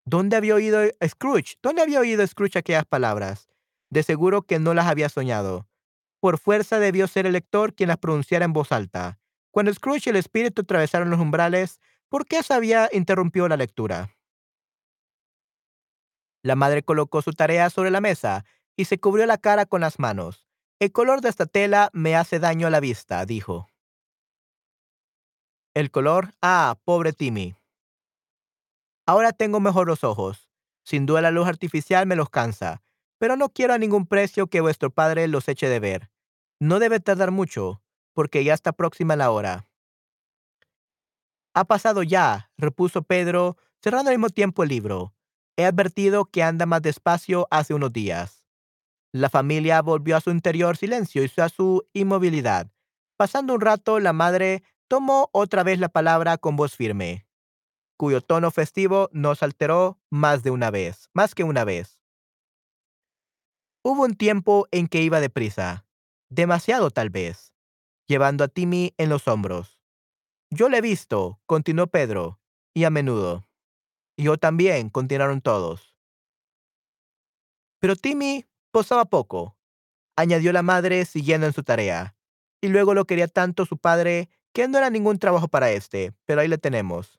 ¿Dónde 0.05 0.37
había 0.37 0.55
oído 0.55 0.81
Scrooge? 1.07 1.57
¿Dónde 1.63 1.83
había 1.83 2.01
oído 2.01 2.27
Scrooge 2.27 2.59
aquellas 2.59 2.85
palabras? 2.85 3.49
De 3.91 4.03
seguro 4.03 4.43
que 4.43 4.59
no 4.59 4.73
las 4.73 4.87
había 4.87 5.09
soñado. 5.09 5.69
Por 6.21 6.39
fuerza 6.39 6.79
debió 6.79 7.09
ser 7.09 7.27
el 7.27 7.33
lector 7.33 7.75
quien 7.75 7.89
las 7.89 7.99
pronunciara 7.99 8.45
en 8.45 8.53
voz 8.53 8.73
alta. 8.73 9.19
Cuando 9.51 9.73
Scrooge 9.73 10.03
y 10.07 10.11
el 10.11 10.17
espíritu 10.17 10.63
atravesaron 10.63 11.11
los 11.11 11.19
umbrales, 11.19 11.81
¿por 12.09 12.27
qué 12.27 12.43
sabía 12.43 12.89
interrumpió 12.93 13.49
la 13.49 13.57
lectura? 13.57 14.15
La 16.43 16.55
madre 16.55 16.85
colocó 16.85 17.23
su 17.23 17.33
tarea 17.33 17.71
sobre 17.71 17.91
la 17.91 18.01
mesa 18.01 18.45
y 18.77 18.85
se 18.85 18.99
cubrió 18.99 19.27
la 19.27 19.39
cara 19.39 19.67
con 19.67 19.81
las 19.81 19.99
manos. 19.99 20.47
El 20.79 20.93
color 20.93 21.23
de 21.23 21.31
esta 21.31 21.47
tela 21.47 21.91
me 21.93 22.15
hace 22.15 22.39
daño 22.39 22.67
a 22.67 22.71
la 22.71 22.81
vista, 22.81 23.25
dijo. 23.25 23.71
El 25.75 25.91
color, 25.91 26.35
ah, 26.43 26.79
pobre 26.85 27.13
Timmy. 27.13 27.57
Ahora 29.07 29.33
tengo 29.33 29.61
mejor 29.61 29.87
los 29.87 30.05
ojos. 30.05 30.49
Sin 30.85 31.07
duda 31.07 31.21
la 31.21 31.31
luz 31.31 31.49
artificial 31.49 32.07
me 32.07 32.17
los 32.17 32.31
cansa, 32.31 32.83
pero 33.19 33.37
no 33.37 33.49
quiero 33.49 33.75
a 33.75 33.79
ningún 33.79 34.07
precio 34.07 34.47
que 34.47 34.61
vuestro 34.61 34.91
padre 34.91 35.27
los 35.29 35.49
eche 35.49 35.69
de 35.69 35.81
ver. 35.81 36.11
No 36.61 36.79
debe 36.79 37.01
tardar 37.01 37.31
mucho, 37.31 37.83
porque 38.13 38.45
ya 38.45 38.55
está 38.55 38.73
próxima 38.73 39.17
la 39.17 39.31
hora. 39.31 39.67
Ha 41.55 41.65
pasado 41.65 42.03
ya, 42.03 42.51
repuso 42.57 43.03
Pedro, 43.03 43.57
cerrando 43.83 44.11
al 44.11 44.17
mismo 44.17 44.31
tiempo 44.31 44.63
el 44.63 44.69
libro. 44.69 45.15
He 45.57 45.65
advertido 45.65 46.27
que 46.27 46.43
anda 46.43 46.67
más 46.67 46.83
despacio 46.83 47.49
hace 47.51 47.73
unos 47.75 47.93
días. 47.93 48.46
La 49.17 49.31
familia 49.31 49.83
volvió 49.83 50.17
a 50.17 50.21
su 50.21 50.31
interior 50.31 50.77
silencio 50.77 51.25
y 51.25 51.41
a 51.41 51.49
su 51.49 51.87
inmovilidad. 51.93 52.71
Pasando 53.17 53.55
un 53.55 53.61
rato, 53.61 54.01
la 54.01 54.13
madre 54.13 54.63
tomó 54.89 55.31
otra 55.33 55.63
vez 55.63 55.79
la 55.79 55.89
palabra 55.89 56.39
con 56.39 56.57
voz 56.57 56.75
firme 56.75 57.27
cuyo 57.97 58.21
tono 58.21 58.51
festivo 58.51 59.09
nos 59.13 59.43
alteró 59.43 59.99
más 60.11 60.43
de 60.43 60.51
una 60.51 60.71
vez, 60.71 61.09
más 61.15 61.35
que 61.35 61.45
una 61.45 61.65
vez. 61.65 61.99
Hubo 63.83 64.05
un 64.05 64.17
tiempo 64.17 64.69
en 64.71 64.89
que 64.89 65.03
iba 65.03 65.21
deprisa, 65.21 65.87
demasiado 66.29 66.91
tal 66.91 67.11
vez, 67.11 67.55
llevando 68.07 68.45
a 68.45 68.49
Timmy 68.49 68.95
en 68.99 69.09
los 69.09 69.29
hombros. 69.29 69.81
Yo 70.51 70.69
le 70.69 70.79
he 70.79 70.83
visto, 70.83 71.41
continuó 71.47 71.87
Pedro, 71.87 72.41
y 72.75 72.85
a 72.85 72.91
menudo. 72.91 73.49
Yo 74.17 74.37
también, 74.37 74.91
continuaron 74.91 75.41
todos. 75.41 75.97
Pero 77.81 77.97
Timmy 77.97 78.47
posaba 78.77 79.07
poco, 79.07 79.57
añadió 80.17 80.53
la 80.53 80.63
madre 80.63 81.07
siguiendo 81.07 81.47
en 81.47 81.55
su 81.55 81.63
tarea, 81.63 82.15
y 82.61 82.69
luego 82.69 82.93
lo 82.93 83.07
quería 83.07 83.27
tanto 83.27 83.65
su 83.65 83.79
padre 83.79 84.29
que 84.53 84.69
no 84.69 84.77
era 84.77 84.91
ningún 84.91 85.19
trabajo 85.19 85.49
para 85.49 85.71
este, 85.71 86.13
pero 86.27 86.43
ahí 86.43 86.49
le 86.49 86.59
tenemos 86.59 87.19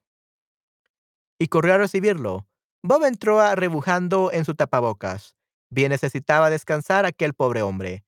y 1.39 1.47
corrió 1.47 1.73
a 1.73 1.77
recibirlo. 1.77 2.47
Bob 2.83 3.05
entró 3.05 3.55
rebujando 3.55 4.31
en 4.31 4.45
su 4.45 4.55
tapabocas. 4.55 5.35
Bien 5.69 5.89
necesitaba 5.89 6.49
descansar 6.49 7.05
aquel 7.05 7.33
pobre 7.33 7.61
hombre. 7.61 8.05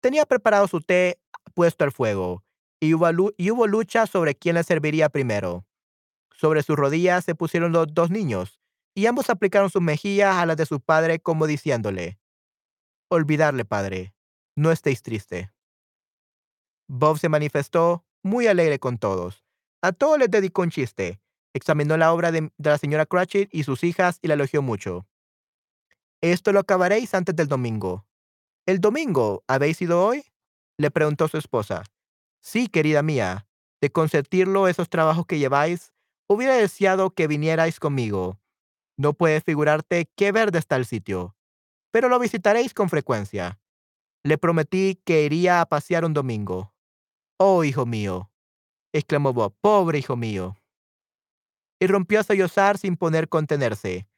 Tenía 0.00 0.24
preparado 0.24 0.68
su 0.68 0.80
té 0.80 1.18
puesto 1.54 1.82
al 1.82 1.90
fuego, 1.90 2.44
y 2.80 2.94
hubo, 2.94 3.66
lucha 3.66 4.06
sobre 4.06 4.34
quién 4.34 4.54
le 4.54 4.62
serviría 4.62 5.08
primero. 5.08 5.66
Sobre 6.36 6.62
sus 6.62 6.76
rodillas 6.76 7.24
se 7.24 7.34
pusieron 7.34 7.72
los 7.72 7.92
dos 7.92 8.10
niños, 8.10 8.60
y 8.94 9.06
ambos 9.06 9.30
aplicaron 9.30 9.70
sus 9.70 9.82
mejillas 9.82 10.36
a 10.36 10.46
las 10.46 10.56
de 10.56 10.66
su 10.66 10.80
padre 10.80 11.18
como 11.18 11.46
diciéndole, 11.46 12.18
Olvidarle, 13.14 13.64
padre, 13.64 14.12
no 14.56 14.72
estéis 14.72 15.00
triste. 15.00 15.52
Bob 16.88 17.18
se 17.18 17.28
manifestó 17.28 18.04
muy 18.24 18.48
alegre 18.48 18.80
con 18.80 18.98
todos. 18.98 19.44
A 19.82 19.92
todos 19.92 20.18
les 20.18 20.28
dedicó 20.28 20.62
un 20.62 20.70
chiste, 20.70 21.20
Examinó 21.54 21.96
la 21.96 22.12
obra 22.12 22.32
de, 22.32 22.50
la 22.58 22.76
señora 22.78 23.06
Cratchit 23.06 23.48
y 23.54 23.62
sus 23.62 23.84
hijas 23.84 24.18
y 24.20 24.26
la 24.26 24.34
elogió 24.34 24.62
mucho. 24.62 25.06
Esto 26.20 26.52
lo 26.52 26.58
acabaréis 26.58 27.14
antes 27.14 27.36
del 27.36 27.46
domingo. 27.46 28.04
¿El 28.66 28.80
domingo 28.80 29.44
habéis 29.46 29.80
ido 29.80 30.04
hoy? 30.04 30.24
le 30.76 30.90
preguntó 30.90 31.28
su 31.28 31.38
esposa. 31.38 31.84
Sí, 32.42 32.66
querida 32.66 33.04
mía. 33.04 33.46
De 33.80 33.92
consentirlo 33.92 34.66
esos 34.66 34.88
trabajos 34.88 35.26
que 35.26 35.38
lleváis, 35.38 35.92
hubiera 36.26 36.56
deseado 36.56 37.10
que 37.10 37.28
vinierais 37.28 37.78
conmigo. 37.78 38.40
No 38.96 39.12
puedes 39.12 39.44
figurarte 39.44 40.10
qué 40.16 40.32
verde 40.32 40.58
está 40.58 40.74
el 40.74 40.86
sitio. 40.86 41.33
Pero 41.94 42.08
lo 42.08 42.18
visitaréis 42.18 42.74
con 42.74 42.88
frecuencia. 42.88 43.60
Le 44.24 44.36
prometí 44.36 45.00
que 45.04 45.22
iría 45.22 45.60
a 45.60 45.66
pasear 45.66 46.04
un 46.04 46.12
domingo. 46.12 46.74
Oh, 47.36 47.62
hijo 47.62 47.86
mío, 47.86 48.32
exclamó 48.92 49.32
Bob, 49.32 49.54
pobre 49.60 50.00
hijo 50.00 50.16
mío 50.16 50.56
y 51.78 51.86
rompió 51.86 52.18
a 52.18 52.24
sollozar 52.24 52.78
sin 52.78 52.96
poder 52.96 53.28
contenerse. 53.28 54.08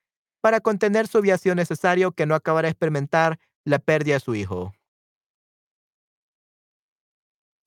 Para 0.40 0.60
contener 0.60 1.06
su 1.06 1.20
viación 1.20 1.56
necesario 1.56 2.12
que 2.12 2.24
no 2.24 2.34
acabara 2.34 2.66
de 2.66 2.70
experimentar 2.70 3.38
la 3.62 3.78
pérdida 3.78 4.14
de 4.14 4.20
su 4.20 4.34
hijo. 4.34 4.72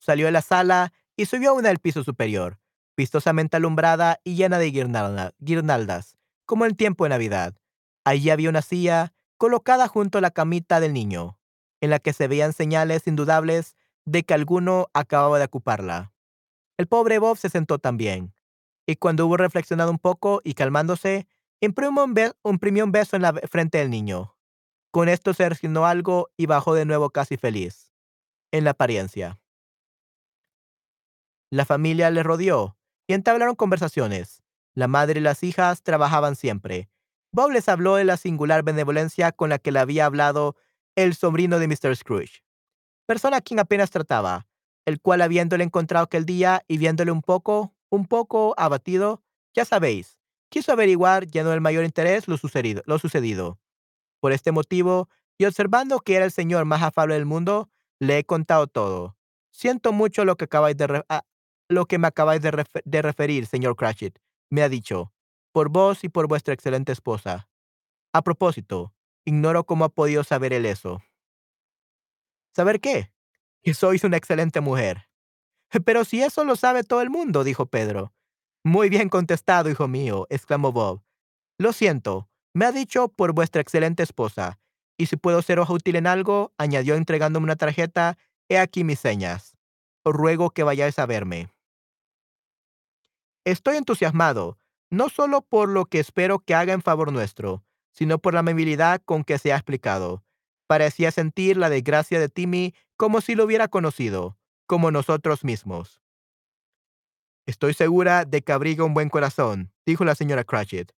Salió 0.00 0.26
de 0.26 0.32
la 0.32 0.42
sala 0.42 0.92
y 1.16 1.26
subió 1.26 1.50
a 1.50 1.52
una 1.52 1.68
del 1.68 1.78
piso 1.78 2.02
superior, 2.02 2.58
vistosamente 2.96 3.58
alumbrada 3.58 4.18
y 4.24 4.34
llena 4.34 4.58
de 4.58 4.72
guirnaldas, 4.72 6.16
como 6.46 6.64
el 6.64 6.76
tiempo 6.76 7.04
de 7.04 7.10
Navidad. 7.10 7.54
Allí 8.04 8.30
había 8.30 8.48
una 8.48 8.62
silla 8.62 9.12
colocada 9.40 9.88
junto 9.88 10.18
a 10.18 10.20
la 10.20 10.30
camita 10.30 10.80
del 10.80 10.92
niño, 10.92 11.38
en 11.80 11.88
la 11.88 11.98
que 11.98 12.12
se 12.12 12.28
veían 12.28 12.52
señales 12.52 13.06
indudables 13.06 13.74
de 14.04 14.22
que 14.22 14.34
alguno 14.34 14.90
acababa 14.92 15.38
de 15.38 15.46
ocuparla. 15.46 16.12
El 16.76 16.86
pobre 16.86 17.18
Bob 17.18 17.38
se 17.38 17.48
sentó 17.48 17.78
también, 17.78 18.34
y 18.84 18.96
cuando 18.96 19.26
hubo 19.26 19.38
reflexionado 19.38 19.90
un 19.90 19.98
poco 19.98 20.42
y 20.44 20.52
calmándose, 20.52 21.26
imprimió 21.62 22.04
un, 22.84 22.92
beso 22.92 23.16
en 23.16 23.22
la 23.22 23.32
frente 23.32 23.78
del 23.78 23.88
niño. 23.88 24.36
Con 24.90 25.08
esto 25.08 25.32
se 25.32 25.48
resignó 25.48 25.86
algo 25.86 26.28
y 26.36 26.44
bajó 26.44 26.74
de 26.74 26.84
nuevo 26.84 27.08
casi 27.08 27.38
feliz, 27.38 27.94
en 28.52 28.64
la 28.64 28.72
apariencia. 28.72 29.40
La 31.48 31.64
familia 31.64 32.10
le 32.10 32.22
rodeó 32.22 32.76
y 33.06 33.14
entablaron 33.14 33.54
conversaciones. 33.54 34.42
La 34.74 34.86
madre 34.86 35.20
y 35.20 35.22
las 35.22 35.42
hijas 35.44 35.82
trabajaban 35.82 36.36
siempre. 36.36 36.90
Bob 37.32 37.52
les 37.52 37.68
habló 37.68 37.94
de 37.94 38.04
la 38.04 38.16
singular 38.16 38.64
benevolencia 38.64 39.30
con 39.30 39.50
la 39.50 39.58
que 39.58 39.70
le 39.70 39.78
había 39.78 40.06
hablado 40.06 40.56
el 40.96 41.14
sobrino 41.14 41.60
de 41.60 41.68
Mr. 41.68 41.94
Scrooge, 41.96 42.42
persona 43.06 43.36
a 43.36 43.40
quien 43.40 43.60
apenas 43.60 43.90
trataba, 43.90 44.48
el 44.84 45.00
cual 45.00 45.22
habiéndole 45.22 45.62
encontrado 45.62 46.04
aquel 46.04 46.26
día 46.26 46.62
y 46.66 46.78
viéndole 46.78 47.12
un 47.12 47.22
poco, 47.22 47.72
un 47.88 48.06
poco 48.06 48.54
abatido, 48.56 49.22
ya 49.54 49.64
sabéis, 49.64 50.18
quiso 50.48 50.72
averiguar, 50.72 51.28
llenó 51.28 51.52
el 51.52 51.60
mayor 51.60 51.84
interés, 51.84 52.26
lo 52.26 52.36
sucedido, 52.36 52.82
lo 52.86 52.98
sucedido. 52.98 53.60
Por 54.18 54.32
este 54.32 54.50
motivo, 54.50 55.08
y 55.38 55.44
observando 55.44 56.00
que 56.00 56.16
era 56.16 56.24
el 56.24 56.32
señor 56.32 56.64
más 56.64 56.82
afable 56.82 57.14
del 57.14 57.26
mundo, 57.26 57.70
le 58.00 58.18
he 58.18 58.24
contado 58.24 58.66
todo. 58.66 59.16
Siento 59.52 59.92
mucho 59.92 60.24
lo 60.24 60.36
que, 60.36 60.44
acabáis 60.46 60.76
de 60.76 61.04
ah, 61.08 61.22
lo 61.68 61.86
que 61.86 61.98
me 61.98 62.08
acabáis 62.08 62.42
de 62.42 63.02
referir, 63.02 63.46
señor 63.46 63.76
Cratchit, 63.76 64.18
me 64.50 64.62
ha 64.62 64.68
dicho, 64.68 65.12
por 65.52 65.68
vos 65.68 66.04
y 66.04 66.08
por 66.08 66.28
vuestra 66.28 66.54
excelente 66.54 66.92
esposa. 66.92 67.48
A 68.12 68.22
propósito, 68.22 68.92
ignoro 69.24 69.64
cómo 69.64 69.84
ha 69.84 69.88
podido 69.88 70.24
saber 70.24 70.52
él 70.52 70.66
eso. 70.66 71.02
¿Saber 72.54 72.80
qué? 72.80 73.12
Que 73.62 73.74
sois 73.74 74.04
una 74.04 74.16
excelente 74.16 74.60
mujer. 74.60 75.08
Pero 75.84 76.04
si 76.04 76.22
eso 76.22 76.44
lo 76.44 76.56
sabe 76.56 76.82
todo 76.82 77.02
el 77.02 77.10
mundo, 77.10 77.44
dijo 77.44 77.66
Pedro. 77.66 78.12
Muy 78.64 78.88
bien 78.88 79.08
contestado, 79.08 79.70
hijo 79.70 79.88
mío, 79.88 80.26
exclamó 80.28 80.72
Bob. 80.72 81.02
Lo 81.58 81.72
siento, 81.72 82.28
me 82.52 82.66
ha 82.66 82.72
dicho 82.72 83.08
por 83.08 83.32
vuestra 83.32 83.62
excelente 83.62 84.02
esposa. 84.02 84.58
Y 84.98 85.06
si 85.06 85.16
puedo 85.16 85.40
seros 85.40 85.70
útil 85.70 85.96
en 85.96 86.06
algo, 86.06 86.52
añadió 86.58 86.94
entregándome 86.94 87.44
una 87.44 87.56
tarjeta, 87.56 88.18
he 88.48 88.58
aquí 88.58 88.84
mis 88.84 89.00
señas. 89.00 89.56
Os 90.02 90.14
ruego 90.14 90.50
que 90.50 90.62
vayáis 90.62 90.98
a 90.98 91.06
verme. 91.06 91.48
Estoy 93.44 93.76
entusiasmado, 93.78 94.58
no 94.90 95.08
solo 95.08 95.42
por 95.42 95.68
lo 95.68 95.86
que 95.86 96.00
espero 96.00 96.40
que 96.40 96.54
haga 96.54 96.72
en 96.72 96.82
favor 96.82 97.12
nuestro, 97.12 97.64
sino 97.92 98.18
por 98.18 98.34
la 98.34 98.40
amabilidad 98.40 99.00
con 99.04 99.24
que 99.24 99.38
se 99.38 99.52
ha 99.52 99.56
explicado. 99.56 100.24
Parecía 100.66 101.10
sentir 101.10 101.56
la 101.56 101.70
desgracia 101.70 102.20
de 102.20 102.28
Timmy 102.28 102.74
como 102.96 103.20
si 103.20 103.34
lo 103.34 103.44
hubiera 103.44 103.68
conocido 103.68 104.36
como 104.70 104.92
nosotros 104.92 105.42
mismos. 105.42 106.00
Estoy 107.44 107.74
segura 107.74 108.24
de 108.24 108.42
que 108.42 108.52
abriga 108.52 108.84
un 108.84 108.94
buen 108.94 109.08
corazón, 109.08 109.72
dijo 109.84 110.04
la 110.04 110.14
señora 110.14 110.44
Cratchit. 110.44 110.92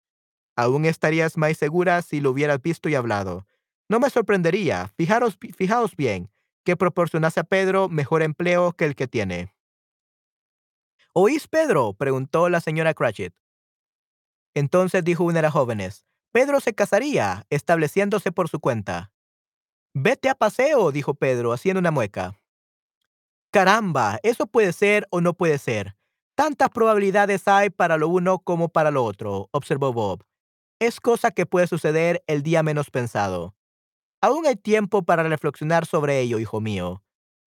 Aún 0.58 0.84
estarías 0.84 1.38
más 1.38 1.56
segura 1.56 2.02
si 2.02 2.20
lo 2.20 2.32
hubieras 2.32 2.62
visto 2.62 2.89
y 2.89 2.96
hablado. 2.96 3.48
No 3.88 4.02
me 4.02 4.10
sorprendería, 4.10 4.89
fijaros, 4.98 5.38
fijaos 5.56 5.96
bien, 5.96 6.30
que 6.66 6.76
proporcionase 6.76 7.39
a 7.39 7.46
Pedro 7.46 7.88
mejor 7.88 8.24
empleo 8.24 8.74
que 8.74 8.84
el 8.84 8.96
que 8.96 9.08
tiene. 9.08 9.56
¿Oís, 11.14 11.48
Pedro? 11.48 11.94
preguntó 11.94 12.50
la 12.50 12.60
señora 12.60 12.94
Cratchit. 12.94 13.34
Entonces 14.54 15.04
dijo 15.04 15.24
una 15.24 15.36
de 15.36 15.43
las 15.43 15.54
jóvenes, 15.54 16.06
Pedro 16.32 16.60
se 16.60 16.74
casaría, 16.74 17.45
estableciéndose 17.49 18.32
por 18.32 18.49
su 18.49 18.60
cuenta. 18.60 19.12
Vete 19.93 20.30
a 20.30 20.36
paseo, 20.36 20.91
dijo 20.91 21.14
Pedro, 21.14 21.52
haciendo 21.52 21.80
una 21.80 21.91
mueca. 21.91 22.34
Caramba, 23.52 24.20
eso 24.24 24.47
puede 24.47 24.72
ser 24.72 25.08
o 25.10 25.20
no 25.20 25.34
puede 25.34 25.58
ser. 25.58 25.97
Tantas 26.36 26.70
probabilidades 26.70 27.47
hay 27.47 27.70
para 27.70 27.97
lo 27.97 28.08
uno 28.08 28.39
como 28.39 28.70
para 28.70 28.91
lo 28.91 29.04
otro, 29.04 29.49
observó 29.52 29.91
Bob. 29.91 30.24
Es 30.80 31.02
cosa 31.02 31.32
que 31.32 31.45
puede 31.45 31.68
suceder 31.68 32.24
el 32.28 32.43
día 32.43 32.64
menos 32.64 32.89
pensado. 32.89 33.54
Aún 34.22 34.45
hay 34.45 34.56
tiempo 34.56 35.04
para 35.04 35.24
reflexionar 35.24 35.86
sobre 35.86 36.20
ello, 36.22 36.39
hijo 36.39 36.62
mío. 36.62 37.04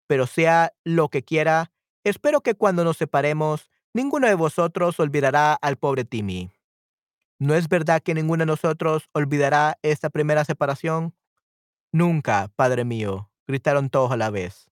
Pero 0.08 0.28
sea 0.28 0.74
lo 0.84 1.08
que 1.08 1.24
quiera, 1.24 1.72
espero 2.04 2.42
que 2.42 2.56
cuando 2.56 2.84
nos 2.84 2.98
separemos, 2.98 3.70
ninguno 3.94 4.28
de 4.28 4.36
vosotros 4.36 5.00
olvidará 5.00 5.54
al 5.54 5.78
pobre 5.78 6.04
Timmy. 6.04 6.52
¿No 7.40 7.56
es 7.56 7.68
verdad 7.68 8.02
que 8.02 8.14
ninguno 8.14 8.42
de 8.42 8.48
nosotros 8.48 9.10
olvidará 9.14 9.78
esta 9.82 10.10
primera 10.10 10.46
separación? 10.46 11.16
Nunca, 11.92 12.52
padre 12.56 12.86
mío, 12.86 13.32
gritaron 13.48 13.90
todos 13.90 14.12
a 14.12 14.18
la 14.18 14.30
vez. 14.30 14.72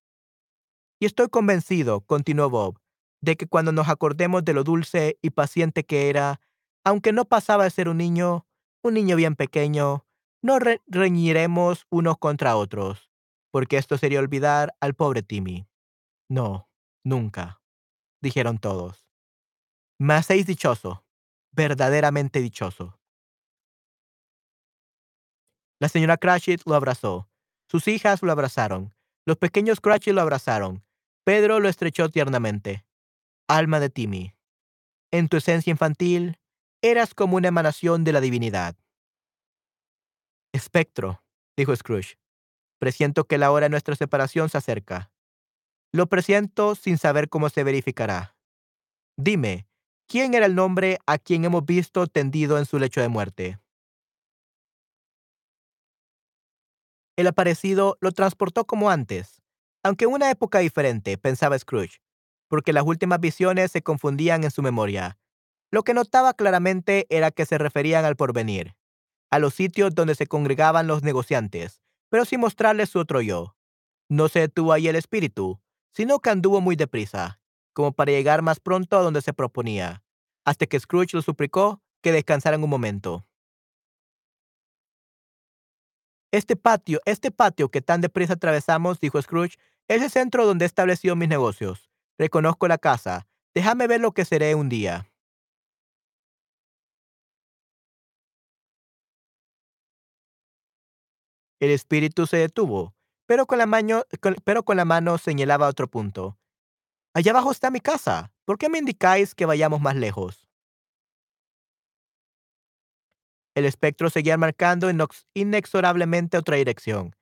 Y 0.99 1.05
estoy 1.05 1.29
convencido, 1.29 2.01
continuó 2.01 2.49
Bob, 2.49 2.79
de 3.21 3.35
que 3.35 3.47
cuando 3.47 3.71
nos 3.71 3.89
acordemos 3.89 4.43
de 4.43 4.53
lo 4.53 4.63
dulce 4.63 5.17
y 5.21 5.31
paciente 5.31 5.83
que 5.83 6.09
era, 6.09 6.39
aunque 6.83 7.11
no 7.11 7.25
pasaba 7.25 7.63
de 7.63 7.71
ser 7.71 7.89
un 7.89 7.97
niño, 7.97 8.45
un 8.83 8.95
niño 8.95 9.15
bien 9.15 9.35
pequeño, 9.35 10.05
no 10.43 10.57
reñiremos 10.87 11.85
unos 11.89 12.17
contra 12.17 12.55
otros, 12.55 13.11
porque 13.51 13.77
esto 13.77 13.97
sería 13.97 14.19
olvidar 14.19 14.75
al 14.79 14.95
pobre 14.95 15.21
Timmy. 15.21 15.67
No, 16.29 16.69
nunca, 17.03 17.61
dijeron 18.21 18.57
todos. 18.57 19.07
Me 19.99 20.15
hacéis 20.15 20.47
dichoso, 20.47 21.03
verdaderamente 21.51 22.41
dichoso. 22.41 22.99
La 25.79 25.89
señora 25.89 26.17
Cratchit 26.17 26.61
lo 26.65 26.75
abrazó. 26.75 27.29
Sus 27.67 27.87
hijas 27.87 28.21
lo 28.21 28.31
abrazaron. 28.31 28.93
Los 29.25 29.37
pequeños 29.37 29.81
Cratchit 29.81 30.13
lo 30.13 30.21
abrazaron. 30.21 30.83
Pedro 31.23 31.59
lo 31.59 31.69
estrechó 31.69 32.09
tiernamente. 32.09 32.85
Alma 33.47 33.79
de 33.79 33.89
Timmy. 33.89 34.35
En 35.11 35.27
tu 35.27 35.37
esencia 35.37 35.71
infantil, 35.71 36.39
eras 36.81 37.13
como 37.13 37.37
una 37.37 37.47
emanación 37.47 38.03
de 38.03 38.13
la 38.13 38.21
divinidad. 38.21 38.75
Espectro, 40.53 41.23
dijo 41.57 41.75
Scrooge. 41.75 42.17
Presiento 42.79 43.25
que 43.25 43.37
la 43.37 43.51
hora 43.51 43.65
de 43.65 43.69
nuestra 43.69 43.95
separación 43.95 44.49
se 44.49 44.57
acerca. 44.57 45.11
Lo 45.91 46.07
presiento 46.07 46.75
sin 46.75 46.97
saber 46.97 47.29
cómo 47.29 47.49
se 47.49 47.63
verificará. 47.63 48.35
Dime, 49.17 49.67
¿quién 50.11 50.33
era 50.33 50.45
el 50.45 50.55
nombre 50.55 50.99
a 51.07 51.17
quien 51.17 51.45
hemos 51.45 51.65
visto 51.65 52.05
tendido 52.05 52.57
en 52.57 52.65
su 52.65 52.77
lecho 52.77 52.99
de 52.99 53.07
muerte? 53.07 53.59
El 57.15 57.27
aparecido 57.27 57.97
lo 58.01 58.11
transportó 58.11 58.65
como 58.65 58.89
antes, 58.89 59.41
aunque 59.83 60.03
en 60.03 60.11
una 60.11 60.29
época 60.29 60.59
diferente, 60.59 61.17
pensaba 61.17 61.57
Scrooge, 61.57 62.01
porque 62.49 62.73
las 62.73 62.83
últimas 62.85 63.21
visiones 63.21 63.71
se 63.71 63.83
confundían 63.83 64.43
en 64.43 64.51
su 64.51 64.61
memoria. 64.61 65.17
Lo 65.71 65.83
que 65.83 65.93
notaba 65.93 66.33
claramente 66.33 67.07
era 67.09 67.31
que 67.31 67.45
se 67.45 67.57
referían 67.57 68.03
al 68.03 68.17
porvenir, 68.17 68.75
a 69.29 69.39
los 69.39 69.53
sitios 69.53 69.95
donde 69.95 70.15
se 70.15 70.27
congregaban 70.27 70.87
los 70.87 71.03
negociantes, 71.03 71.79
pero 72.09 72.25
sin 72.25 72.41
mostrarles 72.41 72.89
su 72.89 72.99
otro 72.99 73.21
yo. 73.21 73.55
No 74.09 74.27
se 74.27 74.41
detuvo 74.41 74.73
ahí 74.73 74.89
el 74.89 74.97
espíritu, 74.97 75.61
sino 75.93 76.19
que 76.19 76.31
anduvo 76.31 76.59
muy 76.59 76.75
deprisa, 76.75 77.40
como 77.73 77.91
para 77.91 78.11
llegar 78.11 78.41
más 78.41 78.59
pronto 78.59 78.97
a 78.97 79.01
donde 79.01 79.21
se 79.21 79.33
proponía, 79.33 80.03
hasta 80.45 80.65
que 80.65 80.79
Scrooge 80.79 81.15
lo 81.15 81.21
suplicó 81.21 81.81
que 82.01 82.11
descansaran 82.11 82.63
un 82.63 82.69
momento. 82.69 83.25
Este 86.31 86.55
patio, 86.55 87.01
este 87.05 87.29
patio 87.29 87.69
que 87.69 87.81
tan 87.81 87.99
deprisa 87.99 88.33
atravesamos, 88.33 88.99
dijo 88.99 89.21
Scrooge, 89.21 89.57
es 89.89 90.01
el 90.01 90.09
centro 90.09 90.45
donde 90.45 90.63
he 90.63 90.67
establecido 90.67 91.15
mis 91.15 91.27
negocios. 91.27 91.89
Reconozco 92.17 92.67
la 92.67 92.77
casa. 92.77 93.27
Déjame 93.53 93.87
ver 93.87 93.99
lo 93.99 94.13
que 94.13 94.23
seré 94.23 94.55
un 94.55 94.69
día. 94.69 95.11
El 101.59 101.69
espíritu 101.69 102.25
se 102.25 102.37
detuvo, 102.37 102.95
pero 103.27 103.45
con 103.45 103.59
la 103.59 103.67
pero 104.43 104.63
con 104.63 104.77
la 104.77 104.85
mano 104.85 105.17
señalaba 105.17 105.67
otro 105.67 105.87
punto. 105.87 106.40
Allá 107.13 107.31
abajo 107.31 107.51
está 107.51 107.71
mi 107.71 107.81
casa. 107.81 108.31
¿Por 108.45 108.57
qué 108.57 108.69
me 108.69 108.79
indicáis 108.79 109.35
que 109.35 109.45
vayamos 109.45 109.81
más 109.81 109.95
lejos? 109.95 110.47
El 113.53 113.65
espectro 113.65 114.09
seguía 114.09 114.37
marcando 114.37 114.89
inexorablemente 115.33 116.37
otra 116.37 116.55
dirección. 116.55 117.15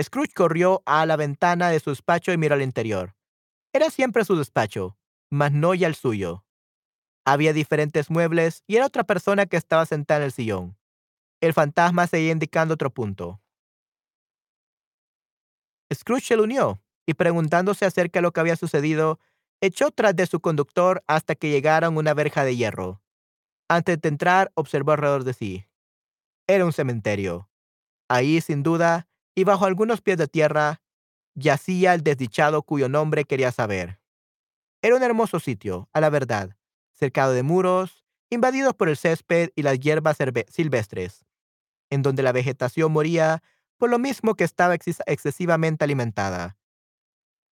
Scrooge 0.00 0.34
corrió 0.34 0.82
a 0.84 1.06
la 1.06 1.16
ventana 1.16 1.70
de 1.70 1.80
su 1.80 1.90
despacho 1.90 2.32
y 2.32 2.36
miró 2.36 2.54
al 2.54 2.62
interior. 2.62 3.16
Era 3.72 3.90
siempre 3.90 4.24
su 4.24 4.36
despacho, 4.36 4.98
mas 5.30 5.52
no 5.52 5.74
ya 5.74 5.86
el 5.86 5.94
suyo. 5.94 6.44
Había 7.24 7.52
diferentes 7.52 8.10
muebles 8.10 8.62
y 8.66 8.76
era 8.76 8.86
otra 8.86 9.04
persona 9.04 9.46
que 9.46 9.56
estaba 9.56 9.86
sentada 9.86 10.20
en 10.20 10.24
el 10.24 10.32
sillón. 10.32 10.78
El 11.40 11.54
fantasma 11.54 12.06
seguía 12.06 12.32
indicando 12.32 12.74
otro 12.74 12.90
punto. 12.90 13.40
Scrooge 15.92 16.26
se 16.26 16.36
unió 16.36 16.82
y 17.06 17.14
preguntándose 17.14 17.86
acerca 17.86 18.18
de 18.18 18.22
lo 18.22 18.32
que 18.32 18.40
había 18.40 18.56
sucedido, 18.56 19.18
echó 19.60 19.90
tras 19.90 20.16
de 20.16 20.26
su 20.26 20.40
conductor 20.40 21.02
hasta 21.06 21.34
que 21.34 21.50
llegaron 21.50 21.94
a 21.94 21.98
una 21.98 22.14
verja 22.14 22.44
de 22.44 22.56
hierro. 22.56 23.02
Antes 23.68 24.00
de 24.00 24.08
entrar, 24.08 24.50
observó 24.54 24.92
alrededor 24.92 25.24
de 25.24 25.34
sí. 25.34 25.66
Era 26.46 26.64
un 26.64 26.72
cementerio. 26.72 27.48
Ahí, 28.08 28.40
sin 28.40 28.62
duda, 28.62 29.06
y 29.34 29.44
bajo 29.44 29.66
algunos 29.66 30.00
pies 30.00 30.18
de 30.18 30.26
tierra, 30.26 30.82
yacía 31.34 31.94
el 31.94 32.02
desdichado 32.02 32.62
cuyo 32.62 32.88
nombre 32.88 33.24
quería 33.24 33.52
saber. 33.52 34.00
Era 34.82 34.96
un 34.96 35.02
hermoso 35.02 35.38
sitio, 35.40 35.88
a 35.92 36.00
la 36.00 36.10
verdad, 36.10 36.56
cercado 36.94 37.32
de 37.32 37.42
muros, 37.42 38.04
invadidos 38.30 38.74
por 38.74 38.88
el 38.88 38.96
césped 38.96 39.50
y 39.54 39.62
las 39.62 39.78
hierbas 39.78 40.16
silvestres, 40.48 41.24
en 41.90 42.02
donde 42.02 42.22
la 42.22 42.32
vegetación 42.32 42.90
moría 42.90 43.42
por 43.76 43.90
lo 43.90 43.98
mismo 43.98 44.34
que 44.34 44.44
estaba 44.44 44.74
excesivamente 44.74 45.84
alimentada. 45.84 46.58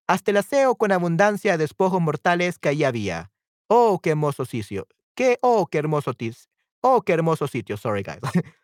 Hasta 0.09 0.31
el 0.31 0.39
aseo 0.39 0.75
con 0.75 0.91
abundancia 0.91 1.53
de 1.53 1.59
despojos 1.59 2.01
mortales 2.01 2.59
que 2.59 2.71
allí 2.71 2.85
había. 2.85 3.31
Oh, 3.69 4.01
qué 4.03 4.11
hermoso 4.11 4.47
sitio. 4.47 4.89
Qué, 5.15 5.39
oh, 5.43 5.67
qué 5.67 5.79
hermoso 5.79 6.13
sitio. 6.13 6.51
Oh, 6.81 7.03
qué 7.03 7.13
hermoso 7.13 7.47
sitio. 7.47 7.77
Sorry, 7.77 8.03
guys. 8.03 8.21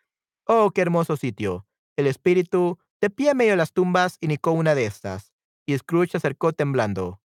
Oh, 0.47 0.69
qué 0.69 0.81
hermoso 0.81 1.17
sitio. 1.17 1.65
El 1.95 2.05
espíritu, 2.05 2.77
de 3.01 3.09
pie 3.09 3.31
en 3.31 3.37
medio 3.37 3.53
de 3.53 3.57
las 3.57 3.73
tumbas, 3.73 4.19
indicó 4.21 4.51
una 4.51 4.75
de 4.75 4.85
estas, 4.85 5.33
y 5.65 5.75
Scrooge 5.75 6.11
se 6.11 6.17
acercó 6.17 6.53
temblando. 6.53 7.19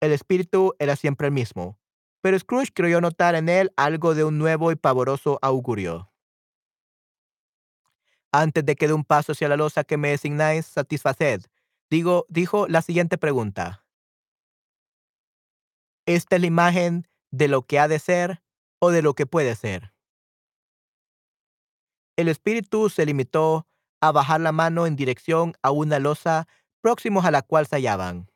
El 0.00 0.12
espíritu 0.12 0.74
era 0.78 0.96
siempre 0.96 1.26
el 1.26 1.34
mismo, 1.34 1.78
pero 2.22 2.38
Scrooge 2.38 2.72
creyó 2.72 3.02
notar 3.02 3.34
en 3.34 3.50
él 3.50 3.72
algo 3.76 4.14
de 4.14 4.24
un 4.24 4.38
nuevo 4.38 4.72
y 4.72 4.76
pavoroso 4.76 5.38
augurio. 5.42 6.10
Antes 8.32 8.64
de 8.64 8.74
que 8.74 8.86
dé 8.86 8.94
un 8.94 9.04
paso 9.04 9.32
hacia 9.32 9.50
la 9.50 9.58
losa 9.58 9.84
que 9.84 9.98
me 9.98 10.08
designáis, 10.08 10.64
satisfaced, 10.64 11.42
digo, 11.90 12.26
dijo 12.28 12.68
la 12.68 12.82
siguiente 12.82 13.18
pregunta. 13.18 13.84
¿Esta 16.06 16.36
es 16.36 16.40
la 16.40 16.46
imagen 16.46 17.06
de 17.30 17.48
lo 17.48 17.62
que 17.62 17.78
ha 17.78 17.88
de 17.88 17.98
ser 17.98 18.42
o 18.80 18.90
de 18.90 19.02
lo 19.02 19.14
que 19.14 19.26
puede 19.26 19.54
ser? 19.54 19.92
El 22.16 22.28
espíritu 22.28 22.88
se 22.88 23.06
limitó 23.06 23.66
a 24.00 24.12
bajar 24.12 24.40
la 24.40 24.52
mano 24.52 24.86
en 24.86 24.96
dirección 24.96 25.54
a 25.62 25.70
una 25.70 25.98
losa 25.98 26.48
próximos 26.80 27.24
a 27.24 27.30
la 27.30 27.42
cual 27.42 27.66
se 27.66 27.76
hallaban. 27.76 28.30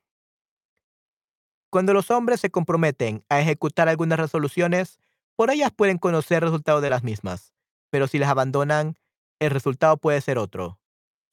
Cuando 1.70 1.92
los 1.92 2.10
hombres 2.10 2.40
se 2.40 2.50
comprometen 2.50 3.24
a 3.28 3.40
ejecutar 3.40 3.88
algunas 3.88 4.18
resoluciones, 4.18 5.00
por 5.34 5.50
ellas 5.50 5.72
pueden 5.74 5.98
conocer 5.98 6.42
el 6.42 6.50
resultado 6.50 6.80
de 6.80 6.90
las 6.90 7.02
mismas, 7.02 7.52
pero 7.90 8.06
si 8.06 8.18
las 8.18 8.28
abandonan, 8.28 8.96
el 9.40 9.50
resultado 9.50 9.96
puede 9.96 10.20
ser 10.20 10.38
otro. 10.38 10.78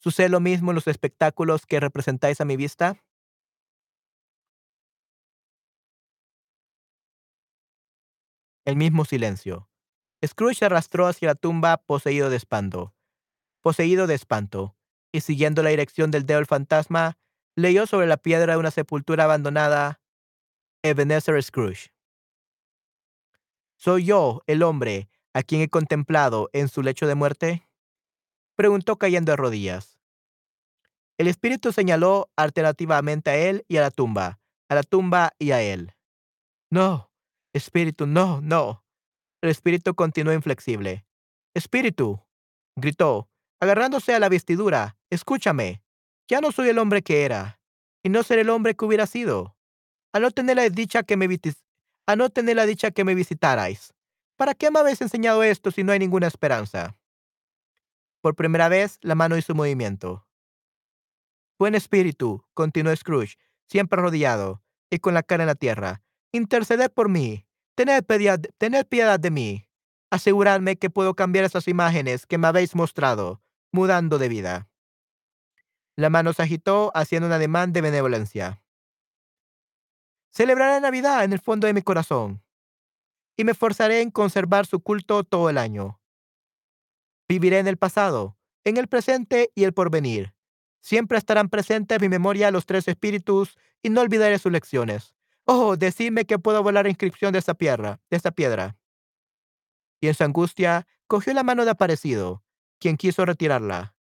¿Sucede 0.03 0.29
lo 0.29 0.39
mismo 0.39 0.71
en 0.71 0.75
los 0.75 0.87
espectáculos 0.87 1.67
que 1.67 1.79
representáis 1.79 2.41
a 2.41 2.45
mi 2.45 2.57
vista? 2.57 2.97
El 8.65 8.77
mismo 8.77 9.05
silencio. 9.05 9.69
Scrooge 10.25 10.55
se 10.55 10.65
arrastró 10.65 11.05
hacia 11.05 11.27
la 11.27 11.35
tumba 11.35 11.77
poseído 11.77 12.31
de 12.31 12.37
espanto. 12.37 12.95
Poseído 13.61 14.07
de 14.07 14.15
espanto, 14.15 14.75
y 15.11 15.21
siguiendo 15.21 15.61
la 15.61 15.69
dirección 15.69 16.09
del 16.09 16.25
dedo 16.25 16.39
del 16.39 16.47
fantasma, 16.47 17.19
leyó 17.55 17.85
sobre 17.85 18.07
la 18.07 18.17
piedra 18.17 18.53
de 18.53 18.59
una 18.59 18.71
sepultura 18.71 19.25
abandonada 19.25 20.01
Ebenezer 20.81 21.41
Scrooge. 21.43 21.93
¿Soy 23.77 24.05
yo 24.05 24.41
el 24.47 24.63
hombre 24.63 25.09
a 25.33 25.43
quien 25.43 25.61
he 25.61 25.69
contemplado 25.69 26.49
en 26.53 26.69
su 26.69 26.81
lecho 26.81 27.05
de 27.05 27.13
muerte? 27.13 27.67
Preguntó 28.55 28.97
cayendo 28.97 29.31
de 29.31 29.35
rodillas. 29.37 29.99
El 31.17 31.27
espíritu 31.27 31.71
señaló 31.71 32.31
alternativamente 32.35 33.29
a 33.29 33.37
él 33.37 33.65
y 33.67 33.77
a 33.77 33.81
la 33.81 33.91
tumba, 33.91 34.39
a 34.69 34.75
la 34.75 34.83
tumba 34.83 35.33
y 35.37 35.51
a 35.51 35.61
él. 35.61 35.93
No, 36.71 37.11
espíritu, 37.53 38.07
no, 38.07 38.41
no. 38.41 38.83
El 39.41 39.49
espíritu 39.49 39.93
continuó 39.95 40.33
inflexible. 40.33 41.05
Espíritu, 41.53 42.21
gritó, 42.75 43.29
agarrándose 43.59 44.15
a 44.15 44.19
la 44.19 44.29
vestidura, 44.29 44.97
escúchame. 45.09 45.83
Ya 46.27 46.41
no 46.41 46.51
soy 46.51 46.69
el 46.69 46.79
hombre 46.79 47.01
que 47.01 47.25
era, 47.25 47.59
y 48.03 48.09
no 48.09 48.23
seré 48.23 48.41
el 48.41 48.49
hombre 48.49 48.75
que 48.75 48.85
hubiera 48.85 49.05
sido. 49.05 49.55
A 50.13 50.19
no 50.19 50.31
tener 50.31 50.55
la 50.55 50.69
dicha 50.69 51.03
que 51.03 51.17
me, 51.17 51.27
a 52.07 52.15
no 52.15 52.29
tener 52.29 52.55
la 52.55 52.65
dicha 52.65 52.91
que 52.91 53.03
me 53.03 53.15
visitarais. 53.15 53.93
¿Para 54.37 54.55
qué 54.55 54.71
me 54.71 54.79
habéis 54.79 55.01
enseñado 55.01 55.43
esto 55.43 55.71
si 55.71 55.83
no 55.83 55.91
hay 55.91 55.99
ninguna 55.99 56.27
esperanza? 56.27 56.97
Por 58.22 58.36
primera 58.36 58.69
vez, 58.69 58.99
la 59.01 59.15
mano 59.15 59.36
hizo 59.36 59.55
movimiento. 59.55 60.28
Buen 61.57 61.76
espíritu, 61.76 62.45
continuó 62.53 62.95
Scrooge, 62.95 63.38
siempre 63.67 63.99
arrodillado 63.99 64.63
y 64.89 64.99
con 64.99 65.13
la 65.13 65.24
cara 65.24 65.43
en 65.43 65.47
la 65.47 65.55
tierra. 65.55 66.01
Interceded 66.32 66.91
por 66.91 67.09
mí. 67.09 67.45
Tened 67.76 68.03
piedad, 68.05 68.39
piedad 68.89 69.19
de 69.19 69.32
mí. 69.32 69.67
Aseguradme 70.11 70.76
que 70.76 70.89
puedo 70.89 71.15
cambiar 71.15 71.45
esas 71.45 71.67
imágenes 71.67 72.26
que 72.26 72.38
me 72.38 72.47
habéis 72.47 72.76
mostrado, 72.76 73.41
mudando 73.72 74.17
de 74.17 74.28
vida. 74.28 74.69
La 75.95 76.09
mano 76.09 76.34
se 76.34 76.43
agitó 76.43 76.91
haciendo 76.93 77.28
un 77.28 77.34
ademán 77.34 77.74
de 77.74 77.82
benevolencia. 77.82 78.61
Celebraré 80.32 80.82
Navidad 80.82 81.24
en 81.24 81.34
el 81.34 81.39
fondo 81.39 81.67
de 81.67 81.74
mi 81.74 81.82
corazón 81.82 82.43
y 83.38 83.43
me 83.43 83.53
esforzaré 83.53 84.01
en 84.01 84.11
conservar 84.11 84.65
su 84.65 84.82
culto 84.82 85.24
todo 85.24 85.49
el 85.49 85.57
año. 85.57 86.00
Viviré 87.32 87.59
en 87.59 87.67
el 87.67 87.77
pasado, 87.77 88.38
en 88.65 88.75
el 88.75 88.89
presente 88.89 89.53
y 89.55 89.63
el 89.63 89.71
porvenir. 89.71 90.34
Siempre 90.82 91.17
estarán 91.17 91.47
presentes 91.47 91.95
en 91.95 92.01
mi 92.01 92.09
memoria 92.09 92.51
los 92.51 92.65
tres 92.65 92.89
espíritus 92.89 93.57
y 93.82 93.89
no 93.89 94.01
olvidaré 94.01 94.38
sus 94.38 94.51
lecciones. 94.51 95.15
Oh, 95.45 95.77
decidme 95.77 96.25
que 96.25 96.39
puedo 96.39 96.61
volar 96.61 96.84
la 96.84 96.89
inscripción 96.89 97.32
de 97.32 97.39
esa 97.39 97.53
piedra, 97.53 98.01
de 98.09 98.17
esa 98.17 98.32
piedra. 98.32 98.75
Y 100.01 100.09
en 100.09 100.13
su 100.13 100.25
angustia 100.25 100.86
cogió 101.07 101.34
la 101.34 101.43
mano 101.43 101.63
de 101.63 101.71
Aparecido, 101.71 102.43
quien 102.79 102.97
quiso 102.97 103.23
retirarla. 103.23 103.95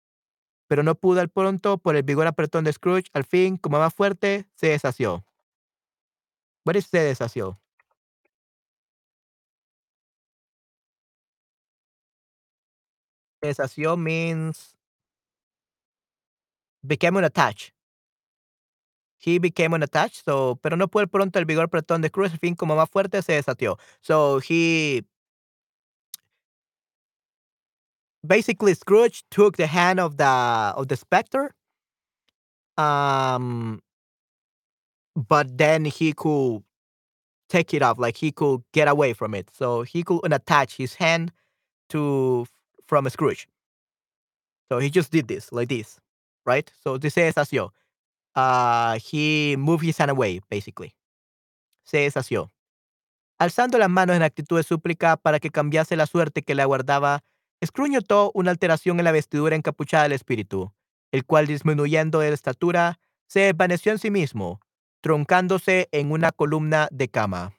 Pero 0.66 0.82
no 0.82 0.94
pudo 0.94 1.20
al 1.20 1.28
pronto 1.28 1.76
por 1.76 1.96
el 1.96 2.04
vigor 2.04 2.26
apretón 2.26 2.64
de 2.64 2.72
Scrooge. 2.72 3.10
Al 3.12 3.24
fin, 3.24 3.58
como 3.58 3.78
más 3.78 3.92
fuerte, 3.92 4.48
se 4.54 4.68
deshació. 4.68 5.26
What 6.64 6.76
is 6.76 6.86
se 6.86 7.00
deshació? 7.00 7.60
Deshació 13.42 13.96
means 13.96 14.74
became 16.86 17.16
unattached. 17.16 17.72
He 19.20 19.38
became 19.38 19.74
unattached, 19.74 20.24
so, 20.24 20.56
pero 20.62 20.76
no 20.76 20.86
pudo 20.86 21.10
pronto 21.10 21.38
el 21.38 21.44
vigor 21.44 21.66
apretón 21.66 22.02
de 22.02 22.08
Scrooge. 22.08 22.32
Al 22.32 22.38
fin, 22.38 22.54
como 22.54 22.76
más 22.76 22.88
fuerte, 22.88 23.22
se 23.22 23.40
deshació. 23.40 23.78
So 24.00 24.38
he 24.38 25.04
basically 28.26 28.74
Scrooge 28.74 29.24
took 29.30 29.56
the 29.56 29.66
hand 29.66 29.98
of 30.00 30.16
the 30.16 30.24
of 30.24 30.88
the 30.88 30.96
specter. 30.96 31.54
Um, 32.76 33.82
but 35.16 35.58
then 35.58 35.84
he 35.84 36.12
could 36.12 36.62
take 37.48 37.74
it 37.74 37.82
off, 37.82 37.98
like 37.98 38.16
he 38.16 38.30
could 38.30 38.62
get 38.72 38.86
away 38.86 39.14
from 39.14 39.34
it. 39.34 39.50
So 39.52 39.82
he 39.82 40.04
could 40.04 40.20
unattach 40.22 40.76
his 40.76 40.94
hand 40.94 41.32
to 41.88 42.46
from 42.88 43.08
Scrooge. 43.08 43.48
So 44.68 44.78
he 44.78 44.90
just 44.90 45.12
did 45.12 45.28
this, 45.28 45.52
like 45.52 45.68
this, 45.68 46.00
right? 46.44 46.70
So 46.82 46.98
this 46.98 47.16
is 47.16 47.36
asio. 47.36 47.72
Uh, 48.34 48.98
he 48.98 49.56
moved 49.56 49.84
his 49.84 49.98
hand 49.98 50.10
away, 50.10 50.40
basically. 50.50 50.94
Se 51.84 51.98
deshació. 51.98 52.50
Alzando 53.38 53.78
las 53.78 53.88
manos 53.88 54.16
en 54.16 54.22
actitud 54.22 54.56
de 54.56 54.62
súplica 54.62 55.16
para 55.16 55.38
que 55.38 55.50
cambiase 55.50 55.96
la 55.96 56.06
suerte 56.06 56.42
que 56.42 56.54
le 56.54 56.62
aguardaba, 56.62 57.22
Scrooge 57.64 57.92
notó 57.92 58.30
una 58.34 58.50
alteración 58.50 58.98
en 58.98 59.04
la 59.04 59.12
vestidura 59.12 59.56
encapuchada 59.56 60.04
del 60.04 60.12
espíritu, 60.12 60.72
el 61.12 61.24
cual 61.24 61.46
disminuyendo 61.46 62.20
de 62.20 62.32
estatura, 62.32 62.98
se 63.26 63.40
desvaneció 63.40 63.92
en 63.92 63.98
sí 63.98 64.10
mismo, 64.10 64.60
troncándose 65.00 65.88
en 65.92 66.10
una 66.12 66.32
columna 66.32 66.88
de 66.90 67.08
cama. 67.08 67.54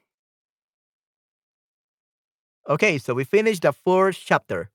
Okay, 2.66 2.98
so 2.98 3.14
we 3.14 3.24
finished 3.24 3.62
the 3.62 3.72
fourth 3.72 4.16
chapter. 4.16 4.70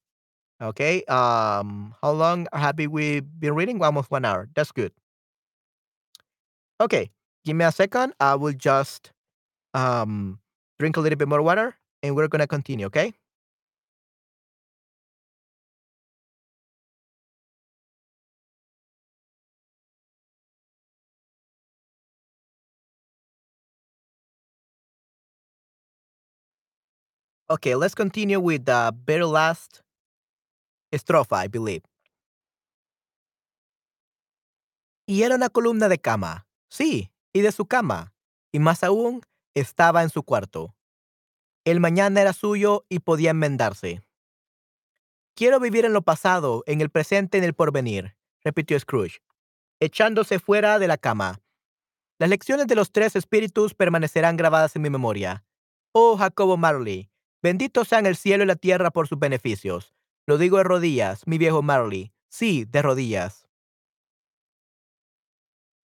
Okay, 0.62 1.04
um, 1.06 1.94
how 2.02 2.12
long 2.12 2.48
have 2.54 2.78
we 2.80 3.20
been 3.20 3.56
reading? 3.56 3.82
Almost 3.84 4.10
one 4.10 4.24
hour. 4.24 4.48
That's 4.56 4.72
good. 4.72 4.94
Okay, 6.82 7.12
give 7.46 7.56
me 7.56 7.66
a 7.66 7.72
second. 7.72 8.14
I 8.20 8.36
will 8.36 8.54
just 8.54 9.12
um, 9.74 10.40
drink 10.80 10.98
a 10.98 11.02
little 11.02 11.18
bit 11.18 11.28
more 11.30 11.42
water 11.42 11.76
and 12.04 12.16
we're 12.16 12.28
going 12.28 12.42
to 12.42 12.48
continue, 12.48 12.88
okay? 12.88 13.14
Okay, 27.50 27.76
let's 27.76 27.94
continue 27.94 28.40
with 28.40 28.66
the 28.66 28.96
very 29.06 29.26
last 29.26 29.82
estrofa, 30.96 31.46
I 31.46 31.48
believe. 31.48 31.84
Y 35.06 35.24
era 35.24 35.36
una 35.36 35.50
columna 35.50 35.88
de 35.88 36.00
cama. 36.00 36.48
Sí, 36.70 37.12
y 37.34 37.42
de 37.42 37.52
su 37.52 37.66
cama. 37.66 38.14
Y 38.52 38.60
más 38.60 38.84
aún, 38.84 39.22
estaba 39.54 40.02
en 40.04 40.10
su 40.10 40.24
cuarto. 40.24 40.76
El 41.64 41.80
mañana 41.80 42.22
era 42.22 42.34
suyo 42.34 42.86
y 42.90 43.00
podía 43.00 43.32
enmendarse. 43.32 44.02
Quiero 45.36 45.60
vivir 45.60 45.86
en 45.86 45.94
lo 45.94 46.02
pasado, 46.02 46.64
en 46.66 46.82
el 46.82 46.90
presente, 46.90 47.38
en 47.38 47.44
el 47.44 47.54
porvenir, 47.54 48.16
repitió 48.44 48.80
Scrooge, 48.80 49.20
echándose 49.80 50.40
fuera 50.40 50.80
de 50.80 50.88
la 50.88 50.98
cama. 50.98 51.42
Las 52.18 52.30
lecciones 52.30 52.68
de 52.68 52.76
los 52.76 52.92
tres 52.92 53.16
espíritus 53.16 53.74
permanecerán 53.74 54.38
grabadas 54.38 54.76
en 54.76 54.82
mi 54.84 54.90
memoria. 54.90 55.44
Oh 55.92 56.16
Jacobo 56.18 56.56
Marley, 56.56 57.10
Benditos 57.46 57.90
sean 57.90 58.08
el 58.08 58.16
cielo 58.16 58.44
y 58.44 58.48
la 58.48 58.56
tierra 58.56 58.90
por 58.90 59.08
sus 59.08 59.20
beneficios. 59.20 59.94
Lo 60.28 60.38
digo 60.38 60.58
de 60.58 60.64
rodillas, 60.64 61.28
mi 61.28 61.38
viejo 61.38 61.62
Marley. 61.62 62.12
Sí, 62.30 62.66
de 62.66 62.82
rodillas. 62.82 63.48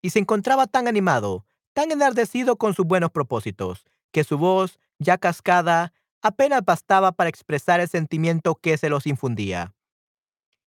Y 0.03 0.11
se 0.11 0.18
encontraba 0.18 0.66
tan 0.66 0.89
animado, 0.89 1.47
tan 1.72 1.91
enardecido 1.91 2.57
con 2.57 2.74
sus 2.74 2.87
buenos 2.87 3.11
propósitos, 3.11 3.84
que 4.12 4.24
su 4.24 4.39
voz, 4.39 4.78
ya 4.99 5.18
cascada, 5.18 5.93
apenas 6.22 6.64
bastaba 6.64 7.12
para 7.12 7.30
expresar 7.30 7.80
el 7.80 7.89
sentimiento 7.89 8.55
que 8.57 8.76
se 8.78 8.91
los 8.91 9.07
infundía. 9.07 9.74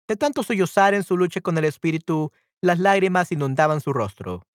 De 0.06 0.16
tanto 0.16 0.42
sollozar 0.42 0.92
en 0.92 1.02
su 1.02 1.16
lucha 1.16 1.40
con 1.40 1.56
el 1.56 1.64
espíritu, 1.64 2.32
las 2.60 2.78
lágrimas 2.78 3.32
inundaban 3.32 3.80
su 3.80 3.92
rostro. 3.92 4.46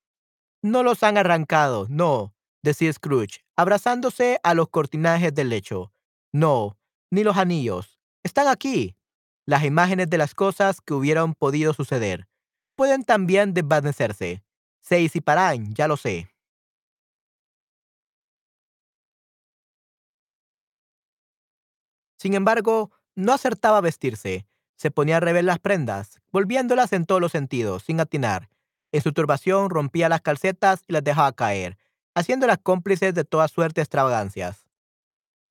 No 0.61 0.83
los 0.83 1.03
han 1.03 1.17
arrancado, 1.17 1.87
no, 1.89 2.35
decía 2.61 2.93
Scrooge, 2.93 3.43
abrazándose 3.55 4.39
a 4.43 4.53
los 4.53 4.69
cortinajes 4.69 5.33
del 5.33 5.49
lecho. 5.49 5.91
No, 6.31 6.77
ni 7.09 7.23
los 7.23 7.37
anillos. 7.37 7.99
Están 8.23 8.47
aquí. 8.47 8.95
Las 9.49 9.63
imágenes 9.63 10.07
de 10.11 10.19
las 10.19 10.35
cosas 10.35 10.79
que 10.79 10.93
hubieran 10.93 11.33
podido 11.33 11.73
suceder. 11.73 12.27
Pueden 12.75 13.03
también 13.03 13.55
desvanecerse. 13.55 14.43
Se 14.79 14.97
disiparán, 14.97 15.73
ya 15.73 15.87
lo 15.87 15.97
sé. 15.97 16.29
Sin 22.19 22.35
embargo, 22.35 22.91
no 23.15 23.33
acertaba 23.33 23.79
a 23.79 23.81
vestirse. 23.81 24.45
Se 24.75 24.91
ponía 24.91 25.17
a 25.17 25.19
rever 25.19 25.45
las 25.45 25.57
prendas, 25.57 26.21
volviéndolas 26.31 26.93
en 26.93 27.07
todos 27.07 27.19
los 27.19 27.31
sentidos, 27.31 27.81
sin 27.81 27.99
atinar. 27.99 28.51
En 28.91 29.01
su 29.01 29.13
turbación 29.13 29.71
rompía 29.71 30.09
las 30.09 30.21
calcetas 30.21 30.83
y 30.87 30.93
las 30.93 31.03
dejaba 31.03 31.33
caer, 31.33 31.79
haciéndolas 32.13 32.59
cómplices 32.61 33.15
de 33.15 33.25
toda 33.25 33.47
suerte 33.47 33.81
de 33.81 33.85
extravagancias. 33.85 34.67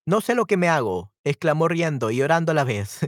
No 0.05 0.21
sé 0.21 0.35
lo 0.35 0.45
que 0.45 0.55
me 0.55 0.69
hago, 0.69 1.11
exclamó 1.25 1.67
riendo 1.67 2.11
y 2.11 2.21
orando 2.21 2.53
a 2.53 2.55
la 2.55 2.63
vez, 2.63 3.01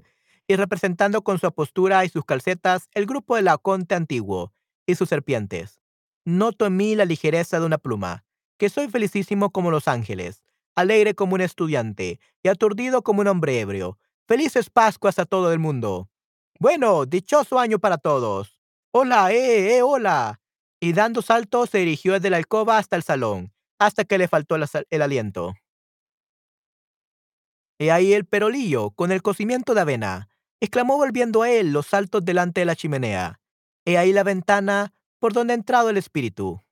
y 0.47 0.55
representando 0.55 1.23
con 1.23 1.39
su 1.39 1.51
postura 1.51 2.03
y 2.05 2.09
sus 2.09 2.25
calcetas 2.25 2.89
el 2.93 3.05
grupo 3.05 3.35
de 3.35 3.41
Laoconte 3.43 3.95
antiguo 3.95 4.53
y 4.85 4.95
sus 4.95 5.09
serpientes. 5.09 5.81
Noto 6.25 6.65
en 6.65 6.77
mí 6.77 6.95
la 6.95 7.05
ligereza 7.05 7.59
de 7.59 7.65
una 7.65 7.77
pluma, 7.77 8.25
que 8.57 8.69
soy 8.69 8.89
felicísimo 8.89 9.51
como 9.51 9.71
los 9.71 9.87
ángeles, 9.87 10.43
alegre 10.75 11.15
como 11.15 11.35
un 11.35 11.41
estudiante 11.41 12.19
y 12.43 12.49
aturdido 12.49 13.01
como 13.01 13.21
un 13.21 13.27
hombre 13.27 13.59
ebrio. 13.59 13.97
Felices 14.27 14.69
Pascuas 14.69 15.19
a 15.19 15.25
todo 15.25 15.51
el 15.51 15.59
mundo. 15.59 16.09
Bueno, 16.59 17.05
dichoso 17.05 17.59
año 17.59 17.79
para 17.79 17.97
todos. 17.97 18.59
Hola, 18.91 19.31
eh, 19.31 19.77
eh, 19.77 19.81
hola. 19.81 20.41
Y 20.79 20.93
dando 20.93 21.21
saltos 21.21 21.69
se 21.69 21.79
dirigió 21.79 22.13
desde 22.13 22.29
la 22.29 22.37
alcoba 22.37 22.77
hasta 22.77 22.95
el 22.95 23.03
salón, 23.03 23.51
hasta 23.79 24.03
que 24.03 24.17
le 24.17 24.27
faltó 24.27 24.55
el 24.55 25.01
aliento. 25.01 25.55
He 27.79 27.89
ahí 27.91 28.13
el 28.13 28.25
perolillo, 28.25 28.91
con 28.91 29.11
el 29.11 29.23
cocimiento 29.23 29.73
de 29.73 29.81
avena, 29.81 30.29
exclamó 30.61 30.95
volviendo 30.95 31.41
a 31.41 31.49
él 31.49 31.73
los 31.73 31.87
saltos 31.87 32.23
delante 32.23 32.61
de 32.61 32.65
la 32.65 32.75
chimenea. 32.75 33.41
He 33.85 33.97
ahí 33.97 34.13
la 34.13 34.23
ventana 34.23 34.93
por 35.19 35.33
donde 35.33 35.53
ha 35.53 35.55
entrado 35.55 35.89
el 35.89 35.97
espíritu. 35.97 36.63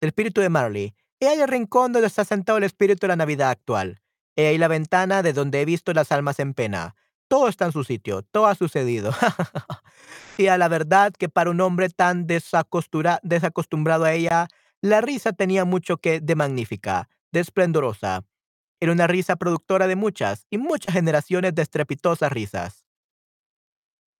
El 0.00 0.08
espíritu 0.08 0.40
de 0.40 0.48
Marley. 0.48 0.94
He 1.20 1.28
ahí 1.28 1.40
el 1.40 1.48
rincón 1.48 1.92
donde 1.92 2.08
está 2.08 2.24
sentado 2.24 2.58
el 2.58 2.64
espíritu 2.64 3.02
de 3.02 3.08
la 3.08 3.16
Navidad 3.16 3.50
actual. 3.50 4.00
He 4.36 4.46
ahí 4.46 4.58
la 4.58 4.68
ventana 4.68 5.22
de 5.22 5.34
donde 5.34 5.60
he 5.60 5.64
visto 5.66 5.92
las 5.92 6.10
almas 6.12 6.40
en 6.40 6.54
pena. 6.54 6.96
todo 7.28 7.46
está 7.46 7.66
en 7.66 7.72
su 7.72 7.84
sitio, 7.84 8.22
todo 8.22 8.46
ha 8.46 8.56
sucedido. 8.56 9.12
y 10.38 10.48
a 10.48 10.58
la 10.58 10.66
verdad 10.66 11.12
que 11.12 11.28
para 11.28 11.50
un 11.50 11.60
hombre 11.60 11.88
tan 11.90 12.26
desacostumbrado 12.26 14.04
a 14.04 14.12
ella, 14.12 14.48
la 14.80 15.00
risa 15.00 15.32
tenía 15.32 15.64
mucho 15.64 15.98
que 15.98 16.20
de 16.20 16.34
magnífica, 16.34 17.08
de 17.30 17.40
esplendorosa. 17.40 18.24
Era 18.80 18.92
una 18.92 19.06
risa 19.06 19.36
productora 19.36 19.86
de 19.86 19.96
muchas 19.96 20.46
y 20.50 20.58
muchas 20.58 20.94
generaciones 20.94 21.54
de 21.54 21.62
estrepitosas 21.62 22.32
risas. 22.32 22.86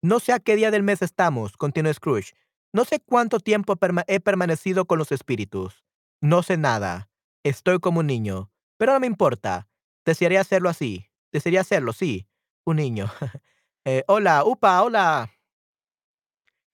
No 0.03 0.21
sé 0.21 0.33
a 0.33 0.41
qué 0.41 0.57
día 0.57 0.71
del 0.71 0.83
mes 0.83 1.03
estamos, 1.03 1.57
continuó 1.57 1.93
Scrooge. 1.93 2.35
No 2.73 2.85
sé 2.85 3.01
cuánto 3.01 3.41
tiempo 3.41 3.75
he 4.07 4.21
permanecido 4.21 4.85
con 4.85 4.99
los 4.99 5.13
espíritus. 5.13 5.85
No 6.21 6.43
sé 6.43 6.57
nada. 6.57 7.09
Estoy 7.43 7.81
como 7.81 8.01
un 8.01 8.07
niño. 8.07 8.51
Pero 8.77 8.93
no 8.93 9.01
me 9.01 9.07
importa. 9.07 9.69
Desearía 10.05 10.41
hacerlo 10.41 10.69
así. 10.69 11.07
Desearía 11.33 11.63
hacerlo, 11.63 11.93
sí. 11.93 12.29
Un 12.65 12.77
niño. 12.77 13.11
Eh, 13.87 14.05
hola, 14.09 14.45
upa, 14.45 14.83
hola. 14.83 15.31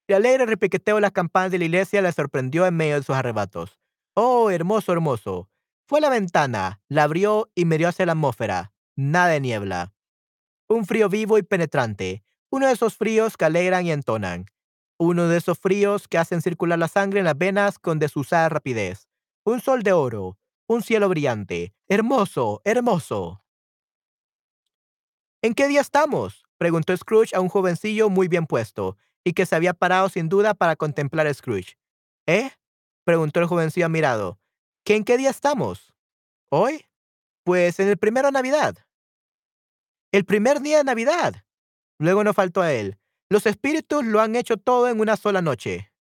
El 0.08 0.16
alegre 0.16 0.44
repiqueteo 0.44 0.96
de 0.96 1.02
las 1.02 1.12
campanas 1.12 1.52
de 1.52 1.58
la 1.60 1.66
iglesia 1.66 2.02
le 2.02 2.10
sorprendió 2.10 2.66
en 2.66 2.76
medio 2.76 2.96
de 2.96 3.04
sus 3.04 3.14
arrebatos. 3.14 3.78
Oh, 4.14 4.50
hermoso, 4.50 4.92
hermoso. 4.92 5.48
Fue 5.88 6.00
a 6.00 6.02
la 6.02 6.10
ventana, 6.10 6.80
la 6.88 7.04
abrió 7.04 7.48
y 7.54 7.64
miró 7.64 7.88
hacia 7.88 8.06
la 8.06 8.12
atmósfera. 8.12 8.72
Nada 8.96 9.28
de 9.28 9.40
niebla. 9.40 9.94
Un 10.68 10.84
frío 10.84 11.08
vivo 11.08 11.38
y 11.38 11.44
penetrante. 11.44 12.24
Uno 12.50 12.66
de 12.66 12.72
esos 12.72 12.96
fríos 12.96 13.36
que 13.36 13.44
alegran 13.44 13.86
y 13.86 13.92
entonan. 13.92 14.46
Uno 14.98 15.28
de 15.28 15.36
esos 15.36 15.60
fríos 15.60 16.08
que 16.08 16.18
hacen 16.18 16.42
circular 16.42 16.76
la 16.76 16.88
sangre 16.88 17.20
en 17.20 17.24
las 17.24 17.38
venas 17.38 17.78
con 17.78 18.00
desusada 18.00 18.48
rapidez. 18.48 19.06
Un 19.44 19.60
sol 19.60 19.84
de 19.84 19.92
oro. 19.92 20.38
Un 20.66 20.82
cielo 20.82 21.08
brillante. 21.08 21.72
Hermoso, 21.86 22.62
hermoso. 22.64 23.44
¿En 25.40 25.54
qué 25.54 25.68
día 25.68 25.82
estamos? 25.82 26.46
preguntó 26.58 26.96
Scrooge 26.96 27.36
a 27.36 27.40
un 27.40 27.48
jovencillo 27.48 28.10
muy 28.10 28.26
bien 28.26 28.46
puesto, 28.46 28.96
y 29.22 29.34
que 29.34 29.46
se 29.46 29.54
había 29.54 29.74
parado 29.74 30.08
sin 30.08 30.28
duda 30.28 30.54
para 30.54 30.74
contemplar 30.74 31.28
a 31.28 31.34
Scrooge. 31.34 31.78
¿Eh? 32.26 32.50
preguntó 33.04 33.38
el 33.38 33.46
jovencillo 33.46 33.86
admirado. 33.86 34.40
¿Qué 34.86 34.94
en 34.94 35.02
qué 35.02 35.18
día 35.18 35.30
estamos? 35.30 35.92
¿Hoy? 36.48 36.86
Pues 37.42 37.80
en 37.80 37.88
el 37.88 37.98
primero 37.98 38.28
de 38.28 38.32
Navidad. 38.32 38.76
El 40.12 40.24
primer 40.24 40.60
día 40.60 40.78
de 40.78 40.84
Navidad. 40.84 41.44
Luego 41.98 42.22
no 42.22 42.32
faltó 42.32 42.62
a 42.62 42.72
él. 42.72 42.96
Los 43.28 43.46
espíritus 43.46 44.04
lo 44.04 44.20
han 44.20 44.36
hecho 44.36 44.58
todo 44.58 44.88
en 44.88 45.00
una 45.00 45.16
sola 45.16 45.42
noche. 45.42 45.92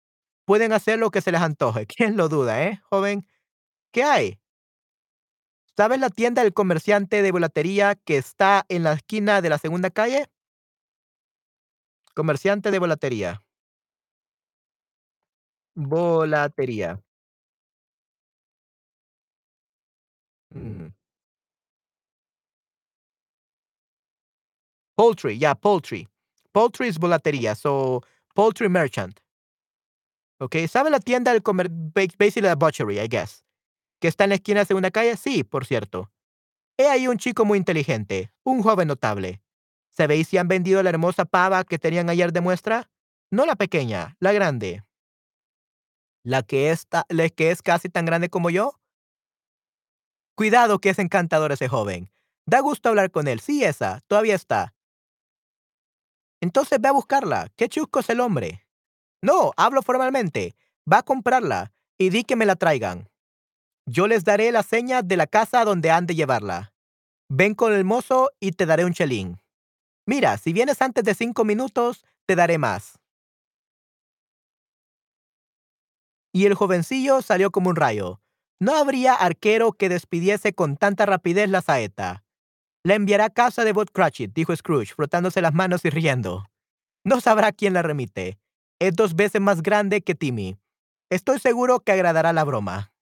Pueden 0.45 0.71
hacer 0.71 0.99
lo 0.99 1.09
que 1.09 1.21
se 1.21 1.31
les 1.31 1.41
antoje. 1.41 1.87
¿Quién 1.87 2.15
lo 2.15 2.29
duda, 2.29 2.63
eh, 2.63 2.79
joven? 2.83 3.27
¿Qué 3.91 4.03
hay? 4.03 4.39
¿Sabes 5.75 5.99
la 5.99 6.11
tienda 6.11 6.43
del 6.43 6.53
comerciante 6.53 7.23
de 7.23 7.31
volatería 7.31 7.95
que 7.95 8.17
está 8.17 8.67
en 8.69 8.83
la 8.83 8.93
esquina 8.93 9.41
de 9.41 9.49
la 9.49 9.57
segunda 9.57 9.89
calle? 9.89 10.27
Comerciante 12.13 12.69
de 12.69 12.77
volatería. 12.77 13.41
Volatería. 15.75 17.04
Poultry, 24.95 25.37
yeah, 25.37 25.53
poultry. 25.53 26.07
Poultry 26.53 26.87
es 26.87 26.97
volatería, 26.97 27.55
so 27.55 28.01
poultry 28.33 28.69
merchant. 28.69 29.19
Okay, 30.39 30.67
¿sabe 30.67 30.89
la 30.89 30.99
tienda 30.99 31.31
del 31.31 31.41
comer 31.41 31.69
basically 31.69 32.47
la 32.47 32.55
butchery, 32.55 32.99
I 32.99 33.07
guess? 33.07 33.43
¿Que 33.99 34.07
está 34.07 34.25
en 34.25 34.31
la 34.31 34.35
esquina 34.35 34.61
de 34.61 34.65
segunda 34.65 34.91
calle? 34.91 35.15
Sí, 35.17 35.43
por 35.43 35.65
cierto. 35.65 36.11
He 36.77 36.87
ahí 36.87 37.07
un 37.07 37.17
chico 37.17 37.45
muy 37.45 37.57
inteligente, 37.57 38.31
un 38.43 38.61
joven 38.61 38.87
notable. 38.87 39.41
¿Sabéis 39.91 40.27
si 40.27 40.37
han 40.37 40.49
vendido 40.49 40.83
la 40.83 40.89
hermosa 40.89 41.23
pava 41.23 41.63
que 41.63 41.79
tenían 41.79 42.09
ayer 42.09 42.33
de 42.33 42.41
muestra? 42.41 42.89
No 43.31 43.45
la 43.45 43.55
pequeña, 43.55 44.17
la 44.19 44.33
grande. 44.33 44.83
¿La 46.23 46.43
que, 46.43 46.71
está, 46.71 47.05
la 47.09 47.29
que 47.29 47.51
es 47.51 47.61
casi 47.61 47.87
tan 47.87 48.05
grande 48.05 48.29
como 48.29 48.49
yo? 48.49 48.79
Cuidado 50.35 50.79
que 50.79 50.89
es 50.89 50.99
encantador 50.99 51.53
ese 51.53 51.69
joven. 51.69 52.11
Da 52.45 52.59
gusto 52.59 52.89
hablar 52.89 53.09
con 53.09 53.27
él. 53.27 53.39
Sí, 53.39 53.63
esa, 53.63 54.01
todavía 54.07 54.35
está. 54.35 54.75
Entonces 56.41 56.79
ve 56.79 56.89
a 56.89 56.93
buscarla. 56.93 57.49
Qué 57.55 57.69
chusco 57.69 58.01
es 58.01 58.09
el 58.09 58.19
hombre. 58.19 58.67
No, 59.21 59.53
hablo 59.57 59.81
formalmente. 59.81 60.55
Va 60.91 60.99
a 60.99 61.03
comprarla 61.03 61.73
y 61.97 62.09
di 62.09 62.23
que 62.23 62.35
me 62.35 62.45
la 62.45 62.55
traigan. 62.55 63.09
Yo 63.87 64.07
les 64.07 64.23
daré 64.23 64.51
la 64.51 64.61
seña 64.61 65.01
de 65.01 65.15
la 65.15 65.25
casa 65.25 65.63
donde 65.63 65.89
han 65.89 66.05
de 66.05 66.15
llevarla. 66.15 66.73
Ven 67.29 67.55
con 67.55 67.73
el 67.73 67.85
mozo 67.85 68.31
y 68.39 68.51
te 68.51 68.65
daré 68.65 68.85
un 68.85 68.93
chelín. 68.93 69.39
Mira, 70.05 70.37
si 70.37 70.53
vienes 70.53 70.81
antes 70.81 71.03
de 71.03 71.15
cinco 71.15 71.45
minutos, 71.45 72.05
te 72.25 72.35
daré 72.35 72.57
más. 72.57 72.99
Y 76.31 76.45
el 76.45 76.53
jovencillo 76.53 77.21
salió 77.21 77.49
como 77.51 77.69
un 77.69 77.75
rayo. 77.75 78.21
No 78.59 78.75
habría 78.75 79.13
arquero 79.13 79.73
que 79.73 79.89
despidiese 79.89 80.53
con 80.53 80.77
tanta 80.77 81.05
rapidez 81.05 81.49
la 81.49 81.61
saeta. 81.61 82.23
La 82.83 82.95
enviará 82.95 83.25
a 83.25 83.29
casa 83.29 83.65
de 83.65 83.73
Bob 83.73 83.91
Cratchit, 83.91 84.33
dijo 84.33 84.55
Scrooge, 84.55 84.93
frotándose 84.93 85.41
las 85.41 85.53
manos 85.53 85.83
y 85.85 85.89
riendo. 85.89 86.45
No 87.03 87.19
sabrá 87.19 87.51
quién 87.51 87.73
la 87.73 87.81
remite. 87.81 88.39
Es 88.79 88.95
dos 88.95 89.15
veces 89.15 89.41
más 89.41 89.61
grande 89.61 90.01
que 90.01 90.15
Timmy. 90.15 90.57
Estoy 91.09 91.39
seguro 91.39 91.79
que 91.79 91.91
agradará 91.91 92.31
la 92.33 92.43
broma. 92.43 92.93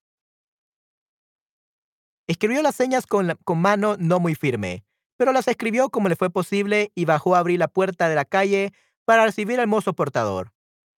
Escribió 2.28 2.62
las 2.62 2.76
señas 2.76 3.06
con, 3.06 3.38
con 3.44 3.60
mano 3.60 3.96
no 4.00 4.20
muy 4.20 4.36
firme, 4.36 4.86
pero 5.18 5.34
las 5.34 5.48
escribió 5.48 5.90
como 5.90 6.10
le 6.10 6.16
fue 6.16 6.30
posible 6.30 6.92
y 6.96 7.06
bajó 7.06 7.36
a 7.36 7.40
abrir 7.40 7.60
la 7.60 7.68
puerta 7.68 8.10
de 8.10 8.16
la 8.16 8.26
calle 8.26 8.74
para 9.06 9.26
recibir 9.26 9.60
al 9.60 9.68
mozo 9.68 9.94
portador. 9.94 10.54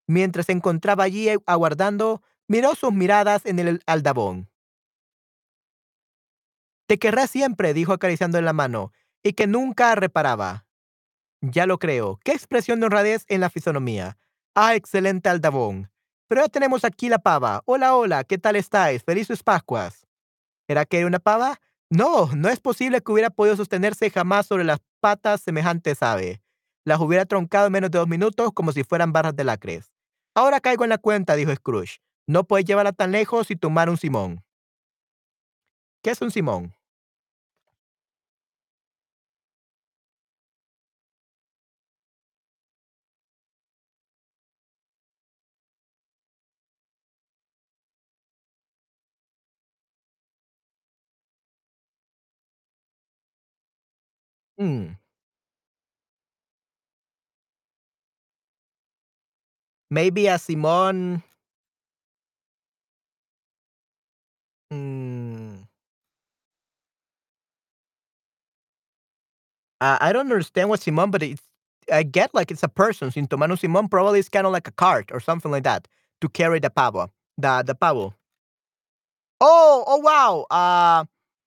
Mientras 0.08 0.48
se 0.48 0.52
encontraba 0.52 1.06
allí 1.06 1.30
aguardando, 1.46 2.22
Miró 2.48 2.76
sus 2.76 2.92
miradas 2.92 3.46
en 3.46 3.60
el 3.60 3.82
aldabón. 3.86 4.50
Te 6.88 7.00
querré 7.00 7.28
siempre, 7.28 7.74
dijo 7.74 7.94
acariciando 7.94 8.38
en 8.38 8.46
la 8.46 8.54
mano, 8.54 8.92
y 9.24 9.34
que 9.34 9.48
nunca 9.48 9.96
reparaba. 9.96 10.66
Ya 11.42 11.66
lo 11.66 11.80
creo. 11.80 12.20
Qué 12.24 12.32
expresión 12.32 12.80
de 12.80 12.86
honradez 12.86 13.26
en 13.28 13.42
la 13.42 13.50
fisonomía. 13.50 14.18
Ah, 14.56 14.76
excelente 14.76 15.30
aldabón. 15.30 15.90
Pero 16.28 16.42
ya 16.42 16.48
tenemos 16.50 16.84
aquí 16.84 17.10
la 17.10 17.20
pava. 17.20 17.62
Hola, 17.66 17.96
hola, 17.96 18.24
¿qué 18.24 18.38
tal 18.38 18.56
estáis? 18.56 19.04
Felices 19.04 19.44
Pascuas. 19.44 20.06
¿Era 20.68 20.86
que 20.86 21.00
era 21.00 21.08
una 21.08 21.20
pava? 21.20 21.60
No, 21.90 22.28
no 22.34 22.50
es 22.50 22.60
posible 22.60 23.02
que 23.02 23.12
hubiera 23.12 23.30
podido 23.30 23.56
sostenerse 23.56 24.10
jamás 24.10 24.48
sobre 24.48 24.64
las 24.64 24.80
patas 25.00 25.42
semejantes 25.42 26.02
ave. 26.02 26.42
Las 26.86 27.00
hubiera 27.00 27.26
troncado 27.26 27.68
en 27.68 27.74
menos 27.74 27.92
de 27.92 28.00
dos 28.00 28.08
minutos 28.08 28.52
como 28.54 28.72
si 28.72 28.84
fueran 28.84 29.14
barras 29.14 29.36
de 29.36 29.44
lacres. 29.44 29.92
Ahora 30.36 30.60
caigo 30.60 30.84
en 30.84 30.90
la 30.90 30.98
cuenta, 30.98 31.36
dijo 31.36 31.54
Scrooge. 31.54 32.00
No 32.28 32.46
puedes 32.46 32.66
llevarla 32.66 32.94
tan 32.94 33.12
lejos 33.12 33.52
y 33.52 33.56
tomar 33.56 33.90
un 33.90 33.98
simón. 33.98 34.44
¿Qué 36.04 36.12
es 36.12 36.22
un 36.22 36.32
simón? 36.32 36.74
Mm. 54.60 54.96
Maybe 59.90 60.30
a 60.30 60.38
Simón 60.40 61.24
Mm. 64.74 65.64
Uh, 69.82 69.98
I 70.00 70.14
don't 70.14 70.32
understand 70.32 70.70
what 70.70 70.82
Simon, 70.82 71.12
but 71.12 71.24
it's 71.24 71.42
I 71.92 72.04
get 72.04 72.34
like 72.34 72.52
it's 72.52 72.64
a 72.64 72.70
person. 72.70 73.12
Sin 73.12 73.28
tomar 73.28 73.48
Simón 73.50 73.90
probably 73.90 74.20
is 74.20 74.30
kind 74.30 74.46
of 74.48 74.54
like 74.54 74.68
a 74.68 74.72
cart 74.72 75.10
or 75.12 75.20
something 75.20 75.52
like 75.52 75.64
that 75.64 75.88
to 76.22 76.30
carry 76.30 76.60
the 76.60 76.70
pavo. 76.70 77.12
The 77.38 77.64
the 77.66 77.76
pavo. 77.76 78.14
Oh, 79.42 79.84
oh 79.88 79.98
wow. 79.98 80.46
Uh 80.50 81.06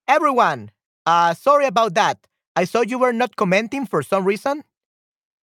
everyone. 0.08 0.70
Uh 1.06 1.34
sorry 1.34 1.66
about 1.66 1.94
that. 1.94 2.18
I 2.54 2.64
saw 2.64 2.82
you 2.82 2.98
were 2.98 3.12
not 3.12 3.36
commenting 3.36 3.86
for 3.86 4.02
some 4.02 4.24
reason. 4.24 4.62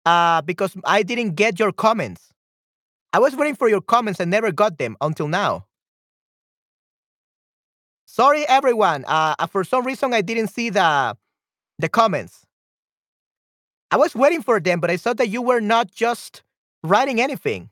Uh 0.05 0.41
because 0.41 0.75
I 0.85 1.03
didn't 1.03 1.35
get 1.35 1.59
your 1.59 1.71
comments. 1.71 2.33
I 3.13 3.19
was 3.19 3.35
waiting 3.35 3.55
for 3.55 3.69
your 3.69 3.81
comments 3.81 4.19
and 4.19 4.31
never 4.31 4.51
got 4.51 4.77
them 4.77 4.97
until 5.01 5.27
now. 5.27 5.65
Sorry, 8.13 8.47
everyone. 8.47 9.05
Uh, 9.05 9.33
uh, 9.39 9.47
for 9.47 9.63
some 9.63 9.87
reason, 9.87 10.13
I 10.13 10.21
didn't 10.21 10.49
see 10.49 10.69
the 10.69 11.17
the 11.79 11.89
comments. 11.89 12.45
I 13.89 13.97
was 13.97 14.13
waiting 14.13 14.43
for 14.43 14.59
them, 14.59 14.79
but 14.79 14.91
I 14.91 14.97
saw 14.97 15.13
that 15.13 15.29
you 15.29 15.41
were 15.41 15.59
not 15.59 15.89
just 15.89 16.43
writing 16.83 17.19
anything. 17.19 17.71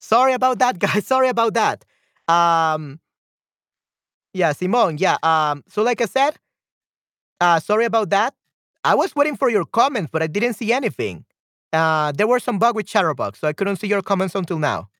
Sorry 0.00 0.34
about 0.34 0.58
that, 0.58 0.78
guys. 0.84 1.06
Sorry 1.06 1.28
about 1.28 1.54
that. 1.54 1.86
Um, 2.28 3.00
yeah, 4.34 4.52
Simon. 4.52 4.98
Yeah. 4.98 5.16
Um, 5.22 5.64
so 5.66 5.82
like 5.82 6.02
I 6.02 6.04
said, 6.04 6.36
uh, 7.40 7.60
sorry 7.60 7.86
about 7.86 8.10
that. 8.10 8.34
I 8.84 8.94
was 8.96 9.16
waiting 9.16 9.38
for 9.38 9.48
your 9.48 9.64
comments, 9.64 10.10
but 10.12 10.22
I 10.22 10.26
didn't 10.26 10.54
see 10.60 10.74
anything. 10.74 11.24
Uh, 11.72 12.12
there 12.12 12.26
were 12.26 12.38
some 12.38 12.58
bug 12.58 12.76
with 12.76 12.84
Chatterbox, 12.86 13.40
so 13.40 13.48
I 13.48 13.54
couldn't 13.54 13.76
see 13.76 13.86
your 13.86 14.02
comments 14.02 14.34
until 14.34 14.58
now. 14.58 14.90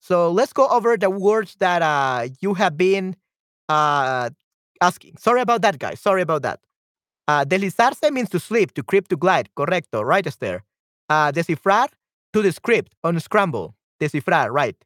So 0.00 0.30
let's 0.30 0.52
go 0.52 0.68
over 0.68 0.98
the 0.98 1.08
words 1.08 1.56
that 1.60 1.80
uh, 1.80 2.28
you 2.40 2.52
have 2.54 2.76
been 2.76 3.16
uh, 3.72 4.30
asking. 4.80 5.16
Sorry 5.18 5.40
about 5.40 5.62
that, 5.62 5.78
guys. 5.78 6.00
Sorry 6.00 6.22
about 6.22 6.42
that. 6.42 6.60
Uh, 7.28 7.44
deslizarse 7.44 8.10
means 8.10 8.28
to 8.30 8.40
sleep, 8.40 8.74
to 8.74 8.82
creep, 8.82 9.08
to 9.08 9.16
glide. 9.16 9.48
Correcto, 9.56 10.04
right, 10.04 10.26
Esther? 10.26 10.62
Uh, 11.08 11.32
descifrar, 11.32 11.88
to 12.32 12.42
decrypt, 12.42 12.92
unscramble. 13.04 13.74
Descifrar, 14.00 14.50
right. 14.50 14.76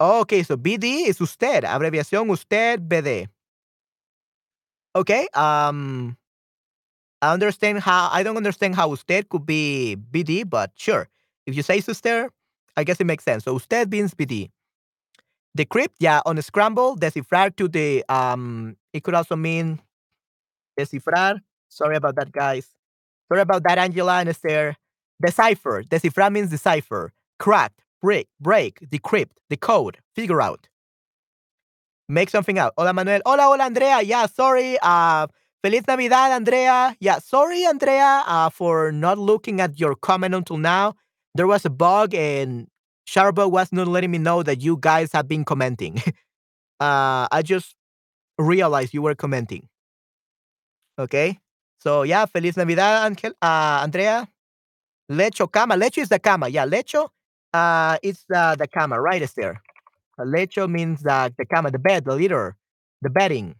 Okay, 0.00 0.42
so 0.42 0.56
BD 0.56 1.08
is 1.08 1.20
usted, 1.20 1.64
abreviación 1.64 2.30
usted, 2.30 2.88
BD. 2.88 3.28
Okay, 4.96 5.28
um, 5.34 6.16
I 7.22 7.32
understand 7.34 7.80
how, 7.80 8.08
I 8.10 8.22
don't 8.22 8.36
understand 8.38 8.74
how 8.74 8.92
usted 8.92 9.28
could 9.28 9.44
be 9.44 9.96
BD, 10.10 10.48
but 10.48 10.72
sure. 10.74 11.08
If 11.46 11.54
you 11.54 11.62
say 11.62 11.80
usted, 11.86 12.30
I 12.76 12.84
guess 12.84 13.00
it 13.00 13.06
makes 13.06 13.24
sense. 13.24 13.44
So 13.44 13.54
usted 13.54 13.90
means 13.90 14.14
BD. 14.14 14.50
Decrypt, 15.56 15.94
yeah, 15.98 16.20
on 16.26 16.38
a 16.38 16.42
scramble, 16.42 16.96
descifrar 16.96 17.54
to 17.56 17.66
the, 17.68 18.04
um, 18.08 18.76
it 18.92 19.02
could 19.02 19.14
also 19.14 19.34
mean 19.36 19.80
descifrar. 20.78 21.40
Sorry 21.68 21.96
about 21.96 22.16
that, 22.16 22.30
guys. 22.32 22.68
Sorry 23.28 23.40
about 23.40 23.62
that, 23.64 23.78
Angela 23.78 24.20
and 24.20 24.28
Esther. 24.28 24.76
Decipher. 25.20 25.82
Descifrar 25.82 26.32
means 26.32 26.50
decipher. 26.50 27.12
Crack, 27.38 27.72
break, 28.00 28.28
break, 28.40 28.80
decrypt, 28.88 29.32
decode, 29.48 29.98
figure 30.14 30.40
out. 30.40 30.68
Make 32.08 32.30
something 32.30 32.58
out. 32.58 32.74
Hola, 32.76 32.92
Manuel. 32.92 33.20
Hola, 33.24 33.42
hola, 33.44 33.64
Andrea. 33.64 34.02
Yeah, 34.02 34.26
sorry. 34.26 34.76
Uh, 34.82 35.28
Feliz 35.62 35.86
Navidad, 35.86 36.32
Andrea. 36.32 36.96
Yeah, 36.98 37.18
sorry, 37.18 37.64
Andrea, 37.64 38.24
uh, 38.26 38.50
for 38.50 38.90
not 38.90 39.18
looking 39.18 39.60
at 39.60 39.78
your 39.78 39.94
comment 39.94 40.34
until 40.34 40.56
now. 40.56 40.94
There 41.34 41.46
was 41.46 41.64
a 41.64 41.70
bug 41.70 42.14
and 42.14 42.68
Shutterbug 43.08 43.50
was 43.50 43.72
not 43.72 43.88
letting 43.88 44.10
me 44.10 44.18
know 44.18 44.42
that 44.42 44.60
you 44.60 44.78
guys 44.80 45.12
have 45.12 45.28
been 45.28 45.44
commenting. 45.44 45.98
uh, 46.80 47.26
I 47.30 47.42
just 47.44 47.74
realized 48.38 48.94
you 48.94 49.02
were 49.02 49.14
commenting. 49.14 49.68
Okay. 50.98 51.38
So 51.80 52.02
yeah, 52.02 52.26
Feliz 52.26 52.56
Navidad, 52.56 53.10
Angel, 53.10 53.32
uh, 53.42 53.80
Andrea. 53.82 54.28
Lecho 55.10 55.50
cama. 55.50 55.74
Lecho 55.74 55.98
is 56.02 56.08
the 56.08 56.18
cama. 56.18 56.48
Yeah, 56.48 56.66
lecho. 56.66 57.08
Uh, 57.52 57.98
it's 58.02 58.24
uh, 58.32 58.54
the 58.54 58.68
cama, 58.68 59.00
right? 59.00 59.22
Is 59.22 59.32
there? 59.34 59.60
Uh, 60.18 60.24
lecho 60.24 60.70
means 60.70 61.04
uh, 61.04 61.30
the 61.36 61.44
cama, 61.46 61.70
the 61.70 61.78
bed, 61.78 62.04
the 62.04 62.14
litter, 62.14 62.56
the 63.02 63.10
bedding. 63.10 63.56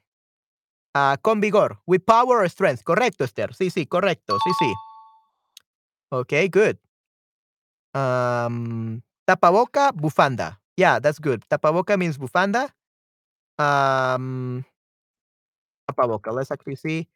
Uh, 0.94 1.16
con 1.16 1.40
vigor, 1.40 1.76
with 1.86 2.04
power 2.06 2.42
or 2.42 2.48
strength. 2.48 2.84
Correcto, 2.84 3.24
Esther. 3.24 3.48
Sí, 3.52 3.70
sí, 3.70 3.86
correcto. 3.86 4.38
Sí, 4.38 4.52
sí. 4.60 4.74
Okay, 6.12 6.48
good. 6.48 6.78
Um, 7.94 9.02
tapaboca, 9.28 9.92
bufanda. 9.92 10.56
Yeah, 10.76 10.98
that's 10.98 11.18
good. 11.18 11.44
Tapaboca 11.50 11.98
means 11.98 12.18
bufanda. 12.18 12.70
Um, 13.58 14.64
tapaboca. 15.90 16.32
Let's 16.32 16.50
actually 16.50 16.76
see. 16.76 17.08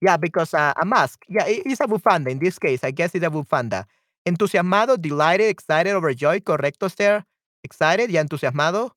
Yeah, 0.00 0.16
because 0.16 0.54
uh, 0.54 0.74
a 0.76 0.84
mask. 0.84 1.24
Yeah, 1.28 1.46
it- 1.46 1.62
it's 1.66 1.80
a 1.80 1.86
bufanda 1.86 2.30
in 2.30 2.38
this 2.38 2.58
case. 2.58 2.84
I 2.84 2.90
guess 2.90 3.14
it's 3.14 3.24
a 3.24 3.30
bufanda. 3.30 3.84
Entusiasmado, 4.28 5.00
delighted, 5.00 5.48
excited, 5.48 5.94
overjoyed. 5.94 6.44
Correcto, 6.44 6.86
Esther. 6.86 7.24
Excited, 7.64 8.10
ya 8.10 8.20
entusiasmado. 8.22 8.90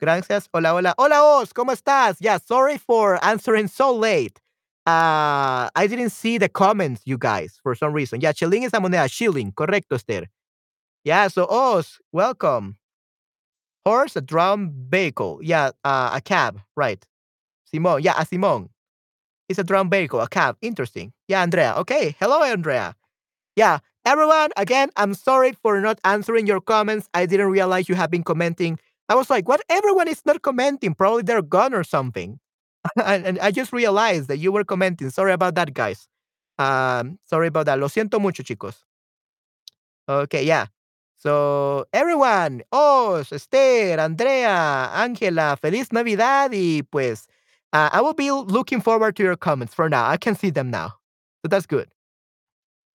Gracias. 0.00 0.48
Hola, 0.52 0.74
hola. 0.74 0.94
Hola, 0.98 1.22
Oz. 1.24 1.52
¿Cómo 1.54 1.72
estás? 1.72 2.16
Yeah, 2.20 2.38
sorry 2.38 2.76
for 2.78 3.18
answering 3.24 3.68
so 3.68 3.92
late. 3.94 4.38
Uh, 4.86 5.68
I 5.74 5.86
didn't 5.88 6.10
see 6.10 6.38
the 6.38 6.48
comments, 6.48 7.02
you 7.06 7.16
guys, 7.18 7.58
for 7.62 7.74
some 7.74 7.92
reason. 7.92 8.20
Yeah, 8.20 8.32
shilling 8.32 8.64
is 8.64 8.72
a 8.74 8.78
moneda. 8.80 9.10
Shilling. 9.10 9.52
Correcto, 9.52 9.94
Esther. 9.96 10.26
Yeah, 11.06 11.28
so 11.28 11.46
Oz, 11.48 12.00
welcome. 12.10 12.78
Horse, 13.84 14.16
a 14.16 14.20
drum 14.20 14.72
vehicle. 14.90 15.38
Yeah, 15.40 15.70
uh, 15.84 16.10
a 16.14 16.20
cab. 16.20 16.60
Right. 16.74 17.06
Simon. 17.64 18.02
Yeah, 18.02 18.14
a 18.18 18.26
Simon. 18.26 18.70
It's 19.48 19.60
a 19.60 19.62
drum 19.62 19.88
vehicle, 19.88 20.20
a 20.20 20.26
cab. 20.28 20.56
Interesting. 20.62 21.12
Yeah, 21.28 21.42
Andrea. 21.42 21.74
Okay. 21.76 22.16
Hello, 22.18 22.42
Andrea. 22.42 22.96
Yeah, 23.54 23.78
everyone, 24.04 24.50
again, 24.56 24.90
I'm 24.96 25.14
sorry 25.14 25.52
for 25.52 25.80
not 25.80 26.00
answering 26.02 26.48
your 26.48 26.60
comments. 26.60 27.08
I 27.14 27.24
didn't 27.26 27.52
realize 27.52 27.88
you 27.88 27.94
have 27.94 28.10
been 28.10 28.24
commenting. 28.24 28.76
I 29.08 29.14
was 29.14 29.30
like, 29.30 29.46
what? 29.46 29.60
Everyone 29.68 30.08
is 30.08 30.26
not 30.26 30.42
commenting. 30.42 30.92
Probably 30.92 31.22
they're 31.22 31.40
gone 31.40 31.72
or 31.72 31.84
something. 31.84 32.40
and, 33.04 33.24
and 33.24 33.38
I 33.38 33.52
just 33.52 33.72
realized 33.72 34.26
that 34.26 34.38
you 34.38 34.50
were 34.50 34.64
commenting. 34.64 35.10
Sorry 35.10 35.32
about 35.32 35.54
that, 35.54 35.72
guys. 35.72 36.08
Um, 36.58 37.20
sorry 37.22 37.46
about 37.46 37.66
that. 37.66 37.78
Lo 37.78 37.86
siento 37.86 38.20
mucho, 38.20 38.42
chicos. 38.42 38.74
Okay, 40.08 40.44
yeah. 40.44 40.66
So, 41.18 41.86
everyone, 41.92 42.62
Oz, 42.72 43.32
Esther, 43.32 43.98
Andrea, 43.98 44.90
Angela, 44.94 45.56
Feliz 45.60 45.90
Navidad, 45.92 46.52
y 46.52 46.82
pues, 46.90 47.26
uh, 47.72 47.88
I 47.92 48.00
will 48.00 48.14
be 48.14 48.30
looking 48.30 48.80
forward 48.80 49.16
to 49.16 49.22
your 49.22 49.36
comments 49.36 49.74
for 49.74 49.88
now. 49.88 50.06
I 50.06 50.18
can 50.18 50.36
see 50.36 50.50
them 50.50 50.70
now. 50.70 50.94
So 51.42 51.48
that's 51.48 51.66
good. 51.66 51.88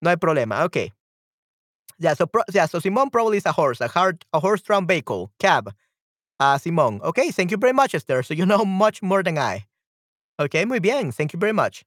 No 0.02 0.10
hay 0.12 0.16
problema. 0.16 0.62
Okay. 0.66 0.92
Yeah, 2.00 2.14
so 2.16 2.26
pro- 2.26 2.44
yeah, 2.54 2.66
so 2.66 2.80
Simon 2.80 3.10
probably 3.10 3.38
is 3.38 3.46
a 3.46 3.52
horse, 3.52 3.80
a 3.82 3.88
hard, 3.88 4.26
a 4.34 4.40
horse-drawn 4.40 4.88
vehicle, 4.88 5.32
cab. 5.40 5.74
Uh, 6.40 6.58
Simon. 6.58 7.00
Okay, 7.04 7.30
thank 7.30 7.52
you 7.52 7.58
very 7.58 7.74
much, 7.74 7.94
Esther. 7.94 8.24
So 8.24 8.34
you 8.34 8.46
know 8.46 8.66
much 8.66 9.04
more 9.04 9.22
than 9.22 9.38
I. 9.38 9.66
Okay, 10.40 10.66
muy 10.66 10.80
bien. 10.80 11.12
Thank 11.12 11.34
you 11.34 11.40
very 11.40 11.54
much. 11.54 11.86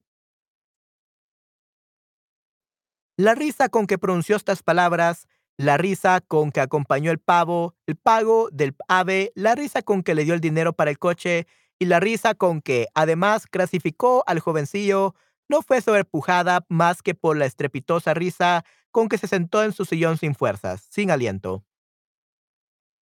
La 3.19 3.35
risa 3.35 3.69
con 3.69 3.87
que 3.87 3.99
pronunció 3.99 4.37
estas 4.37 4.63
palabras, 4.63 5.27
la 5.57 5.77
risa 5.77 6.21
con 6.21 6.51
que 6.51 6.61
acompañó 6.61 7.11
el 7.11 7.19
pavo, 7.19 7.75
el 7.87 7.97
pago 7.97 8.49
del 8.51 8.75
ave, 8.89 9.33
la 9.35 9.55
risa 9.55 9.83
con 9.83 10.03
que 10.03 10.15
le 10.15 10.25
dio 10.25 10.35
el 10.35 10.41
dinero 10.41 10.73
para 10.73 10.91
el 10.91 10.99
coche 10.99 11.47
y 11.79 11.87
la 11.87 12.01
risa 12.01 12.35
con 12.35 12.61
que, 12.61 12.89
además, 12.95 13.47
clasificó 13.47 14.25
al 14.27 14.41
jovencillo, 14.41 15.15
no 15.49 15.63
fue 15.63 15.81
sobrepujada 15.81 16.65
más 16.69 17.03
que 17.03 17.15
por 17.15 17.37
la 17.37 17.47
estrepitosa 17.47 18.15
risa 18.15 18.65
con 18.91 19.09
que 19.09 19.19
se 19.19 19.29
sentó 19.29 19.63
en 19.63 19.73
su 19.73 19.85
sillón 19.85 20.19
sin 20.19 20.35
fuerzas, 20.35 20.87
sin 20.91 21.11
aliento. 21.11 21.65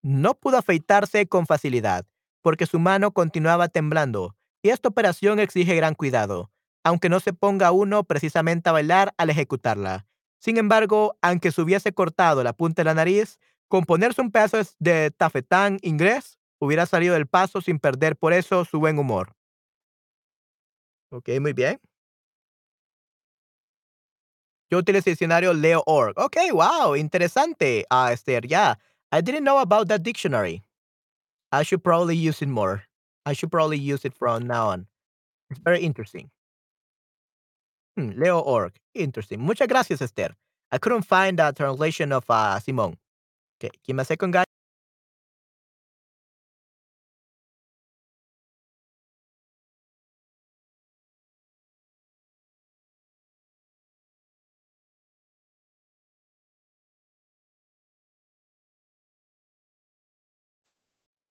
No 0.02 0.34
pudo 0.34 0.58
afeitarse 0.58 1.26
con 1.28 1.46
facilidad, 1.46 2.06
porque 2.42 2.66
su 2.66 2.78
mano 2.78 3.12
continuaba 3.12 3.68
temblando, 3.68 4.36
y 4.62 4.70
esta 4.70 4.88
operación 4.88 5.38
exige 5.38 5.76
gran 5.76 5.94
cuidado, 5.94 6.50
aunque 6.82 7.08
no 7.08 7.20
se 7.20 7.32
ponga 7.32 7.72
uno 7.72 8.04
precisamente 8.04 8.68
a 8.68 8.72
bailar 8.72 9.14
al 9.16 9.30
ejecutarla. 9.30 10.06
Sin 10.42 10.56
embargo, 10.56 11.16
aunque 11.22 11.52
se 11.52 11.62
hubiese 11.62 11.92
cortado 11.92 12.42
la 12.42 12.52
punta 12.52 12.82
de 12.82 12.86
la 12.86 12.94
nariz, 12.94 13.38
con 13.68 13.84
ponerse 13.84 14.20
un 14.20 14.32
pedazo 14.32 14.58
de 14.80 15.12
tafetán 15.12 15.78
inglés, 15.82 16.36
hubiera 16.58 16.84
salido 16.84 17.14
del 17.14 17.28
paso 17.28 17.60
sin 17.60 17.78
perder 17.78 18.16
por 18.16 18.32
eso 18.32 18.64
su 18.64 18.80
buen 18.80 18.98
humor. 18.98 19.36
Ok, 21.12 21.28
muy 21.40 21.52
bien. 21.52 21.80
Yo 24.68 24.78
utilizo 24.78 25.10
el 25.10 25.12
diccionario 25.12 25.54
Leo.org. 25.54 26.18
Ok, 26.18 26.36
wow, 26.52 26.96
interesante, 26.96 27.86
uh, 27.92 28.08
Esther. 28.10 28.44
Yeah, 28.44 28.78
I 29.12 29.20
didn't 29.22 29.44
know 29.44 29.60
about 29.60 29.86
that 29.90 30.00
dictionary. 30.02 30.64
I 31.52 31.62
should 31.62 31.84
probably 31.84 32.16
use 32.16 32.42
it 32.42 32.48
more. 32.48 32.88
I 33.24 33.34
should 33.34 33.52
probably 33.52 33.78
use 33.78 34.04
it 34.04 34.12
from 34.12 34.48
now 34.48 34.70
on. 34.70 34.88
It's 35.50 35.60
very 35.60 35.82
interesting. 35.82 36.32
Hmm, 37.96 38.10
Leo.org. 38.16 38.72
Interesting. 38.94 39.40
Muchas 39.40 39.68
gracias, 39.68 40.00
Esther. 40.02 40.34
I 40.70 40.78
couldn't 40.78 41.02
find 41.04 41.38
a 41.40 41.52
translation 41.52 42.12
of 42.12 42.24
uh, 42.28 42.58
Simon. 42.60 42.98
Okay, 43.60 43.70
give 43.86 43.96
me 43.96 44.02
a 44.02 44.04
second, 44.04 44.32
guys. 44.32 44.46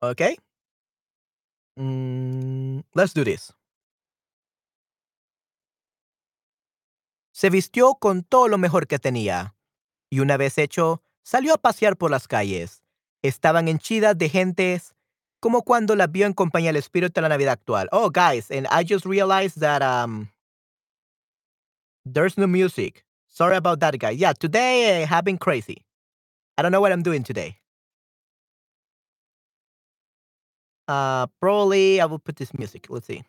Okay. 0.04 0.36
Mm, 1.80 2.84
let's 2.96 3.14
do 3.14 3.24
this. 3.24 3.52
Se 7.42 7.50
vistió 7.50 7.96
con 7.96 8.22
todo 8.22 8.48
lo 8.48 8.60
mejor 8.60 8.86
que 8.86 9.00
tenía. 9.00 9.56
Y 10.12 10.20
una 10.20 10.38
vez 10.38 10.60
hecho, 10.60 11.02
salió 11.24 11.56
a 11.56 11.58
pasear 11.58 11.98
por 11.98 12.12
las 12.12 12.28
calles. 12.28 12.84
Estaban 13.24 13.68
henchidas 13.68 14.16
de 14.16 14.30
gentes 14.30 14.94
como 15.40 15.64
cuando 15.64 15.96
la 15.96 16.06
vio 16.06 16.28
en 16.28 16.34
compañía 16.34 16.70
del 16.70 16.76
espíritu 16.76 17.14
de 17.16 17.22
la 17.22 17.30
Navidad 17.30 17.54
actual. 17.54 17.90
Oh, 17.92 18.12
guys, 18.12 18.52
and 18.52 18.68
I 18.68 18.86
just 18.88 19.08
realized 19.08 19.60
that 19.60 19.82
um 19.82 20.30
there's 22.06 22.38
no 22.38 22.46
music. 22.46 23.04
Sorry 23.28 23.56
about 23.56 23.80
that, 23.80 23.98
guys. 23.98 24.20
Yeah, 24.20 24.34
today 24.34 25.02
I 25.02 25.08
have 25.08 25.24
been 25.24 25.40
crazy. 25.40 25.84
I 26.60 26.62
don't 26.62 26.72
know 26.72 26.80
what 26.80 26.92
I'm 26.92 27.02
doing 27.02 27.24
today. 27.24 27.58
Uh, 30.88 31.26
probably 31.40 32.00
I 32.00 32.06
will 32.06 32.20
put 32.20 32.36
this 32.36 32.54
music. 32.54 32.86
Let's 32.92 33.08
see. 33.08 33.24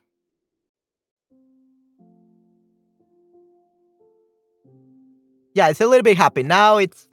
Yeah, 5.55 5.69
it's 5.69 5.81
a 5.81 5.87
little 5.87 6.03
bit 6.03 6.17
happy. 6.17 6.43
Now 6.43 6.79
it's 6.79 7.09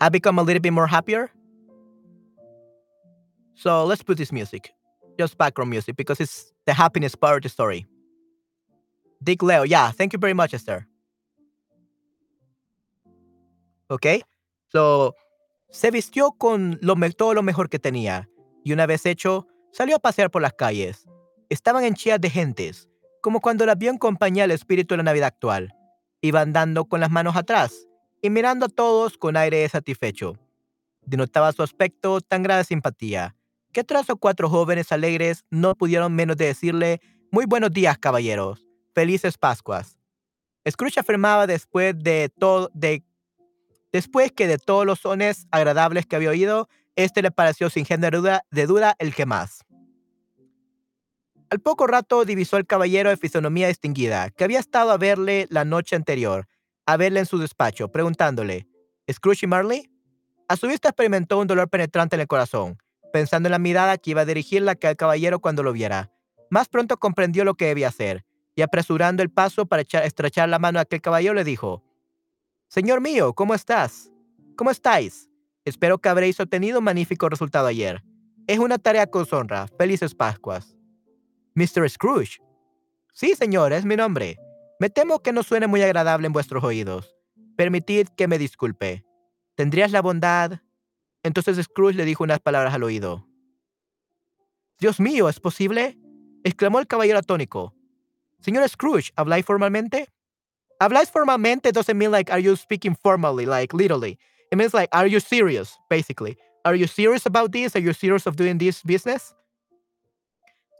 I 0.00 0.08
become 0.08 0.38
a 0.38 0.42
little 0.42 0.60
bit 0.60 0.72
more 0.72 0.86
happier. 0.86 1.30
So 3.54 3.84
let's 3.84 4.02
put 4.02 4.16
this 4.16 4.32
music. 4.32 4.72
Just 5.18 5.36
background 5.36 5.70
music 5.70 5.96
because 5.96 6.20
it's 6.20 6.52
the 6.66 6.72
happiness 6.72 7.14
part 7.14 7.36
of 7.36 7.42
the 7.42 7.48
story. 7.48 7.86
Dick 9.22 9.42
Leo, 9.42 9.64
yeah, 9.64 9.90
thank 9.90 10.14
you 10.14 10.18
very 10.18 10.32
much, 10.32 10.54
Esther. 10.54 10.86
Okay, 13.90 14.22
so 14.68 15.14
se 15.70 15.90
vistió 15.90 16.32
con 16.38 16.78
lo, 16.80 16.94
todo 17.10 17.34
lo 17.34 17.42
mejor 17.42 17.68
que 17.68 17.78
tenía 17.78 18.28
y 18.64 18.72
una 18.72 18.86
vez 18.86 19.04
hecho, 19.04 19.46
salió 19.72 19.96
a 19.96 19.98
pasear 19.98 20.30
por 20.30 20.42
las 20.42 20.52
calles. 20.52 21.06
Estaban 21.48 21.84
henchidas 21.84 22.20
de 22.20 22.30
gentes, 22.30 22.88
como 23.20 23.40
cuando 23.40 23.66
la 23.66 23.74
vio 23.74 23.90
en 23.90 23.98
compañía 23.98 24.44
del 24.44 24.52
espíritu 24.52 24.94
de 24.94 24.98
la 24.98 25.02
Navidad 25.02 25.28
actual. 25.28 25.74
Iba 26.22 26.42
andando 26.42 26.84
con 26.84 27.00
las 27.00 27.10
manos 27.10 27.36
atrás 27.36 27.86
y 28.22 28.30
mirando 28.30 28.66
a 28.66 28.68
todos 28.68 29.16
con 29.16 29.36
aire 29.36 29.68
satisfecho. 29.68 30.36
Denotaba 31.02 31.52
su 31.52 31.62
aspecto 31.62 32.20
tan 32.20 32.42
grande 32.42 32.64
simpatía, 32.64 33.34
que 33.72 33.84
tres 33.84 34.10
o 34.10 34.16
cuatro 34.16 34.50
jóvenes 34.50 34.92
alegres 34.92 35.44
no 35.50 35.74
pudieron 35.74 36.14
menos 36.14 36.36
de 36.36 36.46
decirle 36.46 37.00
Muy 37.30 37.46
buenos 37.46 37.70
días, 37.70 37.96
caballeros. 37.98 38.66
Felices 38.94 39.38
Pascuas. 39.38 39.96
Scrooge 40.68 41.00
afirmaba 41.00 41.46
después 41.46 41.94
de 41.98 42.28
todo 42.28 42.70
de 42.74 43.02
después 43.92 44.30
que 44.32 44.46
de 44.46 44.58
todos 44.58 44.84
los 44.84 45.00
sones 45.00 45.46
agradables 45.50 46.06
que 46.06 46.16
había 46.16 46.30
oído, 46.30 46.68
este 46.96 47.22
le 47.22 47.30
pareció 47.30 47.70
sin 47.70 47.84
género 47.86 48.22
de 48.22 48.66
duda 48.66 48.94
el 48.98 49.14
que 49.14 49.26
más. 49.26 49.64
Al 51.50 51.58
poco 51.58 51.88
rato 51.88 52.24
divisó 52.24 52.58
el 52.58 52.66
caballero 52.66 53.10
de 53.10 53.16
fisonomía 53.16 53.66
distinguida, 53.66 54.30
que 54.30 54.44
había 54.44 54.60
estado 54.60 54.92
a 54.92 54.96
verle 54.96 55.48
la 55.50 55.64
noche 55.64 55.96
anterior, 55.96 56.46
a 56.86 56.96
verle 56.96 57.18
en 57.20 57.26
su 57.26 57.38
despacho, 57.38 57.90
preguntándole, 57.90 58.68
¿Scrooge 59.10 59.46
y 59.46 59.48
Marley? 59.48 59.90
A 60.46 60.54
su 60.54 60.68
vista 60.68 60.90
experimentó 60.90 61.40
un 61.40 61.48
dolor 61.48 61.68
penetrante 61.68 62.14
en 62.14 62.20
el 62.20 62.28
corazón, 62.28 62.78
pensando 63.12 63.48
en 63.48 63.50
la 63.50 63.58
mirada 63.58 63.98
que 63.98 64.12
iba 64.12 64.20
a 64.20 64.24
dirigirle 64.24 64.70
a 64.70 64.72
aquel 64.74 64.94
caballero 64.94 65.40
cuando 65.40 65.64
lo 65.64 65.72
viera. 65.72 66.12
Más 66.50 66.68
pronto 66.68 66.98
comprendió 66.98 67.44
lo 67.44 67.54
que 67.54 67.66
debía 67.66 67.88
hacer, 67.88 68.24
y 68.54 68.62
apresurando 68.62 69.24
el 69.24 69.30
paso 69.30 69.66
para 69.66 69.82
estrechar 69.82 70.48
la 70.48 70.60
mano 70.60 70.78
a 70.78 70.82
aquel 70.82 71.00
caballero, 71.00 71.34
le 71.34 71.42
dijo, 71.42 71.82
Señor 72.68 73.00
mío, 73.00 73.32
¿cómo 73.32 73.54
estás? 73.54 74.12
¿Cómo 74.56 74.70
estáis? 74.70 75.28
Espero 75.64 75.98
que 75.98 76.08
habréis 76.08 76.38
obtenido 76.38 76.78
un 76.78 76.84
magnífico 76.84 77.28
resultado 77.28 77.66
ayer. 77.66 78.04
Es 78.46 78.60
una 78.60 78.78
tarea 78.78 79.08
con 79.08 79.26
honra. 79.32 79.66
Felices 79.78 80.14
Pascuas. 80.14 80.79
Mr. 81.54 81.88
Scrooge. 81.88 82.40
Sí, 83.12 83.34
señor, 83.34 83.72
es 83.72 83.84
mi 83.84 83.96
nombre. 83.96 84.38
Me 84.78 84.88
temo 84.88 85.22
que 85.22 85.32
no 85.32 85.42
suene 85.42 85.66
muy 85.66 85.82
agradable 85.82 86.26
en 86.26 86.32
vuestros 86.32 86.64
oídos. 86.64 87.14
Permitid 87.56 88.08
que 88.16 88.28
me 88.28 88.38
disculpe. 88.38 89.04
¿Tendrías 89.56 89.90
la 89.92 90.00
bondad? 90.00 90.60
Entonces 91.22 91.62
Scrooge 91.64 91.96
le 91.96 92.04
dijo 92.04 92.24
unas 92.24 92.40
palabras 92.40 92.72
al 92.72 92.82
oído. 92.82 93.26
Dios 94.78 95.00
mío, 95.00 95.28
¿es 95.28 95.40
posible? 95.40 95.98
exclamó 96.44 96.78
el 96.78 96.86
caballero 96.86 97.18
atónico. 97.18 97.74
Señor 98.40 98.66
Scrooge, 98.68 99.12
¿habláis 99.16 99.44
formalmente? 99.44 100.08
Habláis 100.78 101.10
formalmente 101.10 101.72
doesn't 101.72 101.96
mean 101.96 102.10
like 102.10 102.32
are 102.32 102.42
you 102.42 102.56
speaking 102.56 102.96
formally, 102.96 103.44
like 103.44 103.76
literally. 103.76 104.18
It 104.50 104.56
means 104.56 104.72
like 104.72 104.88
are 104.92 105.06
you 105.06 105.20
serious, 105.20 105.78
basically. 105.90 106.38
Are 106.64 106.74
you 106.74 106.86
serious 106.86 107.26
about 107.26 107.52
this? 107.52 107.76
Are 107.76 107.82
you 107.82 107.92
serious 107.92 108.26
of 108.26 108.36
doing 108.36 108.56
this 108.56 108.82
business? 108.82 109.34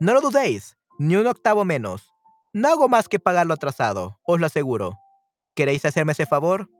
No 0.00 0.14
lo 0.14 0.22
dudéis, 0.22 0.78
ni 0.98 1.16
un 1.16 1.26
octavo 1.26 1.66
menos. 1.66 2.10
No 2.54 2.68
hago 2.68 2.88
más 2.88 3.06
que 3.06 3.20
pagarlo 3.20 3.52
atrasado, 3.52 4.18
os 4.24 4.40
lo 4.40 4.46
aseguro. 4.46 4.98
¿Queréis 5.54 5.84
hacerme 5.84 6.12
ese 6.12 6.24
favor? 6.24 6.70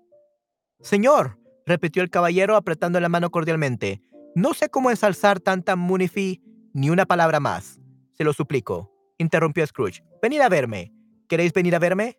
Señor, 0.81 1.39
repitió 1.67 2.03
el 2.03 2.09
caballero 2.09 2.57
apretando 2.57 2.99
la 2.99 3.11
mano 3.11 3.31
cordialmente, 3.31 4.01
no 4.35 4.55
sé 4.55 4.71
cómo 4.71 4.91
ensalzar 4.91 5.39
tanta 5.39 5.77
munifi 5.77 6.41
ni 6.73 6.89
una 6.89 7.05
palabra 7.05 7.41
más. 7.41 7.79
Se 8.13 8.25
lo 8.25 8.33
suplico, 8.33 8.91
interrumpió 9.19 9.67
Scrooge. 9.67 10.03
Venid 10.23 10.41
a 10.41 10.49
verme. 10.49 10.95
¿Queréis 11.29 11.53
venir 11.53 11.75
a 11.75 11.79
verme? 11.79 12.19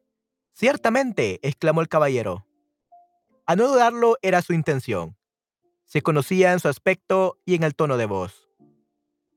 Ciertamente, 0.53 1.39
exclamó 1.41 1.81
el 1.81 1.89
caballero. 1.89 2.45
A 3.47 3.55
no 3.55 3.67
dudarlo 3.67 4.17
era 4.21 4.43
su 4.43 4.53
intención. 4.53 5.17
Se 5.85 6.03
conocía 6.03 6.53
en 6.53 6.59
su 6.59 6.67
aspecto 6.67 7.39
y 7.43 7.55
en 7.55 7.63
el 7.63 7.73
tono 7.73 7.97
de 7.97 8.05
voz. 8.05 8.49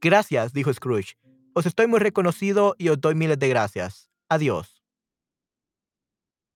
Gracias, 0.01 0.53
dijo 0.53 0.73
Scrooge. 0.73 1.17
Os 1.57 1.67
estoy 1.67 1.87
muy 1.87 2.01
reconocido 2.01 2.75
y 2.79 2.89
os 2.89 3.01
doy 3.01 3.15
miles 3.15 3.39
de 3.39 3.49
gracias. 3.49 4.09
Adiós. 4.29 4.83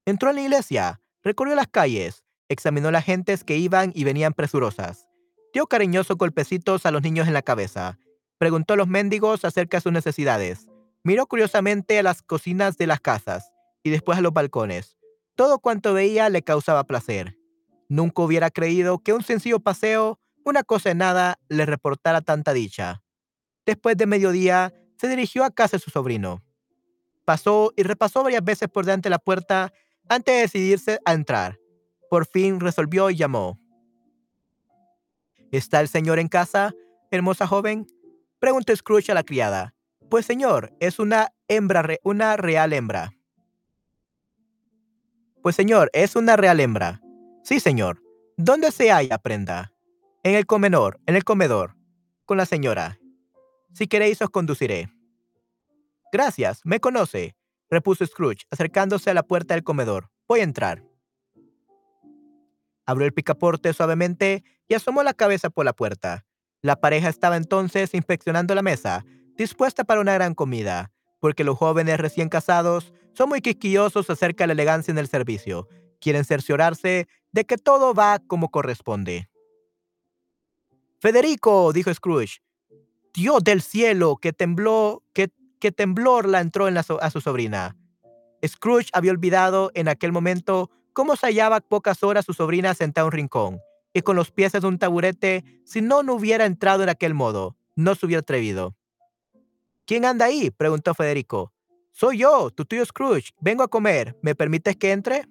Entró 0.05 0.31
en 0.31 0.37
la 0.37 0.43
iglesia, 0.43 1.01
recorrió 1.23 1.55
las 1.55 1.69
calles, 1.69 2.25
examinó 2.49 2.91
las 2.91 3.05
gentes 3.05 3.45
que 3.45 3.59
iban 3.59 3.93
y 3.95 4.03
venían 4.03 4.35
presurosas, 4.35 5.07
dio 5.55 5.69
cariñosos 5.69 6.17
golpecitos 6.17 6.85
a 6.85 6.91
los 6.91 7.03
niños 7.03 7.29
en 7.29 7.35
la 7.35 7.43
cabeza, 7.43 7.99
preguntó 8.39 8.75
a 8.75 8.77
los 8.77 8.89
mendigos 8.89 9.45
acerca 9.45 9.77
de 9.77 9.83
sus 9.83 9.93
necesidades, 9.93 10.67
miró 11.05 11.27
curiosamente 11.27 11.99
a 12.01 12.03
las 12.03 12.23
cocinas 12.23 12.77
de 12.77 12.89
las 12.89 13.01
casas 13.01 13.53
y 13.85 13.91
después 13.91 14.19
a 14.19 14.21
los 14.21 14.33
balcones. 14.33 14.99
Todo 15.37 15.61
cuanto 15.61 15.95
veía 15.95 16.29
le 16.29 16.43
causaba 16.43 16.83
placer. 16.85 17.39
Nunca 17.89 18.23
hubiera 18.23 18.51
creído 18.51 18.99
que 18.99 19.13
un 19.13 19.23
sencillo 19.23 19.61
paseo, 19.61 20.19
una 20.45 20.65
cosa 20.65 20.89
de 20.89 20.97
nada, 20.97 21.39
le 21.49 21.67
reportara 21.67 22.21
tanta 22.21 22.53
dicha. 22.53 23.05
Después 23.65 23.97
de 23.97 24.07
mediodía, 24.07 24.73
se 24.99 25.09
dirigió 25.09 25.45
a 25.45 25.51
casa 25.51 25.77
de 25.77 25.83
su 25.83 25.91
sobrino. 25.91 26.43
Pasó 27.25 27.73
y 27.77 27.83
repasó 27.83 28.23
varias 28.23 28.45
veces 28.45 28.69
por 28.69 28.85
delante 28.85 29.09
de 29.09 29.11
la 29.11 29.19
puerta 29.19 29.73
antes 30.09 30.35
de 30.35 30.41
decidirse 30.41 30.99
a 31.05 31.13
entrar. 31.13 31.59
Por 32.11 32.27
fin 32.27 32.61
resolvió 32.61 33.11
y 33.11 33.17
llamó. 33.17 33.59
¿Está 35.53 35.81
el 35.81 35.89
señor 35.89 36.19
en 36.19 36.29
casa, 36.29 36.75
hermosa 37.11 37.47
joven? 37.47 37.87
Preguntó 38.39 38.75
Scrooge 38.75 39.13
a 39.13 39.15
la 39.15 39.25
criada. 39.25 39.75
Pues 40.11 40.27
señor, 40.27 40.73
es 40.81 40.99
una 40.99 41.33
hembra, 41.49 41.87
una 42.03 42.37
real 42.37 42.73
hembra. 42.73 43.13
Pues 45.43 45.55
señor, 45.55 45.91
es 45.93 46.17
una 46.17 46.37
real 46.37 46.61
hembra. 46.61 47.01
Sí, 47.45 47.61
señor. 47.61 48.03
¿Dónde 48.37 48.71
se 48.71 48.91
halla, 48.91 49.19
prenda? 49.19 49.73
En 50.23 50.35
el 50.35 50.47
comedor, 50.47 51.01
en 51.07 51.17
el 51.17 51.25
comedor, 51.25 51.77
con 52.25 52.37
la 52.37 52.47
señora. 52.47 52.99
Si 53.79 53.87
queréis 53.87 54.21
os 54.21 54.31
conduciré. 54.31 54.89
Gracias, 56.11 56.63
me 56.65 56.81
conoce, 56.81 57.37
repuso 57.71 58.05
Scrooge, 58.05 58.45
acercándose 58.51 59.09
a 59.09 59.15
la 59.15 59.23
puerta 59.23 59.55
del 59.55 59.63
comedor. 59.63 60.11
Voy 60.27 60.41
a 60.41 60.43
entrar. 60.43 60.83
Abrió 62.87 63.07
el 63.07 63.15
picaporte 63.15 63.73
suavemente 63.73 64.43
y 64.67 64.75
asomó 64.75 65.05
la 65.05 65.15
cabeza 65.15 65.49
por 65.49 65.65
la 65.65 65.75
puerta. 65.75 66.27
La 66.61 66.81
pareja 66.81 67.09
estaba 67.09 67.37
entonces 67.37 67.95
inspeccionando 67.95 68.53
la 68.57 68.63
mesa, 68.63 69.05
dispuesta 69.37 69.85
para 69.85 70.01
una 70.01 70.15
gran 70.15 70.35
comida, 70.35 70.91
porque 71.21 71.45
los 71.45 71.57
jóvenes 71.57 72.01
recién 72.01 72.29
casados 72.29 72.93
son 73.15 73.29
muy 73.29 73.41
quisquillosos 73.41 74.11
acerca 74.11 74.43
de 74.43 74.49
la 74.49 74.55
elegancia 74.55 74.91
en 74.91 74.99
el 74.99 75.07
servicio. 75.07 75.69
Quieren 76.01 76.25
cerciorarse 76.25 77.07
de 77.31 77.45
que 77.45 77.57
todo 77.57 77.95
va 77.95 78.19
como 78.27 78.51
corresponde. 78.51 79.31
Federico, 80.99 81.73
dijo 81.73 81.95
Scrooge, 81.95 82.41
Dios 83.19 83.43
del 83.43 83.63
cielo, 83.63 84.17
que 84.17 84.33
tembló, 84.33 85.03
que, 85.13 85.33
que 85.59 85.73
temblor 85.73 86.29
la 86.29 86.41
entró 86.41 86.69
en 86.69 86.79
a 86.79 86.85
su 86.85 87.21
sobrina. 87.21 87.77
Scrooge 88.47 88.91
había 88.93 89.11
olvidado 89.11 89.73
en 89.75 89.89
aquel 89.89 90.13
momento 90.13 90.71
cómo 90.93 91.17
se 91.17 91.27
hallaba 91.27 91.59
pocas 91.59 92.05
horas 92.05 92.25
su 92.25 92.33
sobrina 92.33 92.75
sentada 92.75 93.07
en 93.07 93.07
un 93.07 93.13
rincón 93.13 93.61
y 93.93 94.03
con 94.03 94.15
los 94.15 94.31
pies 94.31 94.55
en 94.55 94.65
un 94.65 94.79
taburete. 94.79 95.43
Si 95.65 95.81
no, 95.81 96.05
no 96.05 96.15
hubiera 96.15 96.47
entrado 96.47 96.85
en 96.85 96.91
aquel 96.91 97.13
modo, 97.13 97.57
no 97.75 97.97
se 97.97 98.07
hubiera 98.07 98.21
atrevido. 98.21 98.77
¿Quién 99.85 100.05
anda 100.05 100.27
ahí? 100.27 100.53
preguntó 100.53 100.95
Federico. 100.95 101.53
Soy 101.91 102.19
yo, 102.19 102.53
tu 102.53 102.67
tío 102.67 102.87
Scrooge. 102.87 103.33
Vengo 103.41 103.65
a 103.65 103.69
comer. 103.69 104.17
¿Me 104.23 104.37
permites 104.37 104.77
que 104.77 104.93
entre? 104.93 105.27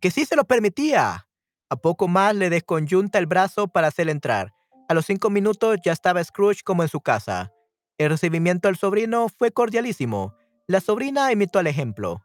Que 0.00 0.10
sí 0.10 0.24
se 0.24 0.34
lo 0.34 0.42
permitía. 0.42 1.28
A 1.68 1.76
poco 1.76 2.08
más 2.08 2.34
le 2.34 2.50
desconyunta 2.50 3.20
el 3.20 3.26
brazo 3.26 3.68
para 3.68 3.86
hacerle 3.86 4.10
entrar. 4.10 4.52
A 4.92 4.94
los 4.94 5.06
cinco 5.06 5.30
minutos 5.30 5.78
ya 5.82 5.92
estaba 5.92 6.22
Scrooge 6.22 6.62
como 6.62 6.82
en 6.82 6.88
su 6.90 7.00
casa. 7.00 7.50
El 7.96 8.10
recibimiento 8.10 8.68
del 8.68 8.76
sobrino 8.76 9.30
fue 9.30 9.50
cordialísimo. 9.50 10.34
La 10.66 10.82
sobrina 10.82 11.32
imitó 11.32 11.60
el 11.60 11.66
ejemplo. 11.66 12.22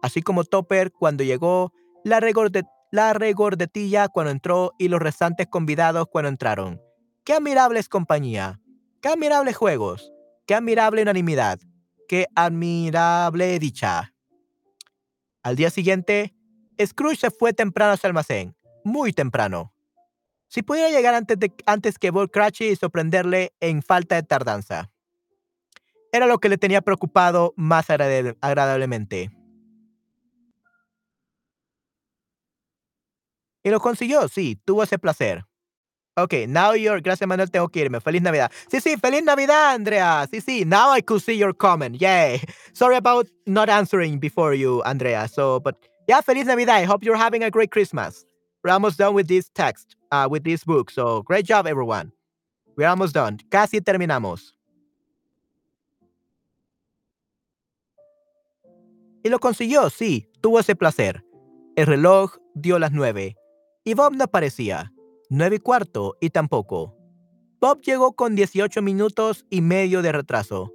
Así 0.00 0.22
como 0.22 0.44
Topper 0.44 0.92
cuando 0.92 1.24
llegó, 1.24 1.72
la, 2.04 2.20
regordetilla 2.20 4.06
cuando 4.06 4.30
entró 4.30 4.74
y 4.78 4.86
los 4.86 5.00
restantes 5.00 5.48
convidados 5.48 6.06
cuando 6.08 6.28
entraron. 6.28 6.80
¡Qué 7.24 7.32
admirables 7.32 7.88
compañía! 7.88 8.60
¡Qué 9.02 9.08
admirables 9.08 9.56
juegos! 9.56 10.12
¡Qué 10.46 10.54
admirable 10.54 11.02
unanimidad! 11.02 11.58
¡Qué 12.06 12.28
admirable 12.36 13.58
dicha! 13.58 14.14
Al 15.42 15.56
día 15.56 15.70
siguiente, 15.70 16.32
Scrooge 16.80 17.16
se 17.16 17.32
fue 17.32 17.52
temprano 17.52 17.94
a 17.94 17.96
su 17.96 18.06
almacén, 18.06 18.54
muy 18.84 19.12
temprano. 19.12 19.73
Si 20.48 20.62
pudiera 20.62 20.90
llegar 20.90 21.14
antes, 21.14 21.38
de, 21.38 21.52
antes 21.66 21.98
que 21.98 22.10
Bob 22.10 22.30
Cratchit 22.30 22.72
y 22.72 22.76
sorprenderle 22.76 23.52
en 23.60 23.82
falta 23.82 24.14
de 24.14 24.22
tardanza. 24.22 24.90
Era 26.12 26.26
lo 26.26 26.38
que 26.38 26.48
le 26.48 26.58
tenía 26.58 26.80
preocupado 26.80 27.54
más 27.56 27.90
agradablemente. 27.90 29.30
Y 33.64 33.70
lo 33.70 33.80
consiguió, 33.80 34.28
sí, 34.28 34.60
tuvo 34.64 34.82
ese 34.82 34.98
placer. 34.98 35.44
Ok, 36.16 36.46
now 36.46 36.74
you're. 36.74 37.00
Gracias, 37.00 37.26
Manuel, 37.26 37.50
tengo 37.50 37.68
que 37.68 37.80
irme. 37.80 38.00
Feliz 38.00 38.22
Navidad. 38.22 38.52
Sí, 38.70 38.80
sí, 38.80 38.96
feliz 38.96 39.24
Navidad, 39.24 39.74
Andrea. 39.74 40.28
Sí, 40.30 40.40
sí, 40.40 40.64
now 40.64 40.96
I 40.96 41.02
could 41.02 41.20
see 41.20 41.36
your 41.36 41.56
comment. 41.56 41.96
Yay. 41.96 42.40
Sorry 42.72 42.94
about 42.94 43.28
not 43.46 43.68
answering 43.68 44.20
before 44.20 44.54
you, 44.54 44.80
Andrea. 44.84 45.26
So, 45.26 45.58
but 45.58 45.74
yeah, 46.06 46.20
feliz 46.20 46.46
Navidad. 46.46 46.76
I 46.76 46.84
hope 46.84 47.04
you're 47.04 47.18
having 47.18 47.42
a 47.42 47.50
great 47.50 47.72
Christmas. 47.72 48.24
We're 48.64 48.72
almost 48.72 48.96
done 48.96 49.14
with 49.14 49.28
this 49.28 49.50
text, 49.50 49.94
uh, 50.10 50.26
with 50.30 50.42
this 50.42 50.64
book. 50.64 50.90
So, 50.90 51.22
great 51.22 51.44
job, 51.44 51.66
everyone. 51.66 52.12
We're 52.76 52.88
almost 52.88 53.14
done. 53.14 53.36
Casi 53.50 53.82
terminamos. 53.82 54.54
Y 59.22 59.28
lo 59.28 59.38
consiguió, 59.38 59.90
sí, 59.90 60.30
tuvo 60.40 60.60
ese 60.60 60.74
placer. 60.74 61.22
El 61.76 61.86
reloj 61.86 62.38
dio 62.54 62.78
las 62.78 62.90
nueve. 62.90 63.36
Y 63.84 63.92
Bob 63.92 64.14
no 64.14 64.24
aparecía. 64.24 64.92
Nueve 65.28 65.56
y 65.56 65.58
cuarto 65.58 66.16
y 66.20 66.30
tampoco. 66.30 66.96
Bob 67.60 67.82
llegó 67.82 68.14
con 68.14 68.34
18 68.34 68.80
minutos 68.80 69.44
y 69.50 69.60
medio 69.60 70.00
de 70.00 70.12
retraso. 70.12 70.72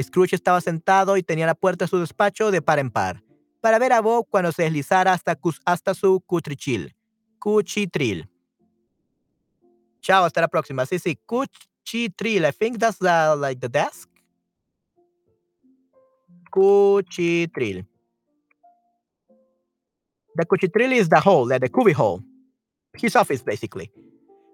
Scrooge 0.00 0.34
estaba 0.36 0.60
sentado 0.60 1.16
y 1.16 1.24
tenía 1.24 1.46
la 1.46 1.54
puerta 1.54 1.86
de 1.86 1.88
su 1.88 1.98
despacho 1.98 2.52
de 2.52 2.62
par 2.62 2.78
en 2.78 2.90
par, 2.90 3.24
para 3.60 3.78
ver 3.78 3.92
a 3.92 4.00
Bob 4.00 4.26
cuando 4.28 4.52
se 4.52 4.64
deslizara 4.64 5.12
hasta, 5.12 5.38
hasta 5.64 5.94
su 5.94 6.20
cutrichil. 6.20 6.95
Cuchitril. 7.38 8.28
Chao, 10.00 10.24
hasta 10.24 10.40
la 10.40 10.48
próxima. 10.48 10.86
Sí, 10.86 10.98
sí, 10.98 11.18
cuchitril. 11.26 12.44
I 12.44 12.52
think 12.52 12.78
that's 12.78 13.00
like 13.00 13.60
the 13.60 13.68
desk. 13.68 14.08
Cuchitril. 16.50 17.86
The 20.36 20.46
cuchitril 20.46 20.92
is 20.92 21.08
the 21.08 21.20
hole, 21.20 21.48
the 21.48 21.68
cubby 21.68 21.92
hole 21.92 22.22
his 22.96 23.16
office, 23.16 23.42
basically. 23.44 23.92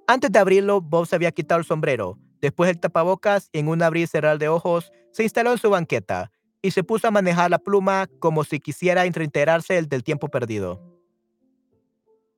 Antes 0.06 0.30
de 0.30 0.38
abrirlo, 0.38 0.80
Bob 0.80 1.06
se 1.06 1.16
había 1.16 1.32
quitado 1.32 1.60
el 1.60 1.64
sombrero. 1.64 2.18
Después 2.40 2.70
el 2.70 2.80
tapabocas 2.80 3.48
y 3.52 3.60
en 3.60 3.68
un 3.68 3.82
abrir 3.82 4.04
y 4.04 4.06
cerrar 4.06 4.38
de 4.38 4.48
ojos, 4.48 4.92
se 5.12 5.22
instaló 5.22 5.52
en 5.52 5.59
su 5.59 5.70
banqueta 5.70 6.30
y 6.60 6.72
se 6.72 6.82
puso 6.82 7.09
a 7.09 7.10
manejar 7.10 7.50
la 7.50 7.59
pluma 7.59 8.09
como 8.18 8.44
si 8.44 8.59
quisiera 8.59 9.02
reintegrarse 9.02 9.78
el 9.78 9.88
del 9.88 10.02
tiempo 10.02 10.28
perdido. 10.28 10.91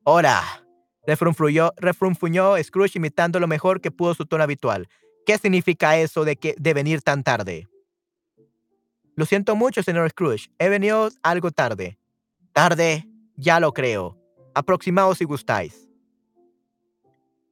¡Hora! 0.04 0.42
Refrunfuñó 1.06 2.62
Scrooge 2.62 2.98
imitando 2.98 3.40
lo 3.40 3.46
mejor 3.46 3.80
que 3.80 3.90
pudo 3.90 4.14
su 4.14 4.26
tono 4.26 4.44
habitual. 4.44 4.88
¿Qué 5.26 5.38
significa 5.38 5.96
eso 5.96 6.24
de, 6.24 6.36
que, 6.36 6.54
de 6.58 6.74
venir 6.74 7.00
tan 7.02 7.22
tarde? 7.22 7.68
Lo 9.16 9.24
siento 9.24 9.56
mucho, 9.56 9.82
señor 9.82 10.10
Scrooge. 10.10 10.50
He 10.58 10.68
venido 10.68 11.08
algo 11.22 11.50
tarde. 11.50 11.98
¿Tarde? 12.52 13.06
Ya 13.36 13.60
lo 13.60 13.72
creo. 13.72 14.18
Aproximaos 14.54 15.18
si 15.18 15.24
gustáis. 15.24 15.88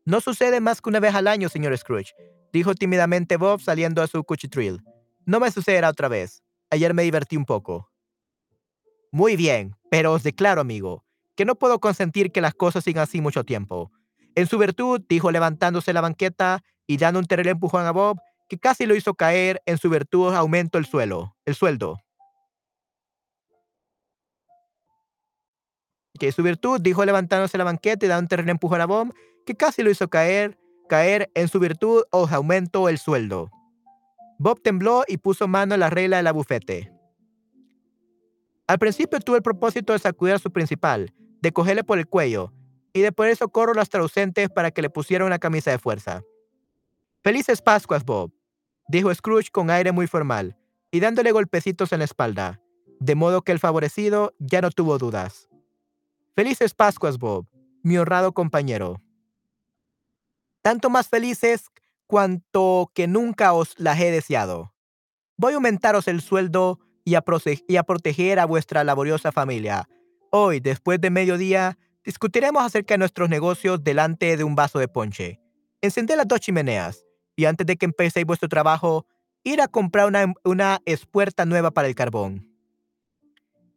No 0.05 0.21
sucede 0.21 0.61
más 0.61 0.81
que 0.83 0.91
una 0.91 1.01
vez 1.01 1.15
al 1.15 1.29
año, 1.29 1.49
señor 1.49 1.77
Scrooge, 1.79 2.13
dijo 2.53 2.75
tímidamente 2.75 3.37
Bob 3.37 3.61
saliendo 3.61 4.03
a 4.03 4.09
su 4.09 4.23
cuchitril. 4.25 4.83
No 5.25 5.41
me 5.41 5.51
sucederá 5.51 5.89
otra 5.89 6.09
vez. 6.09 6.43
Ayer 6.71 6.93
me 6.93 7.03
divertí 7.03 7.37
un 7.37 7.45
poco. 7.45 7.91
Muy 9.11 9.37
bien, 9.37 9.77
pero 9.91 10.13
os 10.13 10.23
declaro, 10.23 10.61
amigo, 10.61 11.05
que 11.37 11.45
no 11.45 11.55
puedo 11.55 11.81
consentir 11.81 12.33
que 12.33 12.41
las 12.41 12.55
cosas 12.55 12.85
sigan 12.85 13.05
así 13.05 13.21
mucho 13.21 13.45
tiempo. 13.45 13.91
En 14.35 14.47
su 14.47 14.59
virtud, 14.59 15.03
dijo 15.09 15.31
levantándose 15.31 15.93
la 15.93 16.01
banqueta 16.01 16.63
y 16.87 16.97
dando 16.97 17.21
un 17.21 17.27
terrible 17.27 17.53
empujón 17.53 17.87
a 17.87 17.91
Bob, 17.91 18.19
que 18.49 18.59
casi 18.59 18.87
lo 18.87 18.95
hizo 18.95 19.15
caer, 19.15 19.63
en 19.67 19.79
su 19.79 19.89
virtud 19.91 20.35
aumento 20.35 20.79
el 20.79 20.87
suelo, 20.87 21.37
el 21.45 21.55
sueldo. 21.55 21.99
Que 26.19 26.33
su 26.33 26.43
virtud, 26.43 26.81
dijo 26.81 27.05
levantándose 27.05 27.59
la 27.59 27.65
banqueta 27.65 28.07
y 28.07 28.09
dando 28.09 28.25
un 28.25 28.29
terrible 28.29 28.53
empujón 28.53 28.81
a 28.81 28.87
Bob, 28.87 29.15
que 29.47 29.55
casi 29.55 29.83
lo 29.83 29.91
hizo 29.91 30.09
caer, 30.09 30.59
caer 30.89 31.31
en 31.35 31.49
su 31.49 31.59
virtud 31.59 32.03
os 32.11 32.31
aumentó 32.33 32.89
el 32.89 32.99
sueldo. 32.99 33.51
Bob 34.39 34.61
tembló 34.61 35.05
y 35.07 35.19
puso 35.19 35.49
mano 35.49 35.75
a 35.75 35.79
la 35.79 35.91
regla 35.91 36.19
de 36.19 36.23
la 36.23 36.33
bufete. 36.33 36.92
Al 38.67 38.79
principio 38.79 39.21
tuvo 39.21 39.37
el 39.37 39.43
propósito 39.43 39.93
de 39.93 39.99
sacudir 39.99 40.35
a 40.35 40.39
su 40.39 40.51
principal, 40.51 41.13
de 41.41 41.53
cogerle 41.53 41.85
por 41.85 41.99
el 41.99 42.07
cuello 42.07 42.53
y 42.93 43.01
de 43.01 43.13
poner 43.13 43.37
socorro 43.37 43.73
a 43.73 43.77
los 43.77 43.89
traducentes 43.89 44.49
para 44.51 44.71
que 44.71 44.83
le 44.83 44.91
pusieran 44.91 45.27
una 45.27 45.39
camisa 45.39 45.71
de 45.71 45.79
fuerza. 45.79 46.23
Felices 47.23 47.63
Pascuas, 47.63 48.05
Bob, 48.05 48.33
dijo 48.89 49.15
Scrooge 49.15 49.51
con 49.51 49.71
aire 49.71 49.93
muy 49.93 50.07
formal 50.07 50.57
y 50.91 51.01
dándole 51.01 51.33
golpecitos 51.33 51.93
en 51.93 52.01
la 52.01 52.05
espalda, 52.05 52.61
de 53.01 53.15
modo 53.15 53.43
que 53.43 53.53
el 53.53 53.59
favorecido 53.59 54.35
ya 54.39 54.61
no 54.61 54.71
tuvo 54.71 54.99
dudas. 54.99 55.49
Felices 56.35 56.75
Pascuas, 56.75 57.19
Bob, 57.19 57.47
mi 57.83 57.99
honrado 57.99 58.33
compañero 58.33 59.01
tanto 60.63 60.89
más 60.89 61.09
felices 61.09 61.71
cuanto 62.07 62.91
que 62.95 63.07
nunca 63.07 63.53
os 63.53 63.75
las 63.79 64.01
he 64.01 64.11
deseado. 64.11 64.73
Voy 65.37 65.53
a 65.53 65.57
aumentaros 65.57 66.09
el 66.09 66.21
sueldo 66.21 66.79
y 67.05 67.15
a, 67.15 67.23
proteger 67.23 68.39
a 68.39 68.45
vuestra 68.47 68.85
laboriosa 68.85 69.33
familia. 69.33 69.89
Hoy, 70.31 70.61
después 70.61 71.01
de 71.01 71.11
mediodía, 71.11 71.79
discutiremos 72.05 72.63
acerca 72.63 72.95
de 72.95 72.99
nuestros 72.99 73.29
negocios 73.29 73.83
delante 73.83 74.37
de 74.37 74.45
un 74.45 74.55
vaso 74.55 74.79
de 74.79 74.89
ponche. 74.89 75.41
Encended 75.81 76.17
las 76.17 76.29
dos 76.29 76.41
chimeneas 76.41 77.05
y 77.37 77.47
antes 77.47 77.67
de 77.67 77.77
que 77.77 77.87
empecéis 77.87 78.27
vuestro 78.27 78.49
trabajo, 78.49 79.07
ir 79.43 79.61
a 79.61 79.69
comprar 79.69 80.07
una, 80.07 80.33
una 80.45 80.81
espuerta 80.85 81.45
nueva 81.45 81.71
para 81.71 81.89
el 81.89 81.95
carbón. 81.95 82.49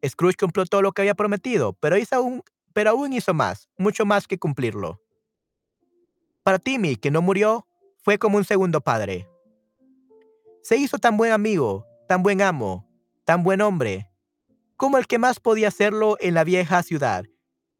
Scrooge 0.06 0.36
cumplió 0.36 0.64
todo 0.66 0.82
lo 0.82 0.92
que 0.92 1.02
había 1.02 1.14
prometido, 1.14 1.72
pero, 1.74 1.96
hizo 1.96 2.16
aún, 2.16 2.42
pero 2.72 2.90
aún 2.90 3.12
hizo 3.12 3.34
más, 3.34 3.68
mucho 3.76 4.04
más 4.04 4.26
que 4.28 4.38
cumplirlo. 4.38 5.00
Para 6.42 6.58
Timmy, 6.58 6.96
que 6.96 7.10
no 7.10 7.22
murió, 7.22 7.66
fue 8.02 8.18
como 8.18 8.36
un 8.36 8.44
segundo 8.44 8.80
padre. 8.80 9.28
Se 10.62 10.76
hizo 10.76 10.98
tan 10.98 11.16
buen 11.16 11.32
amigo, 11.32 11.86
tan 12.06 12.22
buen 12.22 12.40
amo, 12.40 12.85
tan 13.26 13.42
buen 13.42 13.60
hombre, 13.60 14.10
como 14.78 14.96
el 14.96 15.06
que 15.06 15.18
más 15.18 15.38
podía 15.38 15.68
hacerlo 15.68 16.16
en 16.20 16.32
la 16.32 16.44
vieja 16.44 16.82
ciudad, 16.82 17.26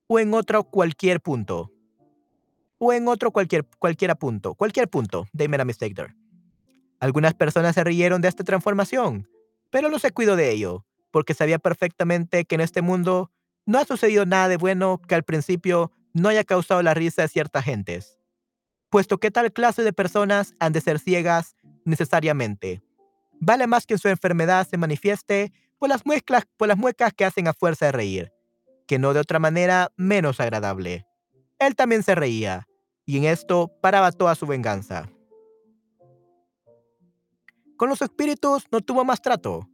o 0.06 0.18
en 0.18 0.34
otro 0.34 0.64
cualquier 0.64 1.22
punto. 1.22 1.72
O 2.76 2.92
en 2.92 3.08
otro 3.08 3.30
cualquier, 3.30 3.64
cualquier 3.78 4.14
punto, 4.16 4.54
cualquier 4.54 4.88
punto, 4.90 5.26
they 5.34 5.48
made 5.48 5.62
a 5.62 5.64
mistake. 5.64 6.14
Algunas 7.00 7.32
personas 7.32 7.74
se 7.74 7.84
rieron 7.84 8.20
de 8.20 8.28
esta 8.28 8.44
transformación, 8.44 9.30
pero 9.70 9.88
no 9.88 9.98
se 9.98 10.10
cuidó 10.10 10.36
de 10.36 10.50
ello, 10.50 10.84
porque 11.10 11.32
sabía 11.32 11.58
perfectamente 11.58 12.44
que 12.44 12.56
en 12.56 12.60
este 12.60 12.82
mundo 12.82 13.30
no 13.64 13.78
ha 13.78 13.86
sucedido 13.86 14.26
nada 14.26 14.48
de 14.48 14.58
bueno 14.58 15.00
que 15.08 15.14
al 15.14 15.22
principio 15.22 15.90
no 16.12 16.28
haya 16.28 16.44
causado 16.44 16.82
la 16.82 16.92
risa 16.92 17.22
de 17.22 17.28
ciertas 17.28 17.64
gentes 17.64 18.18
puesto 18.90 19.18
que 19.18 19.30
tal 19.30 19.52
clase 19.52 19.82
de 19.82 19.92
personas 19.92 20.54
han 20.58 20.72
de 20.72 20.80
ser 20.80 20.98
ciegas 20.98 21.56
necesariamente. 21.84 22.82
Vale 23.40 23.66
más 23.66 23.86
que 23.86 23.98
su 23.98 24.08
enfermedad 24.08 24.66
se 24.68 24.76
manifieste 24.76 25.52
por 25.78 25.88
las, 25.88 26.02
por 26.56 26.68
las 26.68 26.78
muecas 26.78 27.12
que 27.12 27.24
hacen 27.24 27.48
a 27.48 27.52
fuerza 27.52 27.86
de 27.86 27.92
reír, 27.92 28.32
que 28.86 28.98
no 28.98 29.12
de 29.12 29.20
otra 29.20 29.38
manera 29.38 29.92
menos 29.96 30.40
agradable. 30.40 31.06
Él 31.58 31.74
también 31.74 32.02
se 32.02 32.14
reía, 32.14 32.66
y 33.04 33.18
en 33.18 33.24
esto 33.24 33.72
paraba 33.80 34.12
toda 34.12 34.34
su 34.34 34.46
venganza. 34.46 35.08
Con 37.76 37.88
los 37.88 38.00
espíritus 38.00 38.64
no 38.70 38.80
tuvo 38.80 39.04
más 39.04 39.20
trato, 39.20 39.68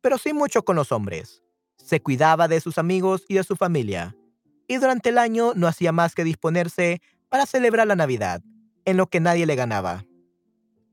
pero 0.00 0.18
sí 0.18 0.32
mucho 0.32 0.64
con 0.64 0.76
los 0.76 0.92
hombres. 0.92 1.42
Se 1.76 2.00
cuidaba 2.00 2.48
de 2.48 2.60
sus 2.60 2.78
amigos 2.78 3.24
y 3.28 3.34
de 3.34 3.44
su 3.44 3.56
familia, 3.56 4.16
y 4.66 4.76
durante 4.76 5.10
el 5.10 5.18
año 5.18 5.52
no 5.54 5.66
hacía 5.66 5.92
más 5.92 6.14
que 6.14 6.24
disponerse 6.24 7.00
para 7.28 7.46
celebrar 7.46 7.86
la 7.86 7.96
Navidad, 7.96 8.42
en 8.84 8.96
lo 8.96 9.06
que 9.06 9.20
nadie 9.20 9.46
le 9.46 9.56
ganaba. 9.56 10.04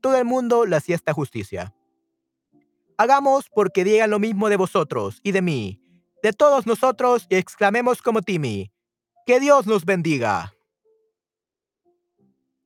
Todo 0.00 0.16
el 0.16 0.24
mundo 0.24 0.66
le 0.66 0.76
hacía 0.76 0.96
esta 0.96 1.12
justicia. 1.12 1.74
Hagamos 2.98 3.48
porque 3.54 3.84
digan 3.84 4.10
lo 4.10 4.18
mismo 4.18 4.48
de 4.48 4.56
vosotros 4.56 5.20
y 5.22 5.32
de 5.32 5.42
mí, 5.42 5.80
de 6.22 6.32
todos 6.32 6.66
nosotros, 6.66 7.26
y 7.28 7.36
exclamemos 7.36 8.02
como 8.02 8.22
Timmy, 8.22 8.70
que 9.26 9.40
Dios 9.40 9.66
nos 9.66 9.84
bendiga. 9.84 10.52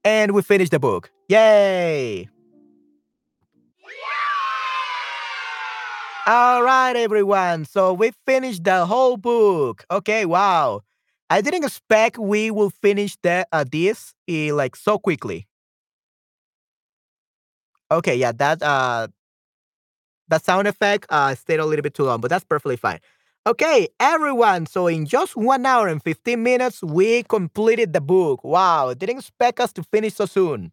And 0.04 0.32
we 0.32 0.42
finish 0.42 0.70
the 0.70 0.78
book. 0.78 1.10
Yay! 1.28 2.28
All 6.28 6.64
right, 6.64 6.96
everyone. 6.96 7.64
So 7.64 7.92
we 7.92 8.10
finished 8.26 8.64
the 8.64 8.84
whole 8.84 9.16
book. 9.16 9.84
Okay, 9.90 10.24
wow. 10.26 10.82
I 11.30 11.40
didn't 11.40 11.64
expect 11.64 12.18
we 12.18 12.50
will 12.50 12.70
finish 12.70 13.16
that 13.22 13.46
uh, 13.52 13.64
this 13.70 14.12
uh, 14.28 14.52
like 14.54 14.74
so 14.74 14.98
quickly. 14.98 15.46
Okay, 17.92 18.16
yeah, 18.16 18.32
that 18.32 18.60
uh 18.62 19.06
that 20.28 20.44
sound 20.44 20.68
effect 20.68 21.06
uh 21.10 21.34
stayed 21.34 21.60
a 21.60 21.66
little 21.66 21.82
bit 21.82 21.94
too 21.94 22.04
long, 22.04 22.20
but 22.20 22.28
that's 22.30 22.44
perfectly 22.44 22.76
fine. 22.76 23.00
Okay, 23.46 23.88
everyone. 24.00 24.66
So 24.66 24.88
in 24.88 25.06
just 25.06 25.36
one 25.36 25.64
hour 25.66 25.86
and 25.88 26.02
15 26.02 26.42
minutes, 26.42 26.82
we 26.82 27.22
completed 27.24 27.92
the 27.92 28.00
book. 28.00 28.42
Wow, 28.44 28.92
didn't 28.94 29.18
expect 29.18 29.60
us 29.60 29.72
to 29.74 29.82
finish 29.84 30.14
so 30.14 30.26
soon. 30.26 30.72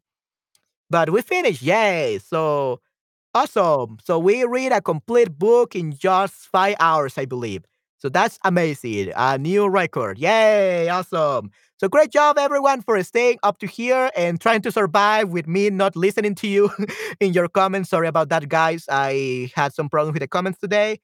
But 0.90 1.10
we 1.12 1.22
finished. 1.22 1.62
Yay. 1.62 2.20
So 2.20 2.82
awesome. 3.36 4.00
So 4.04 4.20
we 4.20 4.46
read 4.46 4.72
a 4.74 4.82
complete 4.82 5.38
book 5.38 5.76
in 5.76 5.98
just 5.98 6.36
five 6.36 6.76
hours, 6.80 7.18
I 7.18 7.26
believe. 7.26 7.64
So 8.04 8.10
that's 8.10 8.38
amazing. 8.44 9.14
A 9.16 9.38
new 9.38 9.66
record. 9.70 10.18
Yay. 10.20 10.90
Awesome. 10.90 11.52
So 11.80 11.88
great 11.88 12.12
job, 12.12 12.38
everyone, 12.38 12.82
for 12.82 13.02
staying 13.02 13.40
up 13.44 13.60
to 13.60 13.66
here 13.66 14.12
and 14.18 14.42
trying 14.42 14.62
to 14.64 14.74
survive 14.74 15.30
with 15.30 15.48
me 15.48 15.70
not 15.70 15.96
listening 15.96 16.36
to 16.36 16.48
you 16.50 16.70
in 17.22 17.32
your 17.32 17.48
comments. 17.48 17.90
Sorry 17.92 18.10
about 18.10 18.28
that, 18.28 18.50
guys. 18.50 18.84
I 18.92 19.52
had 19.56 19.74
some 19.74 19.88
problems 19.88 20.16
with 20.16 20.20
the 20.20 20.28
comments 20.28 20.60
today. 20.60 21.00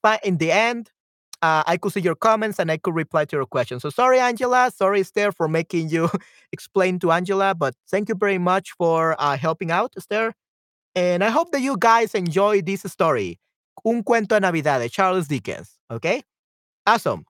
But 0.00 0.20
in 0.22 0.36
the 0.36 0.52
end, 0.52 0.92
uh, 1.42 1.64
I 1.66 1.76
could 1.76 1.92
see 1.92 2.02
your 2.02 2.14
comments 2.14 2.60
and 2.60 2.70
I 2.70 2.76
could 2.76 2.94
reply 2.94 3.24
to 3.24 3.36
your 3.36 3.44
questions. 3.44 3.82
So 3.82 3.90
sorry, 3.90 4.20
Angela. 4.20 4.70
Sorry, 4.72 5.00
Esther, 5.00 5.32
for 5.32 5.48
making 5.48 5.88
you 5.88 6.08
explain 6.52 7.00
to 7.00 7.10
Angela. 7.10 7.56
But 7.56 7.74
thank 7.90 8.08
you 8.08 8.14
very 8.14 8.38
much 8.38 8.70
for 8.78 9.16
uh, 9.18 9.36
helping 9.36 9.72
out, 9.72 9.92
Esther. 9.96 10.34
And 10.94 11.24
I 11.24 11.30
hope 11.30 11.50
that 11.50 11.62
you 11.62 11.76
guys 11.76 12.14
enjoy 12.14 12.62
this 12.62 12.82
story. 12.82 13.40
Un 13.84 14.04
cuento 14.04 14.36
de 14.36 14.40
Navidad 14.40 14.78
de 14.78 14.88
Charles 14.88 15.26
Dickens. 15.26 15.77
Okay? 15.90 16.22
Awesome. 16.86 17.24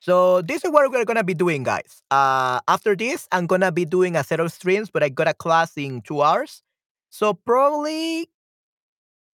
So 0.00 0.40
this 0.40 0.64
is 0.64 0.70
what 0.70 0.90
we're 0.90 1.04
gonna 1.04 1.24
be 1.24 1.34
doing, 1.34 1.62
guys. 1.62 2.02
Uh, 2.10 2.60
after 2.68 2.96
this, 2.96 3.28
I'm 3.32 3.46
gonna 3.46 3.70
be 3.70 3.84
doing 3.84 4.16
a 4.16 4.24
set 4.24 4.40
of 4.40 4.50
streams, 4.52 4.90
but 4.90 5.02
I 5.02 5.10
got 5.10 5.28
a 5.28 5.34
class 5.34 5.76
in 5.76 6.00
two 6.00 6.22
hours. 6.22 6.62
So 7.10 7.34
probably 7.34 8.28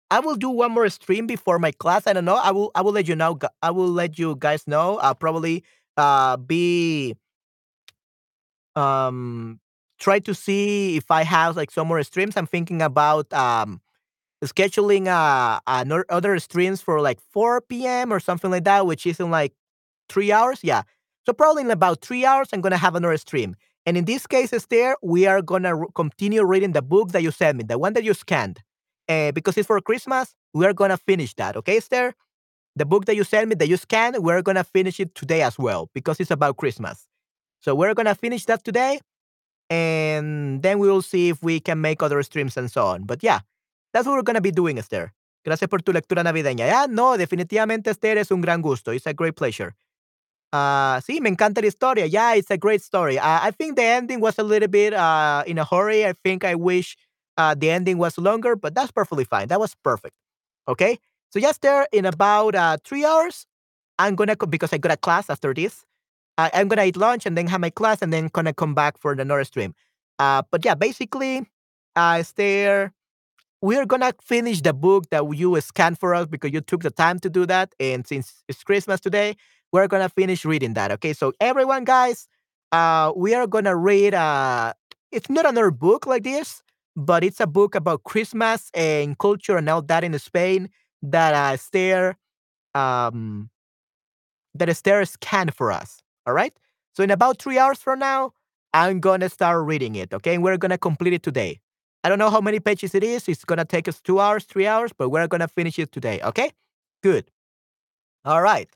I 0.09 0.19
will 0.19 0.35
do 0.35 0.49
one 0.49 0.71
more 0.71 0.89
stream 0.89 1.27
before 1.27 1.59
my 1.59 1.71
class. 1.71 2.07
I 2.07 2.13
don't 2.13 2.25
know. 2.25 2.35
I 2.35 2.51
will 2.51 2.71
I 2.75 2.81
will 2.81 2.93
let 2.93 3.07
you 3.07 3.15
know. 3.15 3.37
I 3.61 3.71
will 3.71 3.89
let 3.89 4.17
you 4.19 4.35
guys 4.37 4.67
know. 4.67 4.97
I'll 4.99 5.15
probably 5.15 5.63
uh 5.97 6.37
be 6.37 7.15
um 8.75 9.59
try 9.99 10.19
to 10.19 10.33
see 10.35 10.97
if 10.97 11.09
I 11.09 11.23
have 11.23 11.55
like 11.57 11.71
some 11.71 11.87
more 11.87 12.01
streams. 12.03 12.37
I'm 12.37 12.47
thinking 12.47 12.81
about 12.81 13.31
um 13.33 13.81
scheduling 14.45 15.07
uh 15.07 15.59
another 15.67 16.05
other 16.09 16.39
streams 16.39 16.81
for 16.81 17.01
like 17.01 17.19
4 17.31 17.85
p.m. 17.87 18.11
or 18.13 18.19
something 18.19 18.51
like 18.51 18.65
that, 18.65 18.85
which 18.85 19.05
is 19.05 19.19
in 19.19 19.31
like 19.31 19.53
three 20.09 20.31
hours. 20.31 20.59
Yeah. 20.63 20.83
So 21.25 21.33
probably 21.33 21.63
in 21.63 21.71
about 21.71 22.01
three 22.01 22.25
hours, 22.25 22.49
I'm 22.53 22.61
gonna 22.61 22.77
have 22.77 22.95
another 22.95 23.17
stream. 23.17 23.55
And 23.85 23.97
in 23.97 24.05
this 24.05 24.27
case, 24.27 24.53
Esther, 24.53 24.95
we 25.01 25.25
are 25.27 25.41
gonna 25.41 25.77
r- 25.77 25.87
continue 25.95 26.43
reading 26.45 26.73
the 26.73 26.81
book 26.81 27.11
that 27.11 27.23
you 27.23 27.31
sent 27.31 27.57
me, 27.57 27.63
the 27.63 27.77
one 27.79 27.93
that 27.93 28.03
you 28.03 28.13
scanned, 28.13 28.61
uh, 29.09 29.31
because 29.31 29.57
it's 29.57 29.67
for 29.67 29.79
Christmas. 29.81 30.35
We 30.53 30.65
are 30.65 30.73
gonna 30.73 30.97
finish 30.97 31.33
that. 31.35 31.55
Okay, 31.57 31.77
Esther? 31.77 32.13
The 32.75 32.85
book 32.85 33.05
that 33.05 33.15
you 33.15 33.23
sent 33.23 33.49
me, 33.49 33.55
that 33.55 33.67
you 33.69 33.77
scanned, 33.77 34.17
we're 34.23 34.41
gonna 34.43 34.63
finish 34.63 34.99
it 34.99 35.15
today 35.15 35.41
as 35.41 35.57
well 35.59 35.89
because 35.93 36.19
it's 36.19 36.31
about 36.31 36.57
Christmas. 36.57 37.07
So 37.61 37.75
we're 37.75 37.93
gonna 37.95 38.15
finish 38.15 38.45
that 38.45 38.63
today, 38.63 38.99
and 39.69 40.61
then 40.61 40.79
we 40.79 40.87
will 40.89 41.01
see 41.01 41.29
if 41.29 41.41
we 41.43 41.59
can 41.59 41.81
make 41.81 42.01
other 42.01 42.21
streams 42.23 42.57
and 42.57 42.71
so 42.71 42.85
on. 42.85 43.03
But 43.03 43.23
yeah, 43.23 43.39
that's 43.97 44.07
what 44.07 44.15
we're 44.15 44.21
gonna 44.21 44.41
be 44.41 44.51
doing, 44.51 44.77
Esther. 44.77 45.11
Gracias 45.43 45.67
por 45.69 45.81
tu 45.81 45.91
lectura 45.91 46.23
navideña. 46.23 46.67
Ya, 46.67 46.87
no, 46.87 47.17
definitivamente, 47.17 47.89
Esther, 47.89 48.17
es 48.19 48.29
un 48.31 48.41
gran 48.41 48.61
gusto. 48.61 48.91
It's 48.91 49.07
a 49.07 49.13
great 49.13 49.35
pleasure. 49.35 49.75
Uh, 50.53 51.01
sí, 51.01 51.19
me 51.19 51.29
encanta 51.29 51.61
la 51.61 51.67
historia. 51.67 52.05
Yeah, 52.05 52.35
it's 52.35 52.51
a 52.51 52.57
great 52.57 52.81
story. 52.83 53.17
Uh, 53.17 53.39
I 53.41 53.51
think 53.51 53.75
the 53.75 53.83
ending 53.83 54.21
was 54.21 54.37
a 54.37 54.43
little 54.43 54.67
bit 54.67 54.93
uh, 54.93 55.43
in 55.47 55.57
a 55.57 55.65
hurry. 55.65 56.05
I 56.05 56.13
think 56.13 56.45
I 56.45 56.53
wish 56.55 56.95
uh, 57.37 57.55
the 57.55 57.71
ending 57.71 57.97
was 57.97 58.17
longer, 58.17 58.55
but 58.55 58.75
that's 58.75 58.91
perfectly 58.91 59.25
fine. 59.25 59.47
That 59.47 59.59
was 59.59 59.75
perfect. 59.83 60.15
Okay. 60.67 60.99
So 61.31 61.39
just 61.39 61.61
there 61.61 61.87
in 61.91 62.05
about 62.05 62.55
uh, 62.55 62.77
three 62.83 63.03
hours, 63.03 63.47
I'm 63.99 64.15
gonna 64.15 64.35
co- 64.35 64.45
because 64.47 64.73
I 64.73 64.77
got 64.77 64.91
a 64.91 64.97
class 64.97 65.29
after 65.29 65.53
this. 65.53 65.85
I, 66.37 66.51
I'm 66.53 66.67
gonna 66.67 66.85
eat 66.85 66.97
lunch 66.97 67.25
and 67.25 67.37
then 67.37 67.47
have 67.47 67.61
my 67.61 67.71
class 67.71 68.01
and 68.01 68.13
then 68.13 68.29
gonna 68.31 68.53
come 68.53 68.75
back 68.75 68.97
for 68.97 69.15
the 69.15 69.23
another 69.23 69.43
stream. 69.43 69.73
Uh, 70.19 70.43
but 70.51 70.63
yeah, 70.63 70.75
basically, 70.75 71.47
uh, 71.95 72.23
stay 73.61 73.67
we're 73.67 73.85
gonna 73.85 74.13
finish 74.21 74.61
the 74.61 74.73
book 74.73 75.09
that 75.11 75.23
you 75.35 75.59
scanned 75.61 75.99
for 75.99 76.13
us 76.15 76.27
because 76.27 76.51
you 76.51 76.61
took 76.61 76.83
the 76.83 76.91
time 76.91 77.19
to 77.19 77.29
do 77.29 77.45
that. 77.45 77.73
And 77.79 78.05
since 78.07 78.43
it's 78.47 78.63
Christmas 78.63 78.99
today, 78.99 79.35
we're 79.71 79.87
gonna 79.87 80.09
finish 80.09 80.45
reading 80.45 80.73
that. 80.75 80.91
Okay, 80.93 81.13
so 81.13 81.33
everyone, 81.39 81.83
guys, 81.83 82.27
uh, 82.71 83.11
we 83.15 83.33
are 83.33 83.47
gonna 83.47 83.75
read. 83.75 84.13
Uh, 84.13 84.73
it's 85.11 85.29
not 85.29 85.45
another 85.45 85.71
book 85.71 86.05
like 86.05 86.23
this, 86.23 86.61
but 86.95 87.23
it's 87.23 87.39
a 87.39 87.47
book 87.47 87.75
about 87.75 88.03
Christmas 88.03 88.69
and 88.73 89.17
culture 89.17 89.57
and 89.57 89.69
all 89.69 89.81
that 89.83 90.03
in 90.03 90.17
Spain 90.19 90.69
that 91.01 91.33
uh, 91.33 91.53
Esther, 91.53 92.15
um, 92.75 93.49
that 94.55 94.69
Esther 94.69 95.05
scanned 95.05 95.53
for 95.53 95.71
us. 95.71 96.01
All 96.25 96.33
right. 96.33 96.53
So 96.93 97.03
in 97.03 97.11
about 97.11 97.39
three 97.41 97.57
hours 97.57 97.79
from 97.79 97.99
now, 97.99 98.31
I'm 98.73 98.99
gonna 98.99 99.29
start 99.29 99.65
reading 99.65 99.95
it. 99.95 100.13
Okay, 100.13 100.35
and 100.35 100.43
we're 100.43 100.57
gonna 100.57 100.77
complete 100.77 101.13
it 101.13 101.23
today. 101.23 101.59
I 102.03 102.09
don't 102.09 102.19
know 102.19 102.29
how 102.29 102.41
many 102.41 102.59
pages 102.59 102.95
it 102.95 103.03
is. 103.03 103.27
It's 103.27 103.45
gonna 103.45 103.65
take 103.65 103.87
us 103.87 103.99
two 104.01 104.19
hours, 104.19 104.45
three 104.45 104.67
hours, 104.67 104.91
but 104.97 105.09
we're 105.09 105.27
gonna 105.27 105.47
finish 105.47 105.79
it 105.79 105.91
today. 105.91 106.21
Okay? 106.23 106.51
Good. 107.03 107.29
All 108.25 108.41
right. 108.41 108.69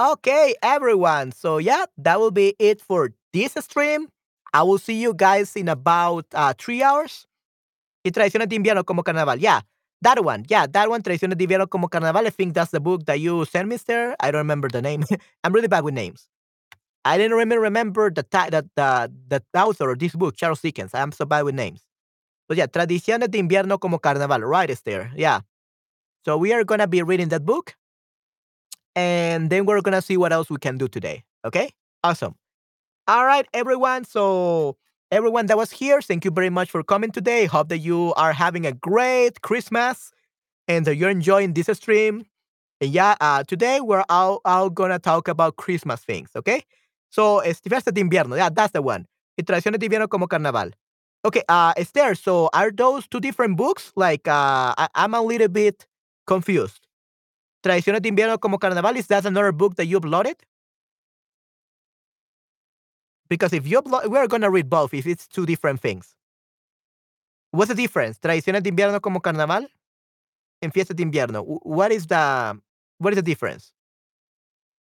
Okay, 0.00 0.54
everyone. 0.62 1.32
So 1.32 1.58
yeah, 1.58 1.84
that 1.98 2.18
will 2.18 2.32
be 2.32 2.54
it 2.58 2.80
for 2.80 3.10
this 3.32 3.52
stream. 3.60 4.08
I 4.52 4.62
will 4.62 4.78
see 4.78 4.94
you 4.94 5.14
guys 5.14 5.54
in 5.56 5.68
about 5.68 6.26
uh, 6.34 6.52
three 6.58 6.82
hours. 6.82 7.26
Y 8.04 8.10
Tradiciones 8.10 8.48
de 8.48 8.56
Invierno 8.56 8.84
como 8.84 9.02
Carnaval. 9.02 9.38
Yeah, 9.38 9.60
that 10.02 10.22
one. 10.24 10.44
Yeah, 10.48 10.66
that 10.66 10.90
one. 10.90 11.02
Tradiciones 11.02 11.38
de 11.38 11.46
Invierno 11.46 11.68
como 11.68 11.88
Carnaval. 11.88 12.26
I 12.26 12.30
think 12.30 12.54
that's 12.54 12.70
the 12.70 12.80
book 12.80 13.06
that 13.06 13.20
you 13.20 13.44
sent 13.44 13.68
me. 13.68 13.76
I 14.20 14.30
don't 14.30 14.40
remember 14.40 14.68
the 14.68 14.82
name. 14.82 15.04
I'm 15.44 15.52
really 15.52 15.68
bad 15.68 15.84
with 15.84 15.94
names. 15.94 16.28
I 17.04 17.18
didn't 17.18 17.36
remember 17.36 18.10
the, 18.10 18.24
the, 18.30 18.68
the, 18.76 19.42
the 19.52 19.60
author 19.60 19.90
of 19.90 19.98
this 19.98 20.14
book, 20.14 20.36
Charles 20.36 20.60
Dickens. 20.62 20.94
I'm 20.94 21.12
so 21.12 21.24
bad 21.26 21.42
with 21.42 21.54
names. 21.54 21.82
But 22.48 22.58
yeah, 22.58 22.66
Tradiciones 22.66 23.30
de 23.30 23.38
Invierno 23.38 23.78
como 23.80 23.98
Carnaval. 23.98 24.42
Right, 24.42 24.70
is 24.70 24.82
there. 24.82 25.10
Yeah. 25.16 25.40
So 26.24 26.36
we 26.36 26.52
are 26.52 26.64
going 26.64 26.80
to 26.80 26.86
be 26.86 27.02
reading 27.02 27.28
that 27.28 27.44
book. 27.44 27.74
And 28.96 29.50
then 29.50 29.66
we're 29.66 29.80
going 29.80 29.94
to 29.94 30.02
see 30.02 30.16
what 30.16 30.32
else 30.32 30.50
we 30.50 30.58
can 30.58 30.78
do 30.78 30.88
today. 30.88 31.24
Okay? 31.44 31.70
Awesome. 32.02 32.36
All 33.06 33.26
right, 33.26 33.46
everyone. 33.52 34.04
So, 34.04 34.76
everyone 35.10 35.46
that 35.46 35.58
was 35.58 35.70
here, 35.70 36.00
thank 36.00 36.24
you 36.24 36.30
very 36.30 36.48
much 36.48 36.70
for 36.70 36.82
coming 36.82 37.10
today. 37.10 37.44
Hope 37.44 37.68
that 37.68 37.78
you 37.78 38.14
are 38.16 38.32
having 38.32 38.64
a 38.64 38.72
great 38.72 39.42
Christmas 39.42 40.10
and 40.68 40.86
that 40.86 40.96
you're 40.96 41.10
enjoying 41.10 41.52
this 41.52 41.66
stream. 41.76 42.24
And 42.80 42.90
yeah, 42.90 43.14
uh, 43.20 43.44
today 43.44 43.80
we're 43.82 44.04
all, 44.08 44.40
all 44.46 44.70
gonna 44.70 44.98
talk 44.98 45.28
about 45.28 45.56
Christmas 45.56 46.00
things, 46.00 46.30
okay? 46.34 46.64
So, 47.10 47.40
fiestas 47.40 47.92
de 47.92 48.02
invierno, 48.02 48.36
yeah, 48.36 48.48
that's 48.48 48.72
the 48.72 48.80
one. 48.80 49.06
Y 49.36 49.44
tradiciones 49.44 49.80
de 49.80 49.88
invierno 49.88 50.08
como 50.08 50.26
carnaval. 50.26 50.72
Okay, 51.24 51.42
uh, 51.48 51.72
Esther, 51.76 52.14
so 52.14 52.50
are 52.52 52.70
those 52.70 53.06
two 53.08 53.20
different 53.20 53.56
books? 53.56 53.92
Like, 53.96 54.28
uh, 54.28 54.74
I, 54.76 54.88
I'm 54.94 55.14
a 55.14 55.22
little 55.22 55.48
bit 55.48 55.86
confused. 56.26 56.80
Tradiciones 57.64 58.02
de 58.02 58.10
invierno 58.10 58.40
como 58.40 58.58
carnaval, 58.58 58.96
is 58.96 59.06
that 59.08 59.24
another 59.26 59.52
book 59.52 59.76
that 59.76 59.86
you 59.86 60.00
uploaded? 60.00 60.36
Because 63.28 63.52
if 63.52 63.66
you 63.66 63.80
upload, 63.80 64.08
we're 64.08 64.26
gonna 64.28 64.50
read 64.50 64.68
both 64.70 64.94
if 64.94 65.06
it's 65.06 65.26
two 65.26 65.46
different 65.46 65.80
things. 65.80 66.14
What's 67.52 67.68
the 67.68 67.74
difference? 67.74 68.18
Tradiciones 68.18 68.62
de 68.62 68.70
invierno 68.70 69.00
como 69.00 69.20
carnaval 69.20 69.68
and 70.62 70.72
fiestas 70.72 70.96
de 70.96 71.04
invierno. 71.04 71.44
What 71.64 71.92
is 71.92 72.06
the 72.06 72.60
what 72.98 73.12
is 73.12 73.16
the 73.16 73.22
difference? 73.22 73.72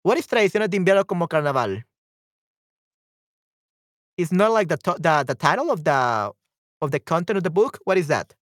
What 0.04 0.18
is 0.18 0.28
tradiciones 0.28 0.70
de 0.70 0.78
invierno 0.78 1.06
como 1.08 1.28
carnaval? 1.28 1.86
It's 4.20 4.32
not 4.34 4.52
like 4.52 4.68
the 4.68 4.78
the 5.00 5.24
the 5.30 5.36
title 5.36 5.72
of 5.72 5.84
the 5.86 6.32
of 6.82 6.92
the 6.92 7.00
content 7.00 7.38
of 7.38 7.44
the 7.44 7.50
book. 7.50 7.80
What 7.86 7.98
is 7.98 8.08
that? 8.08 8.36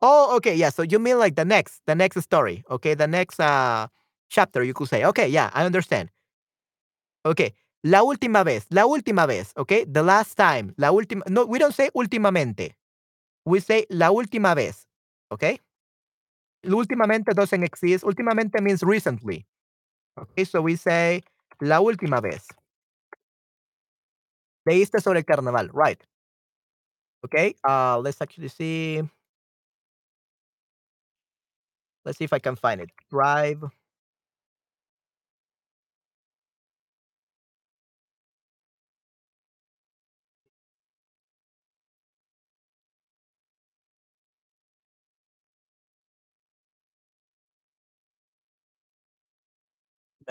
Oh, 0.00 0.36
okay, 0.36 0.54
yeah. 0.54 0.70
So 0.70 0.82
you 0.82 0.98
mean 0.98 1.18
like 1.18 1.36
the 1.36 1.44
next 1.44 1.80
the 1.86 1.94
next 1.94 2.20
story, 2.22 2.64
okay? 2.70 2.94
The 2.94 3.06
next 3.06 3.38
uh 3.40 3.86
chapter, 4.30 4.62
you 4.64 4.74
could 4.74 4.88
say. 4.88 5.04
Okay, 5.04 5.28
yeah, 5.28 5.50
I 5.54 5.64
understand. 5.64 6.10
Okay. 7.24 7.54
La 7.84 8.02
última 8.02 8.44
vez, 8.44 8.66
la 8.70 8.86
última 8.86 9.26
vez, 9.26 9.52
okay? 9.56 9.84
The 9.84 10.02
last 10.02 10.36
time, 10.36 10.72
la 10.76 10.92
última. 10.92 11.24
No, 11.28 11.46
we 11.46 11.58
don't 11.58 11.74
say 11.74 11.90
últimamente. 11.94 12.76
We 13.46 13.60
say 13.60 13.86
la 13.90 14.10
última 14.10 14.54
vez, 14.54 14.86
okay? 15.32 15.60
Últimamente 16.64 17.34
doesn't 17.34 17.62
exist. 17.64 18.04
Últimamente 18.04 18.60
means 18.60 18.82
recently. 18.82 19.46
Okay, 20.18 20.44
so 20.44 20.60
we 20.60 20.76
say 20.76 21.22
la 21.60 21.80
última 21.80 22.20
vez. 22.20 22.46
Leíste 24.64 25.00
sobre 25.00 25.20
el 25.20 25.24
carnaval, 25.24 25.70
right? 25.72 26.02
Okay, 27.24 27.54
uh, 27.64 27.98
let's 27.98 28.20
actually 28.20 28.48
see. 28.48 29.02
Let's 32.04 32.18
see 32.18 32.24
if 32.24 32.32
I 32.32 32.38
can 32.38 32.56
find 32.56 32.80
it. 32.80 32.90
Drive. 33.10 33.62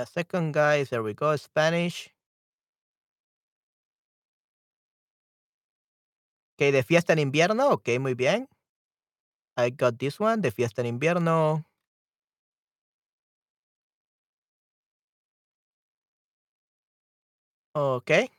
Second 0.05 0.53
guy, 0.53 0.83
there 0.85 1.03
we 1.03 1.13
go, 1.13 1.35
Spanish. 1.37 2.09
Ok, 6.55 6.71
de 6.71 6.83
fiesta 6.83 7.13
en 7.13 7.19
invierno. 7.19 7.69
Ok, 7.71 7.89
muy 7.99 8.13
bien. 8.13 8.47
I 9.57 9.69
got 9.71 9.97
this 9.97 10.19
one, 10.19 10.41
de 10.41 10.51
fiesta 10.51 10.81
en 10.81 10.87
invierno. 10.87 11.65
Okay. 17.75 18.29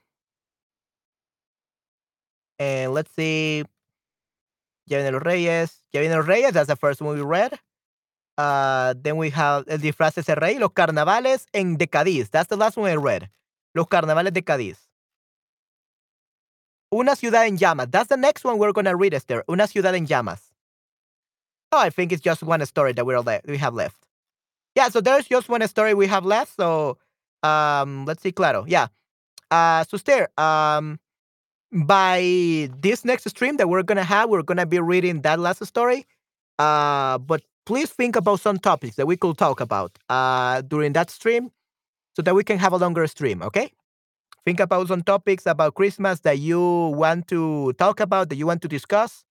And 2.59 2.93
let's 2.95 3.11
see. 3.13 3.65
Ya 4.87 4.99
vienen 4.99 5.15
los 5.15 5.23
Reyes. 5.23 5.85
Ya 5.93 6.01
vienen 6.01 6.19
los 6.19 6.27
Reyes. 6.27 6.53
That's 6.53 6.69
the 6.69 6.77
first 6.77 7.01
we 7.01 7.21
read. 7.23 7.59
Uh, 8.39 8.95
then 9.03 9.17
we 9.17 9.31
have 9.31 9.65
El 9.69 9.79
disfraz 9.79 10.15
de 10.15 10.35
rey. 10.35 10.59
Los 10.59 10.71
carnavales 10.71 11.47
en 11.53 11.77
de 11.77 11.87
Cádiz. 11.87 12.31
That's 12.31 12.49
the 12.49 12.57
last 12.57 12.77
one 12.77 12.91
I 12.91 12.97
read. 12.97 13.29
Los 13.75 13.87
carnavales 13.87 14.33
de 14.33 14.43
Cádiz. 14.43 14.79
Una 16.93 17.17
ciudad 17.17 17.47
en 17.47 17.57
llamas. 17.57 17.91
That's 17.91 18.09
the 18.09 18.17
next 18.17 18.45
one 18.45 18.59
we're 18.59 18.73
going 18.73 18.85
to 18.85 18.97
read, 18.97 19.15
Esther. 19.15 19.45
Una 19.49 19.67
ciudad 19.67 19.95
en 19.95 20.07
llamas. 20.07 20.53
Oh, 21.73 21.79
I 21.79 21.89
think 21.89 22.13
it's 22.13 22.23
just 22.23 22.43
one 22.43 22.65
story 22.67 22.93
that 22.93 23.07
we're 23.07 23.21
le- 23.21 23.41
we 23.47 23.57
have 23.57 23.75
left. 23.75 23.97
Yeah, 24.75 24.89
so 24.89 25.01
there's 25.01 25.27
just 25.27 25.49
one 25.49 25.67
story 25.69 25.95
we 25.95 26.07
have 26.07 26.25
left. 26.25 26.55
So 26.57 26.99
um, 27.43 28.05
let's 28.05 28.23
see, 28.23 28.33
claro. 28.33 28.65
Yeah. 28.67 28.89
Uh, 29.51 29.85
so, 29.85 29.97
Esther, 29.97 30.29
um, 30.39 30.99
by 31.73 32.69
this 32.81 33.05
next 33.05 33.29
stream 33.29 33.57
that 33.57 33.69
we're 33.69 33.83
gonna 33.83 34.05
have, 34.05 34.29
we're 34.31 34.43
gonna 34.43 34.67
be 34.67 34.79
reading 34.79 35.23
that 35.23 35.39
last 35.39 35.65
story. 35.67 36.07
Uh, 36.59 37.19
but 37.19 37.43
please 37.67 37.91
think 37.91 38.17
about 38.17 38.41
some 38.41 38.59
topics 38.59 38.97
that 38.97 39.07
we 39.07 39.17
could 39.17 39.39
talk 39.39 39.61
about 39.61 39.99
uh, 40.09 40.61
during 40.63 40.93
that 40.95 41.11
stream 41.11 41.51
so 42.17 42.23
that 42.23 42.35
we 42.35 42.45
can 42.45 42.59
have 42.59 42.73
a 42.73 42.77
longer 42.79 43.07
stream, 43.07 43.43
okay? 43.43 43.73
Think 44.45 44.61
about 44.61 44.89
some 44.89 45.03
topics 45.03 45.47
about 45.47 45.75
Christmas 45.75 46.21
that 46.21 46.39
you 46.39 46.61
want 46.97 47.29
to 47.29 47.73
talk 47.75 48.01
about, 48.01 48.29
that 48.31 48.37
you 48.37 48.47
want 48.47 48.63
to 48.63 48.69
discuss, 48.69 49.25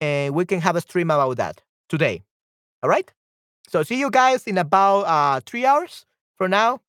and 0.00 0.34
we 0.34 0.44
can 0.46 0.60
have 0.60 0.76
a 0.76 0.80
stream 0.82 1.10
about 1.10 1.36
that 1.38 1.62
today. 1.88 2.22
All 2.82 2.90
right? 2.90 3.10
So 3.68 3.82
see 3.82 3.98
you 3.98 4.10
guys 4.10 4.46
in 4.46 4.58
about 4.58 5.02
uh, 5.02 5.40
three 5.46 5.66
hours 5.66 6.06
from 6.36 6.50
now. 6.52 6.80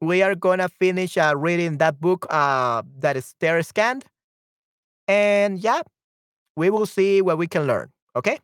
We 0.00 0.22
are 0.22 0.34
gonna 0.34 0.68
finish 0.68 1.16
uh, 1.18 1.34
reading 1.36 1.78
that 1.78 2.00
book 2.00 2.26
uh, 2.30 2.82
that 3.00 3.16
is 3.16 3.34
there 3.40 3.62
scanned 3.62 4.04
and 5.08 5.58
yeah, 5.58 5.82
we 6.56 6.70
will 6.70 6.86
see 6.86 7.22
what 7.22 7.38
we 7.38 7.46
can 7.46 7.66
learn. 7.66 7.90
Okay. 8.16 8.38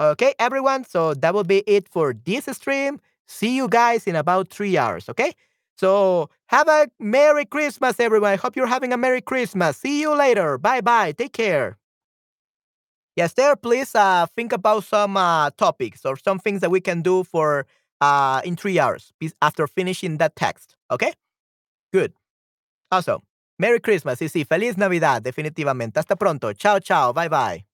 Okay, 0.00 0.34
everyone. 0.38 0.84
So 0.84 1.14
that 1.14 1.34
will 1.34 1.44
be 1.44 1.58
it 1.66 1.88
for 1.88 2.14
this 2.24 2.46
stream. 2.52 3.00
See 3.28 3.54
you 3.56 3.68
guys 3.68 4.06
in 4.06 4.16
about 4.16 4.48
three 4.50 4.76
hours. 4.78 5.08
Okay. 5.08 5.32
So 5.76 6.30
have 6.46 6.68
a 6.68 6.88
Merry 6.98 7.44
Christmas, 7.44 8.00
everyone. 8.00 8.32
I 8.32 8.36
hope 8.36 8.56
you're 8.56 8.66
having 8.66 8.92
a 8.92 8.96
Merry 8.96 9.20
Christmas. 9.20 9.76
See 9.76 10.00
you 10.00 10.14
later. 10.14 10.58
Bye 10.58 10.80
bye. 10.80 11.12
Take 11.12 11.32
care. 11.32 11.78
Yes, 13.16 13.34
there. 13.34 13.56
Please 13.56 13.94
uh, 13.94 14.26
think 14.36 14.52
about 14.52 14.84
some 14.84 15.16
uh, 15.16 15.50
topics 15.50 16.04
or 16.04 16.16
some 16.16 16.38
things 16.38 16.60
that 16.60 16.70
we 16.70 16.80
can 16.80 17.02
do 17.02 17.24
for 17.24 17.66
uh, 18.00 18.40
in 18.44 18.56
three 18.56 18.78
hours 18.78 19.12
after 19.42 19.66
finishing 19.66 20.18
that 20.18 20.36
text. 20.36 20.76
Okay. 20.90 21.12
Good. 21.92 22.12
Also, 22.92 23.22
Merry 23.58 23.80
Christmas 23.80 24.20
y 24.22 24.28
sí, 24.28 24.46
feliz 24.46 24.76
Navidad, 24.78 25.22
definitivamente. 25.22 25.98
Hasta 25.98 26.16
pronto. 26.16 26.52
Chao, 26.54 26.78
chao. 26.80 27.12
Bye, 27.12 27.28
bye. 27.28 27.64